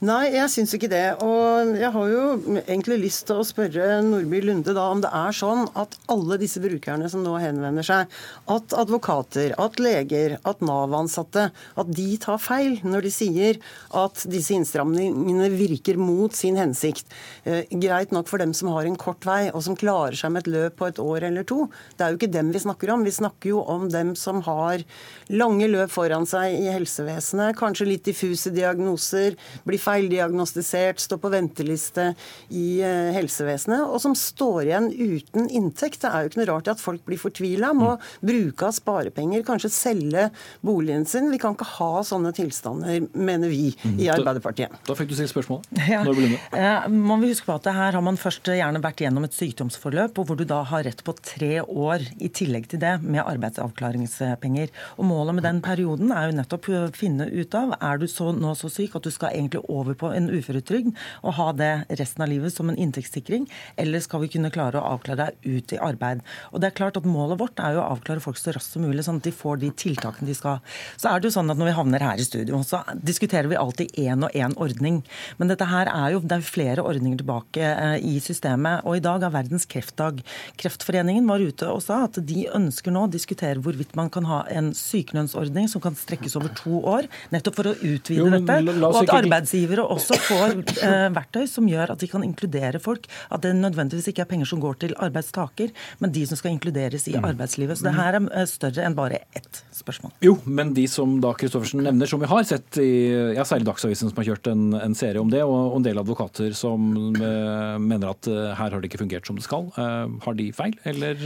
Nei, 0.03 0.33
jeg 0.33 0.51
syns 0.51 0.73
ikke 0.75 0.89
det. 0.91 1.05
Og 1.23 1.69
jeg 1.79 1.87
har 1.93 2.09
jo 2.11 2.23
egentlig 2.65 2.97
lyst 3.05 3.29
til 3.29 3.39
å 3.39 3.45
spørre 3.47 4.01
Nordby 4.03 4.41
Lunde 4.43 4.73
da 4.75 4.89
om 4.91 4.99
det 4.99 5.07
er 5.07 5.35
sånn 5.35 5.69
at 5.71 5.93
alle 6.11 6.35
disse 6.41 6.59
brukerne 6.59 7.07
som 7.07 7.21
nå 7.23 7.37
henvender 7.39 7.85
seg, 7.87 8.11
at 8.51 8.75
advokater, 8.75 9.53
at 9.55 9.79
leger, 9.79 10.35
at 10.43 10.59
Nav-ansatte, 10.67 11.45
at 11.79 11.93
de 11.95 12.09
tar 12.19 12.41
feil 12.43 12.81
når 12.83 13.07
de 13.07 13.11
sier 13.15 13.61
at 13.95 14.25
disse 14.27 14.51
innstramningene 14.57 15.47
virker 15.55 15.95
mot 16.01 16.35
sin 16.35 16.59
hensikt. 16.59 17.07
Eh, 17.47 17.63
greit 17.79 18.11
nok 18.11 18.27
for 18.27 18.43
dem 18.43 18.51
som 18.57 18.73
har 18.75 18.89
en 18.89 18.99
kort 18.99 19.23
vei, 19.23 19.47
og 19.53 19.63
som 19.63 19.79
klarer 19.79 20.19
seg 20.19 20.35
med 20.35 20.43
et 20.43 20.51
løp 20.57 20.77
på 20.81 20.91
et 20.91 20.99
år 20.99 21.29
eller 21.29 21.47
to. 21.47 21.69
Det 21.95 22.03
er 22.03 22.11
jo 22.11 22.19
ikke 22.19 22.33
dem 22.35 22.51
vi 22.51 22.65
snakker 22.65 22.91
om. 22.91 23.07
Vi 23.07 23.15
snakker 23.15 23.53
jo 23.53 23.63
om 23.63 23.87
dem 23.95 24.11
som 24.19 24.43
har 24.43 24.83
lange 25.31 25.71
løp 25.71 25.95
foran 25.95 26.27
seg 26.27 26.59
i 26.59 26.67
helsevesenet, 26.75 27.55
kanskje 27.55 27.87
litt 27.93 28.05
diffuse 28.11 28.51
diagnoser, 28.51 29.39
blir 29.63 29.84
feildiagnostisert, 29.85 31.01
står 31.03 31.21
på 31.21 31.31
venteliste 31.33 32.11
i 32.49 32.81
eh, 32.83 33.11
helsevesenet, 33.15 33.85
og 33.85 34.01
som 34.03 34.15
står 34.17 34.69
igjen 34.69 34.89
uten 34.91 35.49
inntekt. 35.49 36.01
Det 36.03 36.11
er 36.11 36.25
jo 36.25 36.31
ikke 36.31 36.41
noe 36.41 36.49
rart 36.51 36.71
at 36.73 36.81
folk 36.81 37.05
blir 37.07 37.21
fortvila, 37.21 37.73
må 37.77 37.95
mm. 37.95 38.05
bruke 38.25 38.69
av 38.69 38.75
sparepenger, 38.77 39.45
kanskje 39.47 39.73
selge 39.73 40.27
boligen 40.65 41.05
sin. 41.09 41.29
Vi 41.33 41.39
kan 41.41 41.57
ikke 41.57 41.69
ha 41.77 42.03
sånne 42.05 42.33
tilstander, 42.35 43.07
mener 43.13 43.51
vi 43.51 43.69
mm. 43.73 43.97
i 44.01 44.09
Arbeiderpartiet. 44.13 44.73
Da, 44.73 44.91
da 44.91 44.97
fikk 44.99 45.13
du 45.13 45.17
stilt 45.19 45.33
spørsmålet. 45.33 45.71
Ja. 45.85 46.01
Eh, 46.01 46.87
man 46.89 47.21
vil 47.21 47.29
huske 47.29 47.45
på 47.45 47.53
at 47.53 47.67
her 47.69 47.93
har 47.93 48.03
man 48.03 48.17
først 48.19 48.47
gjerne 48.49 48.81
vært 48.81 49.03
gjennom 49.03 49.27
et 49.27 49.35
sykdomsforløp, 49.37 50.17
og 50.17 50.27
hvor 50.27 50.39
du 50.39 50.43
da 50.49 50.63
har 50.65 50.83
rett 50.87 51.03
på 51.05 51.13
tre 51.19 51.59
år 51.61 52.03
i 52.17 52.31
tillegg 52.33 52.65
til 52.71 52.81
det 52.81 52.95
med 53.03 53.21
arbeidsavklaringspenger. 53.21 54.73
Og 54.97 55.05
Målet 55.05 55.37
med 55.37 55.45
den 55.45 55.61
perioden 55.63 56.09
er 56.15 56.31
jo 56.31 56.37
nettopp 56.39 56.69
å 56.73 56.81
finne 56.95 57.29
ut 57.29 57.55
av 57.57 57.75
er 57.77 58.01
du 58.01 58.07
så, 58.09 58.31
nå 58.33 58.55
så 58.57 58.71
syk 58.71 58.97
at 58.97 59.05
du 59.05 59.13
skal 59.13 59.35
egentlig 59.35 59.61
over 59.69 59.74
på 59.99 60.11
en 60.15 60.29
uføretrygd 60.31 60.93
og 61.23 61.35
ha 61.39 61.49
det 61.57 61.71
resten 61.99 62.23
av 62.25 62.31
livet 62.31 62.53
som 62.53 62.69
en 62.69 62.77
inntektssikring, 62.79 63.47
eller 63.81 64.03
skal 64.03 64.23
vi 64.23 64.31
kunne 64.35 64.51
klare 64.53 64.79
å 64.79 64.95
avklare 64.95 65.29
deg 65.29 65.57
ut 65.57 65.75
i 65.75 65.81
arbeid? 65.81 66.23
Og 66.51 66.61
det 66.61 66.69
er 66.69 66.77
klart 66.79 66.99
at 66.99 67.07
Målet 67.15 67.39
vårt 67.39 67.59
er 67.61 67.75
jo 67.75 67.83
å 67.83 67.89
avklare 67.93 68.23
folk 68.23 68.39
så 68.39 68.51
raskt 68.55 68.75
som 68.75 68.83
mulig, 68.83 69.03
sånn 69.05 69.21
at 69.21 69.27
de 69.27 69.33
får 69.35 69.59
de 69.61 69.69
tiltakene 69.77 70.27
de 70.27 70.35
skal. 70.35 70.61
Så 70.99 71.11
er 71.11 71.21
det 71.21 71.29
jo 71.29 71.35
sånn 71.37 71.51
at 71.51 71.59
Når 71.59 71.69
vi 71.69 71.75
havner 71.77 72.03
her 72.03 72.19
i 72.19 72.25
studio, 72.25 72.59
så 72.65 72.81
diskuterer 72.95 73.47
vi 73.47 73.59
alltid 73.59 73.93
én 74.01 74.25
og 74.25 74.33
én 74.35 74.55
ordning. 74.61 75.01
Men 75.37 75.51
dette 75.51 75.67
her 75.69 75.89
er 75.91 76.15
jo, 76.15 76.19
det 76.19 76.39
er 76.39 76.45
flere 76.45 76.83
ordninger 76.83 77.21
tilbake 77.21 77.63
eh, 77.63 77.95
i 78.03 78.17
systemet. 78.23 78.83
og 78.83 78.97
I 78.97 79.03
dag 79.05 79.23
er 79.23 79.33
verdens 79.33 79.67
kreftdag. 79.69 80.19
Kreftforeningen 80.59 81.27
var 81.29 81.43
ute 81.43 81.69
og 81.71 81.81
sa 81.85 82.03
at 82.09 82.19
de 82.27 82.47
ønsker 82.55 82.93
nå 82.93 83.05
å 83.05 83.11
diskutere 83.11 83.61
hvorvidt 83.63 83.95
man 83.97 84.11
kan 84.13 84.27
ha 84.29 84.43
en 84.51 84.73
sykelønnsordning 84.75 85.69
som 85.71 85.83
kan 85.83 85.95
strekkes 85.97 86.35
over 86.39 86.51
to 86.57 86.81
år, 86.83 87.09
nettopp 87.33 87.59
for 87.59 87.71
å 87.71 87.75
utvide 87.75 88.21
jo, 88.21 88.29
dette. 88.33 88.59
Og 88.85 88.99
at 89.01 89.29
arbeidsgivere 89.65 89.85
også 89.95 90.17
får 90.27 90.53
eh, 90.85 91.07
verktøy 91.15 91.45
som 91.49 91.67
gjør 91.69 91.93
at 91.93 92.01
de 92.01 92.09
kan 92.09 92.23
inkludere 92.25 92.79
folk. 92.79 93.07
At 93.31 93.43
det 93.43 93.55
nødvendigvis 93.57 94.09
ikke 94.11 94.23
er 94.25 94.29
penger 94.29 94.49
som 94.49 94.61
går 94.61 94.77
til 94.81 94.95
arbeidstaker, 94.97 95.71
men 95.99 96.11
de 96.11 96.25
som 96.27 96.39
skal 96.39 96.53
inkluderes 96.55 97.07
i 97.07 97.15
mm. 97.15 97.25
arbeidslivet. 97.31 97.79
Så 97.79 97.87
det 97.87 97.95
her 97.97 98.17
er 98.19 98.27
eh, 98.31 98.47
større 98.49 98.85
enn 98.85 98.97
bare 98.97 99.23
ett 99.35 99.63
spørsmål. 99.75 100.13
Jo, 100.25 100.37
men 100.45 100.73
de 100.75 100.87
som 100.91 101.17
da 101.23 101.33
Kristoffersen 101.37 101.83
nevner, 101.85 102.09
som 102.09 102.21
vi 102.21 102.29
har 102.29 102.45
sett 102.47 102.81
i 102.81 102.91
ja, 103.35 103.45
særlig 103.47 103.69
Dagsavisen 103.69 104.11
som 104.11 104.21
har 104.21 104.29
kjørt 104.31 104.51
en, 104.51 104.67
en 104.77 104.97
serie 104.97 105.21
om 105.21 105.31
det, 105.31 105.43
og, 105.45 105.75
en 105.75 105.85
del 105.85 105.99
advokater 106.01 106.53
som 106.57 106.93
eh, 107.15 107.77
mener 107.81 108.13
at 108.13 108.29
eh, 108.31 108.53
her 108.55 108.69
har 108.69 108.77
det 108.79 108.91
ikke 108.91 109.03
fungert 109.03 109.27
som 109.27 109.39
det 109.39 109.45
skal. 109.45 109.71
Uh, 109.75 110.07
har 110.23 110.37
de 110.37 110.51
feil, 110.55 110.75
eller 110.87 111.19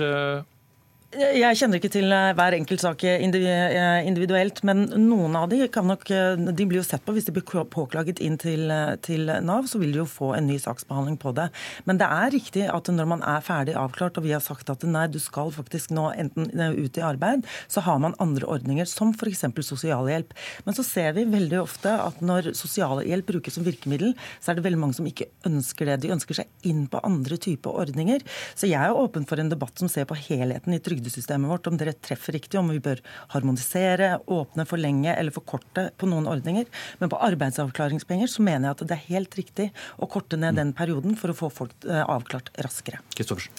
jeg 1.10 1.58
kjenner 1.58 1.80
ikke 1.80 1.90
til 1.90 2.12
eh, 2.14 2.32
hver 2.38 2.54
enkelt 2.54 2.84
sak 2.84 3.02
eh, 3.10 3.24
individuelt, 3.26 4.60
men 4.68 4.84
noen 5.08 5.34
av 5.40 5.48
de 5.50 5.64
kan 5.74 5.88
nok 5.90 6.04
eh, 6.14 6.36
De 6.54 6.66
blir 6.70 6.78
jo 6.78 6.86
sett 6.86 7.02
på 7.02 7.16
hvis 7.16 7.26
de 7.26 7.34
blir 7.34 7.66
påklaget 7.74 8.20
inn 8.22 8.36
til, 8.38 8.70
til, 9.02 9.26
Nav, 9.42 9.66
så 9.66 9.82
vil 9.82 9.96
de 9.96 10.04
jo 10.04 10.06
få 10.06 10.36
en 10.38 10.46
ny 10.46 10.60
saksbehandling 10.62 11.18
på 11.18 11.34
det. 11.34 11.48
Men 11.90 11.98
det 11.98 12.06
er 12.06 12.34
riktig 12.36 12.68
at 12.70 12.92
når 12.94 13.10
man 13.10 13.24
er 13.26 13.42
ferdig 13.42 13.74
avklart, 13.74 14.20
og 14.22 14.28
vi 14.28 14.36
har 14.36 14.44
sagt 14.46 14.70
at 14.70 14.86
nei, 14.86 15.08
du 15.10 15.18
skal 15.24 15.50
faktisk 15.56 15.96
nå 15.98 16.12
enten 16.14 16.52
ut 16.78 17.02
i 17.02 17.06
arbeid, 17.06 17.48
så 17.66 17.82
har 17.88 17.98
man 18.06 18.14
andre 18.22 18.46
ordninger, 18.46 18.86
som 18.86 19.16
f.eks. 19.16 19.48
sosialhjelp. 19.66 20.38
Men 20.68 20.78
så 20.78 20.86
ser 20.86 21.18
vi 21.18 21.26
veldig 21.32 21.58
ofte 21.64 21.96
at 22.04 22.22
når 22.22 22.52
sosialhjelp 22.60 23.32
brukes 23.34 23.58
som 23.58 23.66
virkemiddel, 23.66 24.14
så 24.38 24.54
er 24.54 24.60
det 24.60 24.68
veldig 24.68 24.84
mange 24.86 25.00
som 25.00 25.10
ikke 25.10 25.32
ønsker 25.50 25.90
det. 25.90 26.00
De 26.06 26.14
ønsker 26.14 26.44
seg 26.44 26.70
inn 26.70 26.86
på 26.92 27.02
andre 27.02 27.42
typer 27.42 27.82
ordninger. 27.82 28.22
Så 28.54 28.70
jeg 28.70 28.78
er 28.78 28.94
åpen 28.94 29.26
for 29.26 29.42
en 29.42 29.50
debatt 29.50 29.82
som 29.82 29.90
ser 29.90 30.06
på 30.06 30.20
helheten 30.30 30.78
i 30.78 30.78
trygdesystemet 30.78 30.99
trygdesystemet 31.00 31.50
vårt, 31.50 31.68
om 31.68 31.78
dere 31.80 31.94
treffer 31.94 32.36
riktig, 32.36 32.60
om 32.60 32.70
vi 32.70 32.80
bør 32.84 33.02
harmonisere, 33.34 34.20
åpne, 34.28 34.66
forlenge 34.68 35.16
eller 35.16 35.36
forkorte 35.36 35.90
på 35.98 36.10
noen 36.10 36.28
ordninger. 36.30 36.68
Men 37.00 37.12
på 37.12 37.20
arbeidsavklaringspenger 37.30 38.28
så 38.28 38.44
mener 38.46 38.70
jeg 38.70 38.78
at 38.78 38.88
det 38.88 38.98
er 38.98 39.06
helt 39.10 39.40
riktig 39.40 39.70
å 39.98 40.10
korte 40.12 40.40
ned 40.40 40.60
den 40.60 40.74
perioden 40.78 41.16
for 41.20 41.32
å 41.32 41.38
få 41.38 41.52
folk 41.54 41.88
eh, 41.88 42.04
avklart 42.04 42.52
raskere. 42.66 43.02
Kristoffersen. 43.16 43.56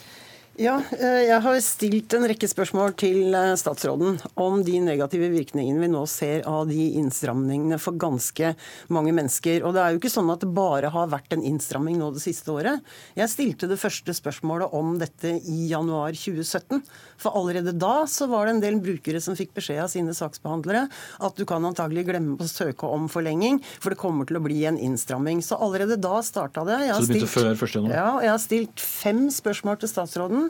Ja, 0.61 0.75
eh, 0.93 1.23
jeg 1.25 1.41
har 1.41 1.59
stilt 1.65 2.13
en 2.13 2.27
rekke 2.29 2.45
spørsmål 2.51 2.93
til 3.01 3.33
eh, 3.33 3.55
statsråden 3.57 4.19
om 4.45 4.59
de 4.61 4.75
negative 4.85 5.31
virkningene 5.33 5.81
vi 5.81 5.89
nå 5.89 6.03
ser 6.11 6.43
av 6.45 6.67
de 6.69 6.91
innstramningene 7.01 7.79
for 7.81 7.97
ganske 7.97 8.51
mange 8.93 9.15
mennesker. 9.17 9.65
Og 9.65 9.73
det 9.73 9.81
er 9.81 9.95
jo 9.95 10.01
ikke 10.03 10.13
sånn 10.13 10.29
at 10.29 10.45
det 10.45 10.51
bare 10.53 10.91
har 10.93 11.09
vært 11.15 11.33
en 11.33 11.45
innstramming 11.49 11.97
nå 11.97 12.11
det 12.13 12.21
siste 12.21 12.53
året. 12.53 12.85
Jeg 13.17 13.33
stilte 13.33 13.71
det 13.71 13.79
første 13.81 14.13
spørsmålet 14.19 14.77
om 14.77 14.99
dette 15.01 15.33
i 15.49 15.71
januar 15.71 16.13
2017. 16.13 16.85
For 17.25 17.41
allerede 17.41 17.73
da 17.81 18.05
så 18.05 18.29
var 18.29 18.45
det 18.45 18.59
en 18.59 18.63
del 18.67 18.77
brukere 18.85 19.25
som 19.25 19.39
fikk 19.41 19.57
beskjed 19.57 19.81
av 19.87 19.89
sine 19.95 20.13
saksbehandlere 20.13 20.85
at 21.25 21.41
du 21.41 21.47
kan 21.49 21.65
antagelig 21.65 22.05
glemme 22.11 22.37
å 22.37 22.51
søke 22.51 22.85
om 22.85 23.09
forlenging, 23.09 23.63
for 23.81 23.95
det 23.97 24.01
kommer 24.05 24.29
til 24.29 24.37
å 24.37 24.45
bli 24.45 24.61
en 24.69 24.77
innstramming. 24.77 25.41
Så 25.41 25.57
allerede 25.57 25.97
da 25.97 26.21
starta 26.21 26.69
det. 26.69 26.83
så 26.93 27.01
det 27.09 27.17
begynte 27.17 27.33
før 27.33 27.51
1. 27.57 27.75
januar? 27.81 27.97
Ja, 27.97 28.13
jeg 28.27 28.35
har 28.35 28.45
stilt 28.45 28.87
fem 28.91 29.25
spørsmål 29.33 29.81
til 29.81 29.95
statsråden. 29.97 30.50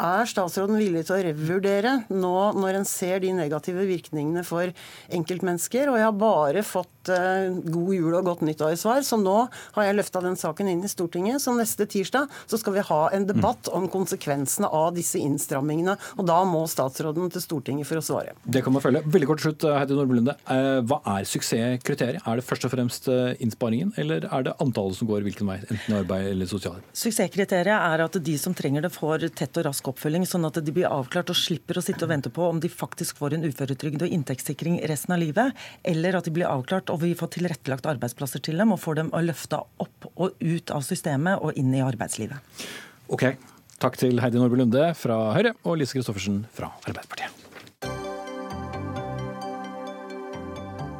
Er 0.00 0.28
statsråden 0.28 0.78
villig 0.80 1.02
til 1.04 1.18
å 1.18 1.20
revurdere 1.26 1.92
nå 2.08 2.34
når 2.56 2.78
en 2.78 2.86
ser 2.88 3.20
de 3.20 3.34
negative 3.36 3.84
virkningene 3.84 4.40
for 4.48 4.70
enkeltmennesker? 5.12 5.90
Og 5.92 5.98
jeg 5.98 6.06
har 6.06 6.16
bare 6.16 6.62
fått 6.64 7.10
uh, 7.12 7.52
god 7.68 7.90
jul 7.92 8.16
og 8.16 8.30
godt 8.30 8.44
nyttår 8.48 8.76
i 8.76 8.78
svar, 8.80 9.02
så 9.04 9.18
nå 9.20 9.34
har 9.76 9.86
jeg 9.86 9.98
løfta 9.98 10.22
den 10.24 10.38
saken 10.40 10.70
inn 10.72 10.80
i 10.86 10.90
Stortinget. 10.90 11.42
Så 11.44 11.52
neste 11.56 11.84
tirsdag 11.90 12.32
så 12.48 12.60
skal 12.60 12.78
vi 12.78 12.86
ha 12.88 13.00
en 13.12 13.26
debatt 13.28 13.68
om 13.76 13.90
konsekvensene 13.92 14.70
av 14.72 14.94
disse 14.96 15.20
innstrammingene. 15.20 15.98
Og 16.16 16.24
da 16.30 16.38
må 16.48 16.62
statsråden 16.70 17.28
til 17.34 17.44
Stortinget 17.44 17.88
for 17.90 18.00
å 18.00 18.04
svare. 18.04 18.32
Det 18.48 18.64
kan 18.64 18.76
man 18.76 18.84
følge. 18.84 19.04
Veldig 19.04 19.28
kort 19.28 19.44
slutt, 19.44 19.68
Heidi 19.68 19.98
Nordby 19.98 20.16
Lunde. 20.16 20.36
Uh, 20.48 20.80
hva 20.88 21.02
er 21.18 21.28
suksesskriteriet? 21.28 22.24
Er 22.24 22.40
det 22.40 22.46
først 22.48 22.64
og 22.64 22.72
fremst 22.72 23.10
innsparingen, 23.10 23.92
eller 24.00 24.24
er 24.32 24.48
det 24.48 24.56
antallet 24.64 24.96
som 24.96 25.08
går 25.10 25.28
hvilken 25.28 25.48
vei, 25.50 25.60
enten 25.68 26.00
arbeid 26.00 26.32
eller 26.32 26.48
sosialhjelp? 26.48 26.88
Suksesskriteriet 26.96 27.76
er 27.76 28.06
at 28.06 28.16
de 28.24 28.40
som 28.40 28.56
trenger 28.56 28.88
det, 28.88 28.94
får 28.96 29.28
tett 29.36 29.60
og 29.60 29.68
rask 29.68 29.89
oppfølging, 29.90 30.24
sånn 30.28 30.48
at 30.48 30.58
de 30.64 30.74
blir 30.74 30.88
avklart 30.88 31.32
og 31.32 31.38
slipper 31.38 31.78
å 31.80 31.84
sitte 31.84 32.06
og 32.06 32.12
vente 32.14 32.32
på 32.34 32.46
om 32.48 32.62
de 32.62 32.72
faktisk 32.72 33.20
får 33.20 33.36
en 33.36 33.46
uføretrygd 33.48 34.06
og 34.06 34.16
inntektssikring 34.16 34.80
resten 34.90 35.14
av 35.16 35.22
livet, 35.22 35.54
eller 35.84 36.18
at 36.18 36.26
de 36.26 36.34
blir 36.34 36.48
avklart 36.48 36.92
og 36.94 37.02
vi 37.04 37.12
får 37.18 37.34
tilrettelagt 37.36 37.88
arbeidsplasser 37.90 38.42
til 38.46 38.60
dem 38.60 38.74
og 38.74 38.82
får 38.82 39.02
dem 39.02 39.14
å 39.14 39.22
løfte 39.24 39.60
opp 39.82 40.10
og 40.14 40.36
ut 40.40 40.74
av 40.74 40.86
systemet 40.86 41.42
og 41.42 41.58
inn 41.60 41.74
i 41.74 41.84
arbeidslivet. 41.84 42.68
Ok, 43.10 43.32
Takk 43.80 43.96
til 43.96 44.18
Heidi 44.20 44.36
Nordby 44.36 44.58
Lunde 44.60 44.90
fra 44.92 45.14
Høyre 45.32 45.54
og 45.64 45.78
Lise 45.80 45.96
Christoffersen 45.96 46.42
fra 46.52 46.68
Arbeiderpartiet. 46.84 47.32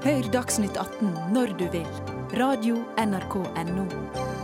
Hør 0.01 0.31
Dagsnytt 0.33 0.81
18 0.81 1.13
når 1.37 1.53
du 1.61 1.67
vil. 1.77 1.89
Radio 2.41 2.81
NRK 2.97 3.37
Radio.nrk.no. 3.45 4.40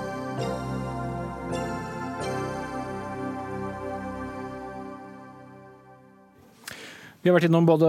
Vi 7.27 7.31
har 7.33 7.41
vært 7.41 7.49
innom 7.49 7.66
både 7.66 7.89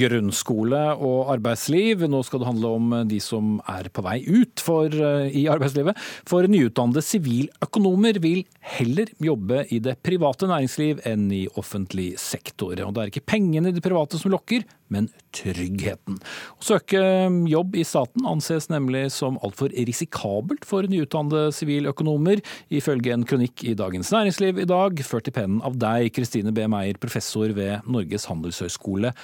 grunnskole 0.00 0.78
og 0.98 1.28
arbeidsliv. 1.30 2.00
Nå 2.10 2.24
skal 2.26 2.40
det 2.42 2.48
handle 2.48 2.72
om 2.74 2.88
de 3.06 3.20
som 3.22 3.60
er 3.70 3.86
på 3.94 4.02
vei 4.02 4.16
ut 4.26 4.58
for, 4.58 4.90
eh, 4.90 5.30
i 5.30 5.46
arbeidslivet. 5.46 5.94
For 6.26 6.42
nyutdannede 6.50 7.04
siviløkonomer 7.06 8.18
vil 8.18 8.42
heller 8.58 9.06
jobbe 9.22 9.62
i 9.70 9.78
det 9.78 10.02
private 10.02 10.50
næringsliv 10.50 11.06
enn 11.06 11.30
i 11.30 11.46
offentlig 11.54 12.18
sektor. 12.18 12.72
Og 12.82 12.94
det 12.94 13.02
er 13.04 13.12
ikke 13.12 13.30
pengene 13.30 13.68
i 13.68 13.78
det 13.78 13.84
private 13.84 14.18
som 14.18 14.32
lokker, 14.32 14.64
men 14.92 15.08
tryggheten. 15.32 16.18
Å 16.60 16.66
søke 16.66 17.00
jobb 17.48 17.76
i 17.80 17.84
staten 17.86 18.26
anses 18.28 18.68
nemlig 18.72 19.06
som 19.14 19.38
altfor 19.44 19.72
risikabelt 19.72 20.66
for 20.68 20.82
nyutdannede 20.90 21.52
siviløkonomer, 21.56 22.42
ifølge 22.70 23.14
en 23.14 23.24
kronikk 23.28 23.64
i 23.64 23.76
Dagens 23.78 24.12
Næringsliv 24.12 24.60
i 24.62 24.68
dag, 24.68 25.00
ført 25.06 25.30
i 25.30 25.34
pennen 25.34 25.62
av 25.64 25.78
deg, 25.80 26.10
Kristine 26.12 26.52
B. 26.54 26.66
Meyer, 26.70 27.00
professor 27.00 27.54
ved 27.56 27.88
Norges 27.88 28.28
handelshøyskole. 28.32 29.14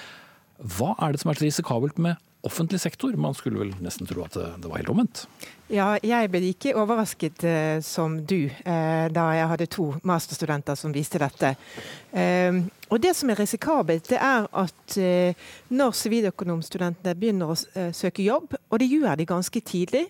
Hva 0.59 0.95
er 0.99 1.13
det 1.13 1.21
som 1.21 1.31
er 1.31 1.39
så 1.39 1.47
risikabelt 1.47 1.99
med 2.01 2.19
offentlig 2.47 2.79
sektor? 2.79 3.15
Man 3.19 3.35
skulle 3.35 3.59
vel 3.59 3.71
nesten 3.83 4.07
tro 4.07 4.23
at 4.23 4.37
det 4.37 4.69
var 4.69 4.79
helt 4.79 4.91
omvendt? 4.93 5.25
Ja, 5.69 5.91
jeg 6.01 6.31
ble 6.33 6.41
ikke 6.49 6.73
overrasket 6.81 7.43
eh, 7.45 7.77
som 7.85 8.15
du 8.25 8.47
eh, 8.49 9.05
da 9.13 9.25
jeg 9.37 9.49
hadde 9.51 9.67
to 9.69 9.91
masterstudenter 10.07 10.77
som 10.79 10.95
viste 10.95 11.21
dette. 11.21 11.53
Eh, 12.09 12.61
og 12.89 12.97
Det 13.03 13.13
som 13.13 13.29
er 13.29 13.37
risikabelt, 13.37 14.09
det 14.09 14.17
er 14.17 14.47
at 14.49 14.95
når 15.69 15.91
siviløkonomstudentene 15.93 17.13
begynner 17.13 17.51
å 17.53 17.57
søke 17.93 18.25
jobb, 18.25 18.55
og 18.57 18.79
det 18.81 18.87
gjør 18.89 19.19
de 19.19 19.27
ganske 19.29 19.61
tidlig, 19.61 20.07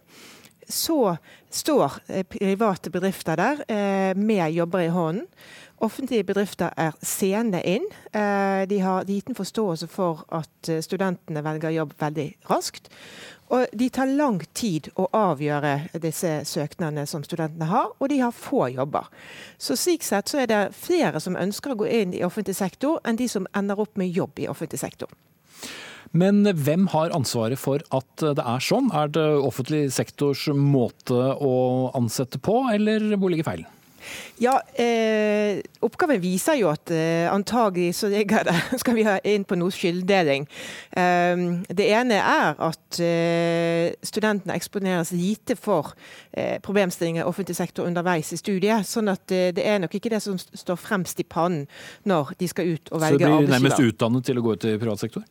så 0.63 1.17
står 1.51 1.97
private 2.31 2.93
bedrifter 2.93 3.35
der 3.35 4.15
med 4.15 4.53
jobber 4.55 4.85
i 4.85 4.93
hånden. 4.95 5.27
Offentlige 5.79 6.25
bedrifter 6.27 6.73
er 6.75 6.95
sene 7.05 7.61
inn. 7.63 7.85
Eh, 8.11 8.65
de 8.67 8.79
har 8.83 9.07
liten 9.07 9.35
forståelse 9.35 9.87
for 9.87 10.25
at 10.35 10.67
eh, 10.67 10.81
studentene 10.83 11.43
velger 11.45 11.71
jobb 11.71 11.93
veldig 12.01 12.25
raskt. 12.49 12.89
Og 13.49 13.71
de 13.73 13.87
tar 13.89 14.11
lang 14.11 14.41
tid 14.53 14.91
å 14.99 15.07
avgjøre 15.15 16.01
disse 16.03 16.33
søknadene 16.45 17.07
som 17.07 17.23
studentene 17.23 17.69
har, 17.71 17.93
og 17.95 18.11
de 18.11 18.19
har 18.19 18.35
få 18.35 18.67
jobber. 18.75 19.07
Så 19.57 19.79
slik 19.79 20.03
sett 20.05 20.29
så 20.29 20.43
er 20.43 20.51
det 20.51 20.59
flere 20.75 21.23
som 21.23 21.39
ønsker 21.39 21.73
å 21.73 21.79
gå 21.79 21.87
inn 22.01 22.13
i 22.13 22.25
offentlig 22.27 22.59
sektor, 22.59 22.99
enn 23.07 23.17
de 23.17 23.29
som 23.31 23.47
ender 23.55 23.79
opp 23.79 23.95
med 23.97 24.11
jobb 24.11 24.43
i 24.43 24.51
offentlig 24.51 24.83
sektor. 24.83 25.09
Men 26.11 26.43
hvem 26.43 26.87
har 26.91 27.15
ansvaret 27.15 27.59
for 27.61 27.81
at 27.95 28.21
det 28.21 28.43
er 28.43 28.61
sånn? 28.65 28.91
Er 28.93 29.09
det 29.13 29.25
offentlig 29.45 29.87
sektors 29.95 30.47
måte 30.53 31.33
å 31.39 31.89
ansette 31.97 32.41
på, 32.41 32.65
eller 32.73 33.13
hvor 33.15 33.31
ligger 33.31 33.53
feilen? 33.53 33.75
Ja, 34.39 34.55
eh, 34.79 35.59
Oppgaven 35.83 36.21
viser 36.23 36.55
jo 36.59 36.69
at 36.71 36.91
eh, 36.95 37.27
antagelig 37.31 37.93
så 37.99 38.09
ligger 38.11 38.47
det, 38.47 38.55
skal 38.81 38.95
vi 38.95 39.05
ha 39.07 39.17
inn 39.27 39.45
på 39.47 39.57
noe 39.59 39.73
skylddeling. 39.73 40.47
Eh, 40.95 41.43
det 41.67 41.89
ene 41.91 42.21
er 42.21 42.59
at 42.69 43.01
eh, 43.03 43.91
studentene 44.05 44.55
eksponeres 44.55 45.11
lite 45.15 45.57
for 45.59 45.93
eh, 46.31 46.57
problemstillinger 46.63 47.25
i 47.25 47.27
offentlig 47.27 47.57
sektor 47.59 47.89
underveis 47.89 48.31
i 48.33 48.39
studiet. 48.39 48.87
sånn 48.87 49.11
at 49.11 49.35
eh, 49.35 49.51
det 49.55 49.67
er 49.67 49.83
nok 49.83 49.99
ikke 49.99 50.13
det 50.13 50.23
som 50.23 50.39
står 50.39 50.79
fremst 50.79 51.19
i 51.19 51.27
pannen 51.27 51.67
når 52.07 52.33
de 52.39 52.47
skal 52.49 52.73
ut 52.75 52.91
og 52.93 53.03
velge 53.03 53.27
arbeidsgiver. 53.27 53.35
Så 53.35 53.39
de 53.39 53.45
blir 53.45 53.55
nærmest 53.57 53.87
utdannet 53.89 54.29
til 54.29 54.39
å 54.39 54.45
gå 54.45 54.55
ut 54.55 54.67
i 54.69 54.75
privat 54.79 55.03
sektor? 55.03 55.25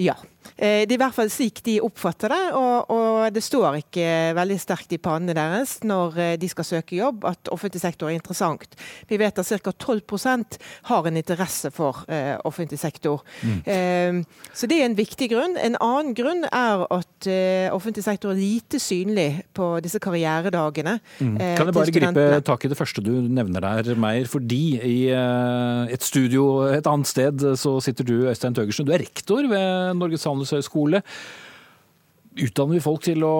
Ja. 0.00 0.16
Eh, 0.56 0.84
det 0.86 0.94
er 0.94 0.98
i 0.98 1.02
hvert 1.02 1.16
fall 1.16 1.30
slik 1.32 1.62
de 1.66 1.78
oppfatter 1.84 2.32
det, 2.32 2.42
og, 2.58 2.90
og 2.92 3.34
det 3.34 3.42
står 3.44 3.80
ikke 3.80 4.06
veldig 4.36 4.58
sterkt 4.60 4.94
i 4.94 5.00
pannene 5.02 5.34
deres 5.36 5.78
når 5.86 6.18
eh, 6.20 6.34
de 6.40 6.50
skal 6.50 6.68
søke 6.68 6.98
jobb 6.98 7.26
at 7.28 7.50
offentlig 7.54 7.82
sektor 7.82 8.10
er 8.10 8.18
interessant. 8.18 8.76
Vi 9.10 9.18
vet 9.20 9.38
at 9.38 9.48
ca. 9.48 9.72
12% 9.72 10.58
har 10.90 11.08
en 11.08 11.18
interesse 11.18 11.70
for 11.74 12.04
uh, 12.08 12.36
offentlig 12.48 12.78
sektor. 12.80 13.22
Mm. 13.42 13.58
Uh, 13.66 14.46
så 14.54 14.68
det 14.70 14.78
er 14.80 14.88
en 14.88 14.96
viktig 14.98 15.28
grunn. 15.32 15.56
En 15.60 15.76
annen 15.82 16.14
grunn 16.16 16.44
er 16.48 16.84
at 16.86 17.28
uh, 17.28 17.74
offentlig 17.74 18.04
sektor 18.06 18.32
er 18.32 18.40
lite 18.40 18.80
synlig 18.82 19.42
på 19.56 19.68
disse 19.84 20.00
karrieredagene. 20.02 20.98
Mm. 21.20 21.36
Kan 21.38 21.70
jeg 21.70 21.76
bare 21.76 21.96
gripe 21.96 22.26
tak 22.46 22.66
i 22.66 22.72
det 22.72 22.78
første 22.78 23.04
du 23.04 23.12
nevner 23.28 23.64
der, 23.64 23.92
Meyer? 23.98 24.28
Fordi 24.30 24.62
i 24.82 24.98
et 25.12 26.04
studio 26.04 26.64
et 26.72 26.86
annet 26.88 27.10
sted 27.10 27.44
så 27.58 27.76
sitter 27.84 28.06
du, 28.08 28.14
Øystein 28.30 28.56
Tøgersen. 28.56 28.88
Du 28.88 28.94
er 28.94 29.02
rektor 29.02 29.46
ved 29.50 29.98
Norges 29.98 30.26
handelshøyskole. 30.32 31.02
Utdanner 32.32 32.78
vi 32.78 32.84
folk 32.84 33.04
til 33.04 33.24
å 33.28 33.36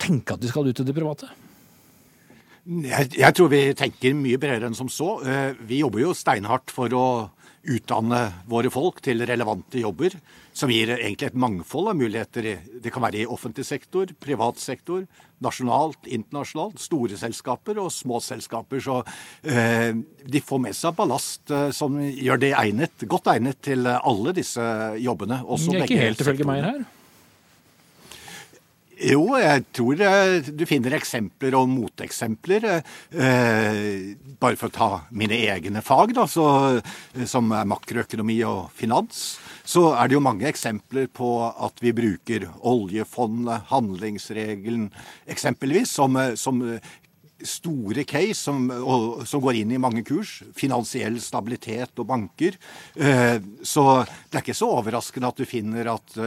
tenke 0.00 0.36
at 0.36 0.42
de 0.42 0.50
skal 0.50 0.70
ut 0.70 0.80
i 0.80 0.86
det 0.86 0.96
private? 0.96 1.30
Jeg, 2.64 3.10
jeg, 3.18 3.34
tror 3.36 3.50
vi 3.52 3.62
tenker 3.76 4.14
mye 4.16 4.40
bredere 4.40 4.70
enn 4.70 4.76
som 4.78 4.88
så. 4.88 5.18
Eh, 5.20 5.58
vi 5.68 5.82
jobber 5.82 6.00
jo 6.00 6.14
steinhardt 6.16 6.72
for 6.72 6.94
å 6.96 7.06
utdanne 7.70 8.20
våre 8.50 8.70
folk 8.72 9.00
til 9.04 9.24
relevante 9.26 9.80
jobber, 9.80 10.16
som 10.54 10.70
gir 10.70 10.92
egentlig 10.94 11.30
et 11.30 11.38
mangfold 11.38 11.90
av 11.92 11.98
muligheter. 11.98 12.48
Det 12.82 12.92
kan 12.94 13.04
være 13.04 13.22
i 13.22 13.28
offentlig 13.28 13.66
sektor, 13.66 14.10
privat 14.20 14.60
sektor, 14.62 15.04
nasjonalt, 15.44 16.06
internasjonalt, 16.06 16.80
store 16.82 17.18
selskaper 17.20 17.80
og 17.82 17.92
små 17.92 18.20
selskaper. 18.24 18.82
Så 18.84 19.00
eh, 19.42 19.90
de 20.24 20.44
får 20.44 20.62
med 20.66 20.76
seg 20.78 20.96
ballast 20.98 21.52
eh, 21.54 21.70
som 21.74 21.98
gjør 22.00 22.44
det 22.44 22.54
egnet, 22.58 23.08
godt 23.10 23.32
egnet 23.34 23.62
til 23.64 23.88
alle 23.94 24.36
disse 24.36 24.64
jobbene. 25.02 25.42
Også 25.44 25.74
det 25.74 25.84
er 25.84 25.88
ikke 25.88 26.04
helt 26.04 26.26
ifølge 26.26 26.48
meg 26.48 26.68
her. 26.68 26.84
Jo, 28.94 29.24
jeg 29.40 29.64
tror 29.74 30.00
eh, 30.06 30.48
du 30.54 30.62
finner 30.70 30.94
eksempler 30.94 31.56
og 31.58 31.66
moteksempler. 31.72 32.66
Eh, 33.10 34.14
bare 34.38 34.58
for 34.60 34.70
å 34.70 34.74
ta 34.74 34.88
mine 35.10 35.38
egne 35.50 35.82
fag, 35.82 36.14
da, 36.14 36.28
så, 36.30 36.46
som 37.26 37.50
er 37.56 37.66
makroøkonomi 37.70 38.38
og 38.46 38.70
finans, 38.76 39.24
så 39.66 39.88
er 39.98 40.10
det 40.10 40.18
jo 40.18 40.24
mange 40.24 40.46
eksempler 40.46 41.08
på 41.10 41.30
at 41.50 41.82
vi 41.82 41.94
bruker 41.96 42.46
oljefondet, 42.62 43.66
handlingsregelen 43.72 44.90
eksempelvis, 45.26 45.96
som, 45.98 46.20
som 46.38 46.62
store 47.44 48.04
case 48.08 48.38
som, 48.38 48.68
og, 48.70 49.24
som, 49.28 49.42
går 49.42 49.62
inn 49.62 49.74
i 49.74 49.80
mange 49.80 50.04
kurs. 50.06 50.38
Finansiell 50.56 51.18
stabilitet 51.22 51.98
og 51.98 52.08
banker. 52.12 52.58
Eh, 52.94 53.38
så 53.62 53.88
det 54.04 54.38
er 54.38 54.44
ikke 54.44 54.56
så 54.56 54.70
overraskende 54.78 55.32
at 55.34 55.42
du 55.42 55.48
finner 55.48 55.96
at 55.96 56.20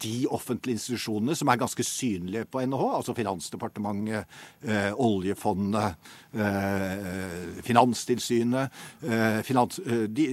de 0.00 0.24
offentlige 0.32 0.78
institusjonene 0.78 1.36
som 1.38 1.50
er 1.50 1.60
ganske 1.60 1.86
synlige 1.86 2.46
på 2.50 2.62
NHH, 2.64 2.86
altså 3.00 3.14
Finansdepartementet, 3.16 4.38
eh, 4.66 4.90
oljefondet, 4.94 5.98
eh, 6.34 7.60
Finanstilsynet 7.66 8.70
eh, 9.02 9.42
finans, 9.46 9.78
eh, 9.86 10.06
de, 10.08 10.28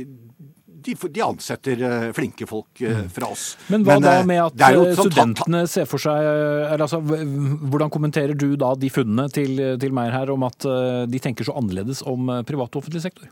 de, 0.82 0.96
de, 0.96 1.24
ansetter 1.26 1.84
eh, 1.88 2.08
flinke 2.16 2.48
folk 2.50 2.82
eh, 2.82 3.04
mm. 3.04 3.12
fra 3.14 3.32
oss. 3.34 3.46
Men 3.74 3.86
hva 3.86 4.00
Men, 4.00 4.08
da 4.08 4.16
med 4.28 4.42
at 4.48 4.98
studentene 5.00 5.66
ser 5.70 5.90
for 5.90 6.02
seg 6.02 6.72
altså, 6.78 7.02
Hvordan 7.02 7.92
kommenterer 7.94 8.34
du 8.38 8.56
da 8.60 8.74
de 8.80 8.90
funnene 8.94 9.28
til, 9.34 9.62
til 9.82 9.94
Meyer 9.96 10.16
her 10.16 10.34
om 10.34 10.48
at 10.48 10.66
de 11.12 11.22
tenker 11.22 11.48
så 11.48 11.56
annerledes 11.60 12.04
om 12.08 12.34
privat 12.48 12.74
og 12.74 12.84
offentlig 12.84 13.04
sektor? 13.06 13.30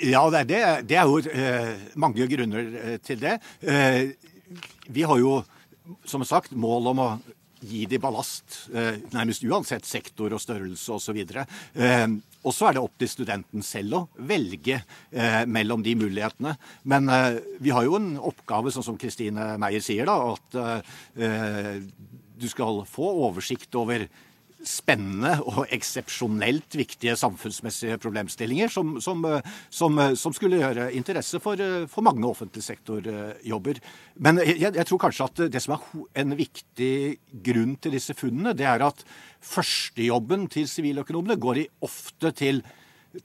Ja, 0.00 0.22
det 0.30 0.56
er, 0.56 0.82
det 0.86 0.96
er 0.96 1.08
jo 1.08 1.18
eh, 1.18 1.72
mange 1.98 2.26
grunner 2.30 2.98
til 3.02 3.22
det. 3.22 3.38
Eh, 3.60 4.12
vi 4.88 5.06
har 5.08 5.18
jo 5.18 5.40
som 6.06 6.24
sagt 6.26 6.54
mål 6.54 6.92
om 6.92 7.02
å 7.02 7.08
gi 7.62 7.84
de 7.86 7.98
ballast, 8.02 8.68
eh, 8.74 8.98
nærmest 9.14 9.44
uansett 9.46 9.86
sektor 9.86 10.32
og 10.34 10.42
størrelse 10.42 10.96
osv. 10.96 11.20
Eh, 11.22 12.06
og 12.42 12.54
så 12.54 12.68
er 12.68 12.74
det 12.74 12.82
opp 12.82 12.96
til 12.98 13.10
studenten 13.10 13.62
selv 13.62 13.94
å 13.94 14.02
velge 14.18 14.80
eh, 15.12 15.44
mellom 15.46 15.82
de 15.82 15.94
mulighetene. 15.94 16.56
Men 16.82 17.06
vi 17.62 17.70
har 17.70 17.86
jo 17.86 17.94
en 18.00 18.16
oppgave, 18.18 18.72
sånn 18.74 18.86
som 18.86 18.98
Kristine 18.98 19.52
Meyer 19.62 19.84
sier, 19.84 20.10
da, 20.10 20.34
at 20.34 20.82
du 22.42 22.48
skal 22.50 22.82
få 22.88 23.12
oversikt 23.28 23.74
over 23.78 24.08
spennende 24.66 25.34
og 25.44 25.66
eksepsjonelt 25.74 26.76
viktige 26.78 27.14
samfunnsmessige 27.18 27.98
problemstillinger 28.02 28.70
som, 28.72 28.94
som, 29.02 29.24
som, 29.70 30.00
som, 30.18 30.34
skulle 30.36 30.60
gjøre 30.60 30.90
interesse 30.96 31.40
for, 31.42 31.60
for 31.90 32.06
mange 32.06 32.26
offentlig 32.28 32.64
sektorjobber. 32.66 33.80
Men 34.22 34.42
jeg, 34.44 34.60
jeg, 34.68 34.86
tror 34.88 35.02
kanskje 35.06 35.28
at 35.28 35.42
det 35.54 35.62
som 35.64 35.76
er 35.76 36.22
en 36.22 36.36
viktig 36.38 36.92
grunn 37.44 37.74
til 37.82 37.96
disse 37.96 38.16
funnene, 38.18 38.54
det 38.56 38.68
er 38.68 38.86
at 38.86 39.02
førstejobben 39.42 40.46
til 40.52 40.68
siviløkonomene 40.70 41.40
går 41.40 41.64
i 41.64 41.68
ofte 41.88 42.34
til 42.38 42.64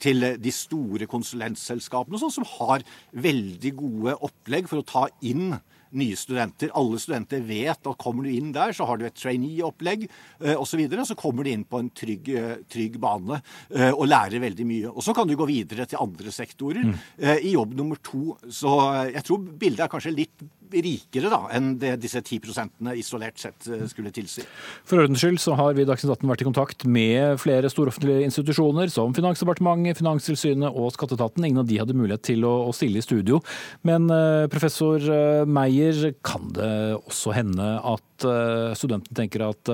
til 0.03 0.25
de 0.43 0.51
store 0.51 1.07
konsulentselskapene, 1.07 2.19
sånn, 2.19 2.33
som 2.33 2.47
har 2.57 2.83
veldig 3.15 3.71
gode 3.77 4.17
opplegg 4.27 4.67
for 4.67 4.81
å 4.81 4.87
ta 4.87 5.05
inn 5.23 5.53
nye 5.91 6.15
studenter. 6.19 6.71
Alle 6.77 6.99
studenter 7.01 7.43
vet 7.45 7.87
at 7.87 7.99
kommer 8.01 8.27
du 8.27 8.31
inn 8.33 8.51
der, 8.55 8.73
så 8.75 8.87
har 8.89 8.99
du 8.99 9.05
et 9.07 9.17
trainee-opplegg 9.17 10.07
eh, 10.07 10.55
osv. 10.55 10.77
Så, 10.77 10.81
videre, 10.81 11.05
så 11.09 11.15
kommer 11.17 11.45
du 11.45 11.49
inn 11.49 11.63
på 11.65 11.79
en 11.81 11.87
trygg, 11.89 12.27
eh, 12.29 12.51
trygg 12.69 12.99
bane 13.01 13.39
eh, 13.73 13.89
og 13.89 14.05
lærer 14.05 14.43
veldig 14.43 14.67
mye. 14.69 14.91
Og 14.91 15.01
så 15.05 15.15
kan 15.17 15.29
du 15.29 15.33
gå 15.39 15.47
videre 15.49 15.87
til 15.89 16.01
andre 16.03 16.33
sektorer 16.33 16.85
mm. 16.85 16.93
i 17.41 17.55
jobb 17.55 17.73
nummer 17.79 17.97
to. 18.03 18.35
Så 18.45 18.75
jeg 19.09 19.25
tror 19.25 19.47
bildet 19.57 19.87
er 19.87 19.91
kanskje 19.91 20.13
litt 20.13 20.45
rikere 20.71 21.31
da, 21.31 21.39
enn 21.55 21.75
det 21.81 21.95
disse 22.03 22.21
10 22.21 22.93
isolert 22.97 23.39
sett 23.41 23.67
eh, 23.71 23.85
skulle 23.89 24.11
tilsi. 24.15 24.45
For 24.87 25.01
ordens 25.01 25.23
skyld 25.23 25.39
så 25.41 25.55
har 25.59 25.77
vi 25.77 25.83
i 25.83 25.87
Dagsnytt 25.87 26.13
18 26.15 26.31
vært 26.31 26.43
i 26.43 26.47
kontakt 26.47 26.85
med 26.89 27.39
flere 27.41 27.71
storoffentlige 27.71 28.25
institusjoner 28.27 28.91
som 28.93 29.15
Finansdepartementet, 29.17 30.01
Finanstilsynet 30.01 30.69
og 30.71 30.91
Skatteetaten. 30.95 31.45
Ingen 31.47 31.63
av 31.63 31.69
de 31.69 31.79
hadde 31.81 31.97
mulighet 31.97 32.25
til 32.29 32.45
å, 32.47 32.53
å 32.67 32.75
stille 32.75 33.01
i 33.01 33.05
studio. 33.05 33.41
Men 33.87 34.09
uh, 34.11 34.47
professor 34.51 35.01
uh, 35.01 35.47
Meyer, 35.47 36.11
kan 36.25 36.51
det 36.55 36.71
også 36.97 37.35
hende 37.35 37.71
at 37.77 38.27
uh, 38.27 38.75
studentene 38.77 39.17
tenker 39.17 39.47
at 39.47 39.71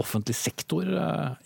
offentlig 0.00 0.34
sektor 0.34 0.88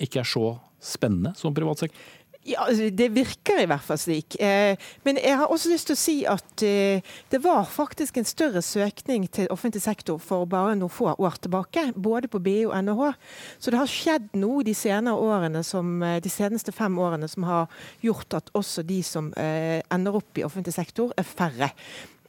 ikke 0.03 0.21
er 0.23 0.29
så 0.29 0.53
spennende 0.83 1.33
som 1.37 1.55
privat 1.55 1.83
sektor? 1.83 1.99
Ja, 2.47 2.62
altså, 2.68 2.90
Det 2.90 3.09
virker 3.14 3.59
i 3.59 3.66
hvert 3.66 3.82
fall 3.82 3.99
slik. 3.99 4.36
Eh, 4.38 4.76
men 5.05 5.18
jeg 5.18 5.34
har 5.36 5.51
også 5.51 5.70
lyst 5.72 5.88
til 5.90 5.97
å 5.97 5.99
si 5.99 6.16
at 6.30 6.62
eh, 6.62 7.03
det 7.32 7.40
var 7.42 7.66
faktisk 7.66 8.20
en 8.20 8.28
større 8.28 8.62
søkning 8.62 9.26
til 9.34 9.51
offentlig 9.51 9.82
sektor 9.82 10.20
for 10.22 10.47
bare 10.47 10.76
noen 10.78 10.92
få 10.92 11.11
år 11.18 11.40
tilbake. 11.42 11.88
Både 11.99 12.30
på 12.30 12.38
BI 12.38 12.61
og 12.68 12.76
NHH. 12.86 13.12
Så 13.59 13.74
det 13.74 13.80
har 13.82 13.90
skjedd 13.90 14.30
noe 14.38 14.62
de, 14.66 14.74
som, 15.66 15.90
eh, 16.03 16.20
de 16.22 16.30
seneste 16.30 16.72
fem 16.72 16.99
årene 17.03 17.26
som 17.28 17.49
har 17.51 17.66
gjort 18.05 18.38
at 18.38 18.53
også 18.55 18.86
de 18.86 19.03
som 19.03 19.32
ender 19.36 20.14
opp 20.14 20.38
i 20.38 20.44
offentlig 20.47 20.74
sektor, 20.76 21.11
er 21.18 21.26
færre. 21.26 21.72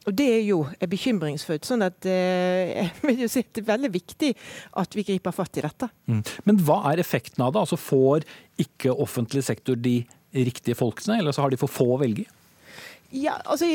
Og 0.08 0.16
Det 0.16 0.28
er 0.38 0.44
jo 0.48 0.62
bekymringsfullt. 0.88 1.68
sånn 1.68 1.84
at 1.84 2.06
jo 3.22 3.28
si 3.28 3.44
Det 3.44 3.64
er 3.64 3.72
veldig 3.74 3.92
viktig 3.92 4.34
at 4.80 4.96
vi 4.96 5.04
griper 5.08 5.36
fatt 5.36 5.60
i 5.60 5.66
dette. 5.66 5.90
Mm. 6.08 6.22
Men 6.48 6.62
hva 6.64 6.80
er 6.92 7.04
effekten 7.04 7.44
av 7.44 7.54
det? 7.54 7.66
Altså 7.66 7.80
Får 7.80 8.24
ikke 8.58 8.96
offentlig 8.96 9.44
sektor 9.44 9.76
de 9.76 10.00
riktige 10.34 10.76
folkene, 10.76 11.20
eller 11.20 11.36
så 11.36 11.44
har 11.44 11.52
de 11.52 11.60
for 11.60 11.72
få 11.72 11.92
å 11.96 12.02
velge? 12.02 12.26
Ja, 13.16 13.38
altså 13.48 13.68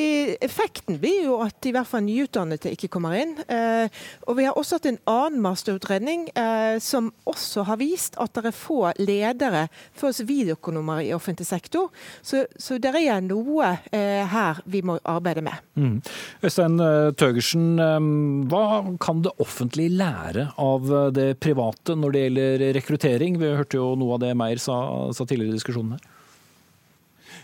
Effekten 0.44 0.98
blir 1.00 1.24
jo 1.24 1.38
at 1.40 1.64
i 1.64 1.72
hvert 1.72 1.88
fall 1.88 2.04
nyutdannede 2.04 2.74
ikke 2.74 2.90
kommer 2.92 3.14
inn. 3.16 3.32
Eh, 3.48 3.88
og 4.28 4.36
Vi 4.36 4.44
har 4.44 4.58
også 4.58 4.76
hatt 4.76 4.88
en 4.90 5.00
annen 5.08 5.40
masterutredning 5.44 6.26
eh, 6.36 6.76
som 6.84 7.08
også 7.28 7.64
har 7.70 7.80
vist 7.80 8.18
at 8.20 8.34
det 8.36 8.50
er 8.50 8.56
få 8.56 8.92
ledere 9.00 9.64
for 9.96 10.12
siviløkonomer 10.12 11.00
i 11.06 11.14
offentlig 11.16 11.48
sektor. 11.48 11.88
Så, 12.20 12.44
så 12.60 12.76
det 12.82 12.92
er 12.92 13.24
noe 13.24 13.72
eh, 13.88 14.20
her 14.28 14.60
vi 14.68 14.84
må 14.84 14.98
arbeide 15.08 15.44
med. 15.44 15.64
Mm. 15.80 15.98
Øystein 16.44 16.76
eh, 16.84 17.10
Tøgersen, 17.16 17.68
eh, 17.80 18.08
hva 18.52 18.64
kan 19.00 19.24
det 19.24 19.32
offentlige 19.40 19.96
lære 19.96 20.50
av 20.60 20.92
eh, 20.92 21.10
det 21.16 21.28
private 21.40 21.96
når 21.96 22.12
det 22.12 22.26
gjelder 22.26 22.66
rekruttering? 22.76 23.40
Vi 23.40 23.56
hørte 23.56 23.80
jo 23.80 23.94
noe 23.96 24.18
av 24.18 24.26
det 24.26 24.36
Meyer 24.36 24.60
sa, 24.60 24.82
sa 25.16 25.24
tidligere 25.24 25.56
i 25.56 25.60
diskusjonen 25.62 25.96
her. 25.96 26.11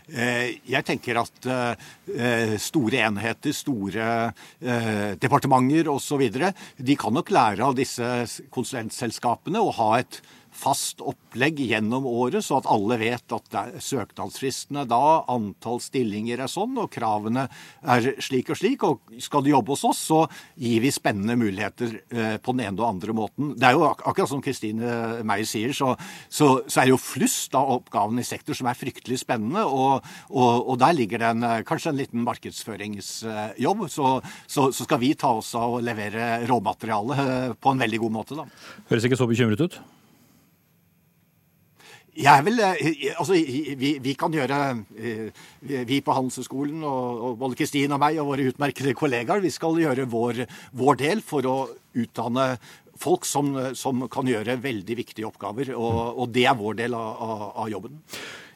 Eh, 0.08 0.56
jeg 0.64 0.86
tenker 0.88 1.20
at 1.20 1.48
eh, 1.52 2.54
store 2.62 3.02
enheter, 3.04 3.52
store 3.52 4.08
eh, 4.62 5.12
departementer 5.20 5.90
osv. 5.92 6.24
De 6.78 6.96
kan 6.98 7.14
nok 7.14 7.32
lære 7.34 7.66
av 7.66 7.76
disse 7.76 8.08
konsulentselskapene 8.54 9.60
å 9.60 9.74
ha 9.80 9.90
et 10.00 10.20
fast 10.58 11.02
opplegg 11.04 11.60
gjennom 11.62 12.06
året, 12.08 12.42
så 12.44 12.58
at 12.58 12.68
alle 12.70 12.98
vet 13.00 13.34
at 13.34 13.58
søknadsfristene 13.84 14.84
da, 14.88 15.22
antall 15.30 15.80
stillinger 15.82 16.42
er 16.42 16.50
sånn, 16.50 16.76
og 16.80 16.90
kravene 16.92 17.46
er 17.86 18.10
slik 18.24 18.50
og 18.52 18.58
slik. 18.58 18.86
Og 18.86 19.18
skal 19.22 19.44
du 19.44 19.52
jobbe 19.52 19.74
hos 19.74 19.84
oss, 19.88 20.00
så 20.10 20.24
gir 20.58 20.82
vi 20.82 20.92
spennende 20.94 21.38
muligheter 21.38 21.94
eh, 22.10 22.36
på 22.42 22.54
den 22.56 22.66
ene 22.66 22.82
og 22.82 22.88
andre 22.88 23.14
måten. 23.16 23.52
Det 23.58 23.68
er 23.68 23.76
jo 23.76 23.86
ak 23.88 24.02
akkurat 24.08 24.30
som 24.30 24.42
Kristine 24.44 25.22
Meyer 25.26 25.48
sier, 25.48 25.74
så, 25.76 25.92
så, 26.26 26.50
så, 26.66 26.80
er 26.80 26.88
det 26.88 26.94
jo 26.94 27.02
flust 27.02 27.54
av 27.58 27.70
oppgavene 27.78 28.24
i 28.24 28.28
sektor 28.28 28.56
som 28.58 28.70
er 28.70 28.78
fryktelig 28.78 29.20
spennende, 29.22 29.64
og, 29.66 30.06
og, 30.30 30.72
og 30.72 30.80
der 30.82 30.96
ligger 30.96 31.22
det 31.22 31.34
eh, 31.50 31.62
kanskje 31.68 31.92
en 31.92 32.00
liten 32.00 32.26
markedsføringsjobb. 32.26 33.86
Så, 33.92 34.16
så, 34.50 34.68
skal 34.78 35.02
vi 35.02 35.14
ta 35.18 35.32
oss 35.38 35.52
av 35.58 35.78
å 35.78 35.84
levere 35.84 36.42
råmateriale 36.48 37.22
eh, 37.28 37.54
på 37.58 37.74
en 37.74 37.86
veldig 37.86 38.02
god 38.06 38.18
måte, 38.18 38.38
da. 38.38 38.48
Høres 38.90 39.06
ikke 39.06 39.20
så 39.20 39.30
bekymret 39.30 39.62
ut? 39.62 39.80
Jeg 42.16 42.44
vil, 42.46 42.58
eh, 42.64 43.12
altså, 43.18 43.36
vi, 43.78 43.90
vi, 44.02 44.14
kan 44.18 44.32
gjøre 44.34 44.58
eh, 44.98 45.28
Vi 45.86 46.00
på 46.02 46.16
Handelshøyskolen, 46.16 46.82
og, 46.82 47.22
og 47.28 47.38
både 47.38 47.58
Kristin 47.60 47.94
og 47.94 48.02
meg 48.02 48.18
og 48.18 48.32
våre 48.32 48.48
utmerkede 48.50 48.96
kollegaer, 48.98 49.44
vi 49.44 49.52
skal 49.54 49.78
gjøre 49.78 50.08
vår, 50.10 50.44
vår 50.78 50.98
del 51.04 51.22
for 51.22 51.46
å 51.46 51.56
utdanne 51.98 52.50
folk 52.98 53.26
som, 53.28 53.52
som, 53.78 54.02
kan 54.10 54.26
gjøre 54.26 54.58
veldig 54.62 54.98
viktige 54.98 55.28
oppgaver. 55.28 55.70
Og, 55.76 56.18
og 56.18 56.34
det 56.34 56.48
er 56.50 56.58
vår 56.58 56.80
del 56.80 56.98
av, 56.98 57.22
av, 57.22 57.44
av 57.62 57.70
jobben. 57.70 58.00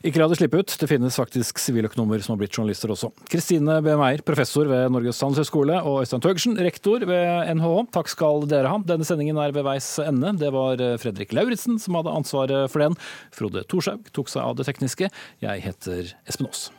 Ikke 0.03 0.19
la 0.19 0.27
det 0.27 0.41
slippe 0.41 0.59
ut, 0.59 0.73
det 0.81 0.89
finnes 0.91 1.15
faktisk 1.15 1.61
siviløkonomer 1.63 2.23
som 2.25 2.35
har 2.35 2.41
blitt 2.41 2.57
journalister 2.57 2.91
også. 2.91 3.13
Kristine 3.31 3.79
B. 3.85 3.95
Professor 4.27 4.67
ved 4.67 4.91
Norges 4.91 5.23
handelshøyskole, 5.23 5.79
og 5.87 6.03
Øystein 6.03 6.25
Tøgersen, 6.25 6.59
rektor 6.59 7.07
ved 7.07 7.53
NHH. 7.55 7.87
Takk 7.95 8.11
skal 8.11 8.49
dere 8.51 8.73
ha. 8.73 8.83
Denne 8.83 9.07
sendingen 9.07 9.39
er 9.39 9.55
ved 9.55 9.63
veis 9.69 9.95
ende. 10.03 10.35
Det 10.43 10.51
var 10.55 10.83
Fredrik 10.99 11.35
Lauritzen 11.37 11.79
som 11.79 12.01
hadde 12.01 12.19
ansvaret 12.19 12.67
for 12.73 12.83
den. 12.83 12.99
Frode 13.31 13.63
Thorshaug 13.71 14.11
tok 14.11 14.33
seg 14.33 14.43
av 14.43 14.59
det 14.59 14.67
tekniske. 14.67 15.13
Jeg 15.45 15.67
heter 15.71 16.17
Espen 16.27 16.51
Aas. 16.51 16.73